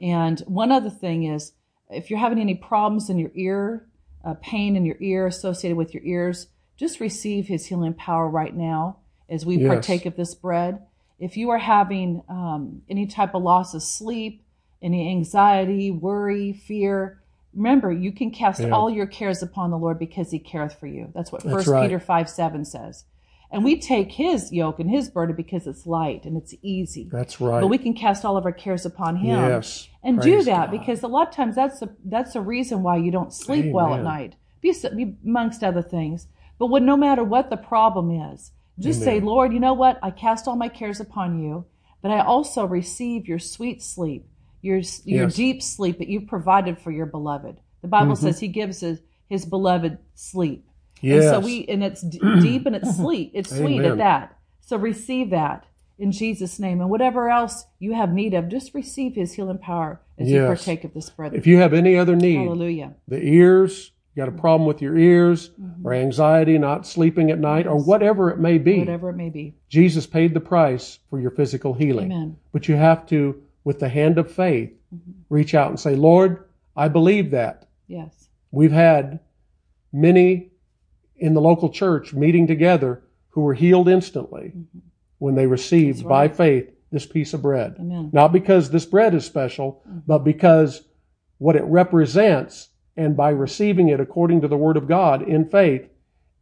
And 0.00 0.40
one 0.40 0.70
other 0.70 0.90
thing 0.90 1.24
is, 1.24 1.52
if 1.90 2.10
you're 2.10 2.18
having 2.18 2.38
any 2.38 2.54
problems 2.54 3.08
in 3.08 3.18
your 3.18 3.32
ear, 3.34 3.86
uh, 4.24 4.34
pain 4.34 4.76
in 4.76 4.84
your 4.84 4.96
ear 5.00 5.26
associated 5.26 5.76
with 5.76 5.94
your 5.94 6.02
ears, 6.04 6.48
just 6.76 7.00
receive 7.00 7.48
His 7.48 7.66
healing 7.66 7.94
power 7.94 8.28
right 8.28 8.54
now 8.54 8.98
as 9.28 9.44
we 9.44 9.56
Yes. 9.56 9.68
partake 9.68 10.06
of 10.06 10.16
this 10.16 10.34
bread. 10.34 10.82
If 11.18 11.36
you 11.36 11.50
are 11.50 11.58
having 11.58 12.22
um, 12.28 12.82
any 12.88 13.06
type 13.06 13.34
of 13.34 13.42
loss 13.42 13.74
of 13.74 13.82
sleep, 13.82 14.44
any 14.80 15.10
anxiety, 15.10 15.90
worry, 15.90 16.52
fear, 16.52 17.17
remember 17.54 17.90
you 17.92 18.12
can 18.12 18.30
cast 18.30 18.60
Yeah. 18.60 18.70
all 18.70 18.90
your 18.90 19.06
cares 19.06 19.42
upon 19.42 19.70
the 19.70 19.78
Lord 19.78 19.98
because 19.98 20.30
He 20.30 20.38
careth 20.38 20.78
for 20.78 20.86
you. 20.86 21.10
That's 21.14 21.32
what 21.32 21.42
First 21.42 21.68
right. 21.68 21.84
Peter 21.88 22.00
five 22.00 22.28
seven 22.28 22.64
says. 22.64 23.04
And 23.50 23.64
we 23.64 23.78
take 23.78 24.12
His 24.12 24.52
yoke 24.52 24.78
and 24.78 24.90
His 24.90 25.08
burden 25.08 25.34
because 25.34 25.66
it's 25.66 25.86
light 25.86 26.24
and 26.24 26.36
it's 26.36 26.54
easy. 26.62 27.08
That's 27.10 27.40
right. 27.40 27.60
But 27.60 27.68
we 27.68 27.78
can 27.78 27.94
cast 27.94 28.24
all 28.24 28.36
of 28.36 28.44
our 28.44 28.52
cares 28.52 28.84
upon 28.84 29.16
Him 29.16 29.38
yes. 29.38 29.88
and 30.02 30.20
do 30.20 30.42
that 30.44 30.70
God. 30.70 30.78
because 30.78 31.02
a 31.02 31.08
lot 31.08 31.28
of 31.28 31.34
times 31.34 31.54
that's 31.54 31.80
the 31.80 31.94
that's 32.04 32.34
the 32.34 32.40
reason 32.42 32.82
why 32.82 32.96
you 32.96 33.10
don't 33.10 33.32
sleep 33.32 33.72
well 33.72 33.94
at 33.94 34.02
night. 34.02 34.36
Be, 34.60 34.74
be 34.94 35.16
amongst 35.24 35.62
other 35.64 35.82
things. 35.82 36.26
But 36.58 36.66
when 36.66 36.84
no 36.84 36.96
matter 36.96 37.22
what 37.22 37.48
the 37.48 37.56
problem 37.56 38.10
is, 38.10 38.50
just 38.78 39.02
say, 39.02 39.20
Lord, 39.20 39.52
you 39.52 39.60
know 39.60 39.74
what? 39.74 39.98
I 40.02 40.10
cast 40.10 40.46
all 40.46 40.56
my 40.56 40.68
cares 40.68 41.00
upon 41.00 41.40
you, 41.42 41.64
but 42.02 42.10
I 42.10 42.20
also 42.20 42.64
receive 42.64 43.26
your 43.26 43.38
sweet 43.38 43.82
sleep, 43.82 44.26
your 44.62 44.78
your 45.04 45.24
Yes. 45.24 45.34
deep 45.34 45.62
sleep 45.62 45.98
that 45.98 46.08
you've 46.08 46.26
provided 46.26 46.78
for 46.78 46.90
your 46.90 47.06
beloved. 47.06 47.56
The 47.82 47.88
Bible 47.88 48.14
Mm-hmm. 48.14 48.26
says 48.26 48.40
He 48.40 48.48
gives 48.48 48.80
his, 48.80 49.00
his 49.28 49.44
beloved 49.46 49.98
sleep. 50.14 50.66
yes. 51.00 51.24
And 51.24 51.34
so 51.34 51.40
we, 51.40 51.64
and 51.66 51.84
it's 51.84 52.02
d- 52.02 52.18
deep 52.40 52.66
and 52.66 52.74
it's 52.76 52.96
sweet. 52.96 53.30
It's 53.34 53.50
sweet 53.50 53.78
Amen. 53.80 53.92
at 53.92 53.98
that. 53.98 54.36
So 54.60 54.76
receive 54.76 55.30
that 55.30 55.64
in 55.98 56.12
Jesus' 56.12 56.58
name. 56.58 56.80
And 56.80 56.90
whatever 56.90 57.30
else 57.30 57.64
you 57.78 57.94
have 57.94 58.12
need 58.12 58.34
of, 58.34 58.48
just 58.48 58.74
receive 58.74 59.14
his 59.14 59.32
healing 59.32 59.58
power 59.58 60.00
as 60.18 60.28
you 60.28 60.44
partake 60.44 60.84
of 60.84 60.92
this 60.94 61.08
bread. 61.10 61.34
If 61.34 61.46
you 61.46 61.58
have 61.58 61.72
any 61.72 61.96
other 61.96 62.16
need, 62.16 62.36
Hallelujah. 62.44 62.94
the 63.06 63.22
ears, 63.22 63.92
you 64.14 64.22
got 64.24 64.28
a 64.28 64.36
problem 64.36 64.66
with 64.66 64.82
your 64.82 64.96
ears, 64.98 65.50
or 65.84 65.94
anxiety, 65.94 66.58
not 66.58 66.84
sleeping 66.86 67.30
at 67.30 67.38
night, 67.38 67.66
or 67.68 67.76
whatever 67.76 68.30
it 68.30 68.38
may 68.40 68.58
be, 68.58 68.80
Whatever 68.80 69.10
it 69.10 69.16
may 69.16 69.30
be. 69.30 69.54
Jesus 69.68 70.06
paid 70.06 70.34
the 70.34 70.40
price 70.40 70.98
for 71.08 71.20
your 71.20 71.30
physical 71.30 71.72
healing. 71.74 72.10
Amen. 72.10 72.36
But 72.52 72.66
you 72.68 72.74
have 72.74 73.06
to, 73.06 73.40
with 73.68 73.78
the 73.80 73.88
hand 73.90 74.16
of 74.18 74.32
faith, 74.32 74.72
Mm-hmm. 74.94 75.12
reach 75.28 75.54
out 75.54 75.68
and 75.68 75.78
say, 75.78 75.94
Lord, 75.94 76.44
I 76.74 76.88
believe 76.88 77.32
that. 77.32 77.68
Yes. 77.88 78.30
We've 78.50 78.72
had 78.72 79.20
many 79.92 80.48
in 81.18 81.34
the 81.34 81.42
local 81.42 81.68
church 81.68 82.14
meeting 82.14 82.46
together 82.46 83.02
who 83.28 83.42
were 83.42 83.52
healed 83.52 83.86
instantly 83.86 84.54
when 85.18 85.34
they 85.34 85.46
received 85.46 85.98
That's 85.98 86.08
by 86.08 86.28
faith 86.28 86.70
this 86.90 87.04
piece 87.04 87.34
of 87.34 87.42
bread. 87.42 87.76
Amen. 87.78 88.08
Not 88.14 88.32
because 88.32 88.70
this 88.70 88.86
bread 88.86 89.12
is 89.14 89.26
special, 89.26 89.82
but 90.06 90.20
because 90.24 90.84
what 91.36 91.54
it 91.54 91.64
represents, 91.64 92.70
and 92.96 93.14
by 93.14 93.28
receiving 93.28 93.90
it 93.90 94.00
according 94.00 94.40
to 94.40 94.48
the 94.48 94.56
Word 94.56 94.78
of 94.78 94.88
God 94.88 95.20
in 95.20 95.50
faith, 95.50 95.86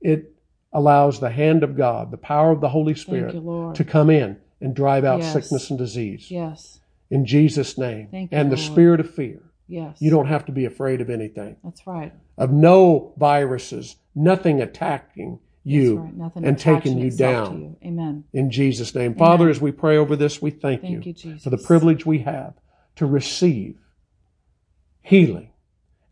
it 0.01 0.33
allows 0.73 1.19
the 1.19 1.31
hand 1.31 1.65
of 1.65 1.77
God, 1.77 2.13
the 2.13 2.17
power 2.17 2.53
of 2.53 2.61
the 2.61 2.69
Holy 2.69 2.95
Spirit, 2.95 3.35
you, 3.35 3.73
to 3.75 3.83
come 3.83 4.09
in 4.09 4.37
and 4.61 4.73
drive 4.77 5.05
out 5.05 5.19
Yes. 5.19 5.33
sickness 5.33 5.69
and 5.71 5.79
disease. 5.81 6.31
Yes. 6.31 6.79
In 7.11 7.25
Jesus' 7.27 7.79
name. 7.79 8.09
Thank 8.11 8.33
you, 8.33 8.39
and 8.39 8.51
the 8.51 8.57
Lord. 8.57 8.73
spirit 8.73 9.01
of 9.01 9.15
fear. 9.15 9.43
Yes. 9.69 9.97
You 10.01 10.11
don't 10.11 10.27
have 10.27 10.45
to 10.47 10.53
be 10.53 10.65
afraid 10.65 11.01
of 11.01 11.11
anything, 11.11 11.57
That's 11.65 11.87
right. 11.87 12.13
of 12.39 12.53
no 12.53 13.15
viruses, 13.17 13.97
nothing 14.15 14.61
attacking 14.63 15.41
you 15.65 15.99
right. 15.99 16.33
And 16.37 16.57
taking 16.57 16.99
you 16.99 17.11
down. 17.11 17.53
To 17.57 17.59
you. 17.59 17.77
Amen. 17.85 18.25
In 18.33 18.53
Jesus' 18.53 18.95
name. 18.95 19.17
Father, 19.17 19.49
as 19.51 19.61
we 19.61 19.73
pray 19.73 19.97
over 19.97 20.15
this, 20.15 20.41
we 20.41 20.51
thank, 20.53 20.83
Thank 20.83 21.05
you, 21.05 21.13
Jesus. 21.13 21.43
for 21.43 21.51
the 21.51 21.59
privilege 21.59 22.07
we 22.07 22.21
have 22.21 22.55
to 22.97 23.07
receive 23.07 23.77
healing. 25.03 25.51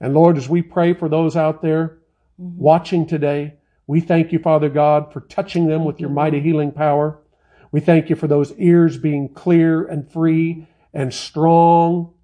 And 0.00 0.12
Lord, 0.14 0.36
as 0.36 0.48
we 0.48 0.60
pray 0.62 0.92
for 0.94 1.08
those 1.08 1.36
out 1.36 1.62
there 1.62 1.98
Mm-hmm. 2.40 2.58
watching 2.58 3.06
today, 3.06 3.54
we 3.86 4.00
thank 4.00 4.32
you, 4.32 4.40
Father 4.40 4.68
God, 4.68 5.12
for 5.12 5.20
touching 5.20 5.68
them 5.68 5.84
with 5.84 6.00
your 6.00 6.10
mighty 6.10 6.40
healing 6.40 6.72
power. 6.72 7.20
We 7.70 7.78
thank 7.78 8.10
you 8.10 8.16
for 8.16 8.26
those 8.26 8.52
ears 8.58 8.98
being 8.98 9.28
clear 9.28 9.86
and 9.86 10.10
free 10.10 10.66
and 10.94 11.12
strong 11.12 12.14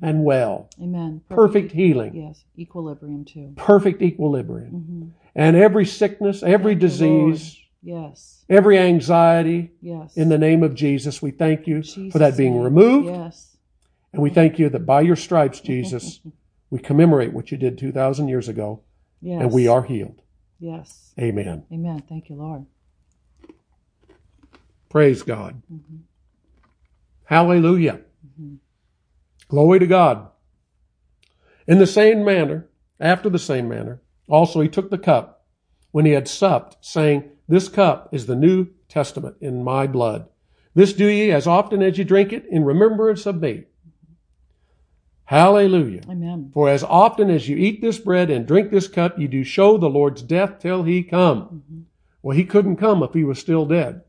and 0.00 0.24
well. 0.24 0.70
Amen. 0.80 1.20
Perfect 1.28 1.72
healing, 1.72 2.14
Yes. 2.14 2.44
Equilibrium 2.58 3.24
too. 3.24 3.52
perfect 3.56 4.00
equilibrium. 4.02 4.70
hmm 4.70 5.08
And 5.34 5.56
every 5.56 5.84
sickness, 5.86 6.42
every 6.42 6.72
Thank 6.72 6.80
disease, 6.80 7.58
Yes. 7.82 8.44
every 8.48 8.78
anxiety, 8.78 9.70
Yes. 9.80 10.16
in 10.16 10.30
the 10.30 10.38
name 10.38 10.62
of 10.64 10.74
Jesus, 10.74 11.20
we 11.22 11.30
thank 11.30 11.66
you 11.66 11.82
Jesus' 11.82 12.12
for 12.12 12.18
that 12.18 12.36
being 12.36 12.54
name. 12.54 12.62
removed. 12.62 13.06
Yes. 13.06 13.56
And 14.12 14.22
we 14.22 14.30
thank 14.30 14.58
you 14.58 14.68
that 14.70 14.86
by 14.86 15.02
your 15.02 15.16
stripes, 15.16 15.60
Jesus, 15.60 16.20
we 16.70 16.78
commemorate 16.80 17.32
what 17.32 17.52
you 17.52 17.58
did 17.58 17.78
2,000 17.78 18.26
years 18.28 18.48
ago, 18.48 18.80
Yes. 19.20 19.42
and 19.42 19.52
we 19.52 19.68
are 19.68 19.82
healed. 19.82 20.22
Yes. 20.58 21.12
Amen. 21.20 21.64
Amen. 21.72 22.02
Thank 22.08 22.30
you, 22.30 22.36
Lord. 22.36 22.66
Praise 24.88 25.22
God. 25.22 25.62
Mm-hmm. 25.72 25.96
Hallelujah. 27.28 28.00
Mm-hmm. 28.26 28.54
Glory 29.48 29.78
to 29.80 29.86
God. 29.86 30.28
In 31.66 31.78
the 31.78 31.86
same 31.86 32.24
manner, 32.24 32.70
after 32.98 33.28
the 33.28 33.38
same 33.38 33.68
manner, 33.68 34.00
also 34.30 34.62
he 34.62 34.68
took 34.68 34.88
the 34.88 34.96
cup 34.96 35.44
when 35.90 36.06
he 36.06 36.12
had 36.12 36.26
supped, 36.26 36.78
saying, 36.80 37.30
This 37.46 37.68
cup 37.68 38.08
is 38.12 38.24
the 38.24 38.34
New 38.34 38.68
Testament 38.88 39.36
in 39.42 39.62
my 39.62 39.86
blood. 39.86 40.26
This 40.74 40.94
do 40.94 41.06
ye 41.06 41.30
as 41.30 41.46
often 41.46 41.82
as 41.82 41.98
you 41.98 42.04
drink 42.04 42.32
it 42.32 42.46
in 42.46 42.64
remembrance 42.64 43.26
of 43.26 43.42
me. 43.42 43.64
Hallelujah. 45.26 46.04
Amen. 46.08 46.50
For 46.54 46.70
as 46.70 46.82
often 46.82 47.28
as 47.28 47.46
you 47.46 47.58
eat 47.58 47.82
this 47.82 47.98
bread 47.98 48.30
and 48.30 48.46
drink 48.46 48.70
this 48.70 48.88
cup, 48.88 49.18
you 49.18 49.28
do 49.28 49.44
show 49.44 49.76
the 49.76 49.90
Lord's 49.90 50.22
death 50.22 50.60
till 50.60 50.84
he 50.84 51.02
come. 51.02 51.42
Mm-hmm. 51.42 51.80
Well, 52.22 52.38
he 52.38 52.46
couldn't 52.46 52.76
come 52.76 53.02
if 53.02 53.12
he 53.12 53.24
was 53.24 53.38
still 53.38 53.66
dead. 53.66 54.00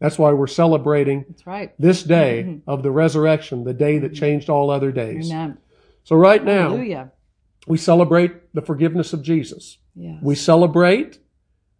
That's 0.00 0.18
why 0.18 0.32
we're 0.32 0.46
celebrating 0.46 1.24
That's 1.28 1.46
right. 1.46 1.74
this 1.78 2.02
day 2.02 2.44
mm-hmm. 2.46 2.70
of 2.70 2.82
the 2.82 2.90
resurrection, 2.90 3.64
the 3.64 3.74
day 3.74 3.98
that 3.98 4.12
mm-hmm. 4.12 4.20
changed 4.20 4.48
all 4.48 4.70
other 4.70 4.92
days. 4.92 5.30
Amen. 5.30 5.58
So 6.04 6.16
right 6.16 6.42
now, 6.42 6.70
Hallelujah. 6.70 7.12
we 7.66 7.78
celebrate 7.78 8.54
the 8.54 8.62
forgiveness 8.62 9.12
of 9.12 9.22
Jesus. 9.22 9.78
Yes. 9.94 10.20
We 10.22 10.34
celebrate, 10.36 11.18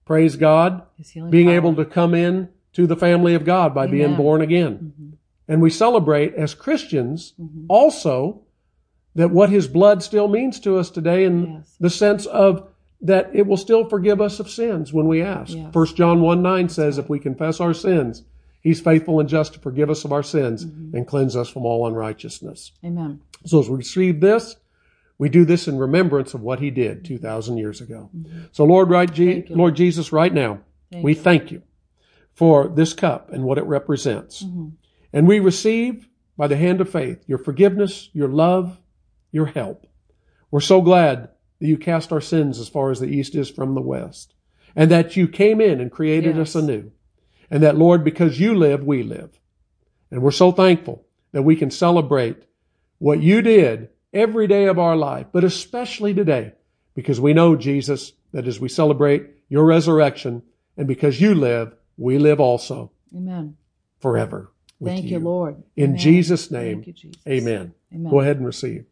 praise 0.05 0.37
God, 0.37 0.83
being 1.31 1.47
power. 1.47 1.55
able 1.55 1.75
to 1.77 1.85
come 1.85 2.15
in 2.15 2.49
to 2.73 2.87
the 2.87 2.97
family 2.97 3.35
of 3.35 3.45
God 3.45 3.75
by 3.75 3.87
being 3.87 4.17
born 4.17 4.41
again. 4.43 4.75
Mm-hmm. 4.75 5.11
And 5.49 5.63
we 5.63 5.71
celebrate 5.71 6.35
as 6.35 6.55
Christians 6.55 7.35
Mhm. 7.41 7.65
also 7.69 8.43
that 9.15 9.31
what 9.31 9.51
his 9.51 9.67
blood 9.67 10.03
still 10.03 10.29
means 10.29 10.61
to 10.61 10.77
us 10.77 10.91
today 10.91 11.25
in 11.25 11.47
Yes. 11.47 11.77
the 11.81 11.91
sense 11.91 12.27
of 12.27 12.69
that 13.01 13.31
it 13.33 13.47
will 13.47 13.57
still 13.57 13.89
forgive 13.89 14.21
us 14.21 14.41
of 14.41 14.51
sins 14.51 14.93
when 14.93 15.07
we 15.07 15.23
ask. 15.23 15.55
Yes. 15.55 15.73
First 15.73 15.97
John 15.97 16.21
1 16.21 16.43
9 16.43 16.69
says, 16.69 16.99
if 16.99 17.09
we 17.09 17.19
confess 17.19 17.61
our 17.61 17.73
sins, 17.75 18.25
he's 18.61 18.81
faithful 18.81 19.21
and 19.21 19.29
just 19.29 19.55
to 19.55 19.61
forgive 19.61 19.89
us 19.91 20.05
of 20.05 20.13
our 20.13 20.23
sins 20.23 20.65
Mm-hmm. 20.65 20.97
and 20.97 21.07
cleanse 21.07 21.37
us 21.37 21.49
from 21.49 21.65
all 21.65 21.87
unrighteousness. 21.87 22.73
Amen. 22.85 23.21
So 23.47 23.61
as 23.61 23.69
we 23.71 23.77
receive 23.77 24.21
this, 24.21 24.57
we 25.17 25.29
do 25.29 25.45
this 25.45 25.69
in 25.69 25.79
remembrance 25.79 26.35
of 26.35 26.43
what 26.43 26.61
he 26.61 26.71
did 26.71 27.05
2,000 27.05 27.57
years 27.59 27.81
ago. 27.81 28.11
So 28.53 28.65
Lord, 28.65 28.91
right, 28.91 29.13
Je- 29.13 29.43
Mm-hmm. 29.43 29.55
Lord 29.59 29.77
Jesus, 29.77 30.13
right 30.13 30.33
now, 30.35 30.61
Thank 30.91 31.05
we 31.05 31.15
you. 31.15 31.21
thank 31.21 31.51
you 31.53 31.63
for 32.35 32.69
this 32.69 32.95
cup 32.95 33.31
and 33.33 33.45
what 33.45 33.59
it 33.59 33.65
represents. 33.65 34.43
Mhm. 34.45 34.73
And 35.13 35.27
we 35.29 35.39
receive 35.41 36.09
by 36.37 36.47
the 36.47 36.57
hand 36.57 36.81
of 36.81 36.89
faith 36.89 37.23
your 37.27 37.39
forgiveness, 37.39 38.11
your 38.13 38.29
love, 38.29 38.81
your 39.33 39.47
help. 39.47 39.87
We're 40.51 40.61
so 40.61 40.81
glad 40.81 41.29
that 41.61 41.67
you 41.67 41.77
cast 41.77 42.13
our 42.13 42.21
sins 42.21 42.59
as 42.59 42.69
far 42.69 42.91
as 42.91 43.01
the 43.01 43.07
east 43.09 43.35
is 43.35 43.51
from 43.51 43.75
the 43.75 43.81
west, 43.81 44.35
and 44.77 44.91
that 44.91 45.17
you 45.17 45.27
came 45.29 45.61
in 45.61 45.81
and 45.81 45.91
created 45.91 46.37
Yes. 46.37 46.55
us 46.55 46.63
anew. 46.63 46.91
And 47.51 47.63
that, 47.63 47.79
Lord, 47.79 48.05
because 48.05 48.39
you 48.39 48.55
live, 48.55 48.85
we 48.85 49.03
live. 49.03 49.41
And 50.11 50.23
we're 50.23 50.31
so 50.31 50.53
thankful 50.53 51.05
that 51.33 51.43
we 51.43 51.57
can 51.57 51.71
celebrate 51.71 52.37
what 52.99 53.21
you 53.23 53.43
did 53.43 53.89
every 54.13 54.47
day 54.47 54.67
of 54.67 54.79
our 54.79 54.97
life, 54.97 55.27
but 55.33 55.45
especially 55.45 56.15
today, 56.15 56.53
because 56.95 57.21
we 57.21 57.33
know, 57.33 57.57
Jesus, 57.57 58.13
that 58.33 58.47
as 58.47 58.61
we 58.61 58.69
celebrate 58.69 59.27
your 59.49 59.65
resurrection, 59.65 60.43
and 60.77 60.87
because 60.87 61.21
you 61.21 61.35
live, 61.35 61.75
we 61.97 62.19
live 62.19 62.41
also 62.41 62.93
Amen. 63.17 63.57
forever. 64.01 64.53
with 64.81 64.93
Thank 64.93 65.07
you, 65.07 65.19
Lord. 65.19 65.63
In 65.77 65.91
Amen. 65.91 65.99
Jesus' 65.99 66.51
name, 66.51 66.77
Thank 66.77 66.87
you, 66.87 66.93
Jesus. 66.93 67.23
Amen. 67.27 67.75
Amen. 67.93 68.11
Go 68.13 68.21
ahead 68.21 68.37
and 68.37 68.47
receive. 68.47 68.85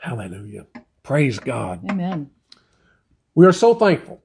Hallelujah. 0.00 0.66
Praise 1.02 1.38
God. 1.38 1.88
Amen. 1.88 2.30
We 3.34 3.46
are 3.46 3.52
so 3.52 3.74
thankful 3.74 4.22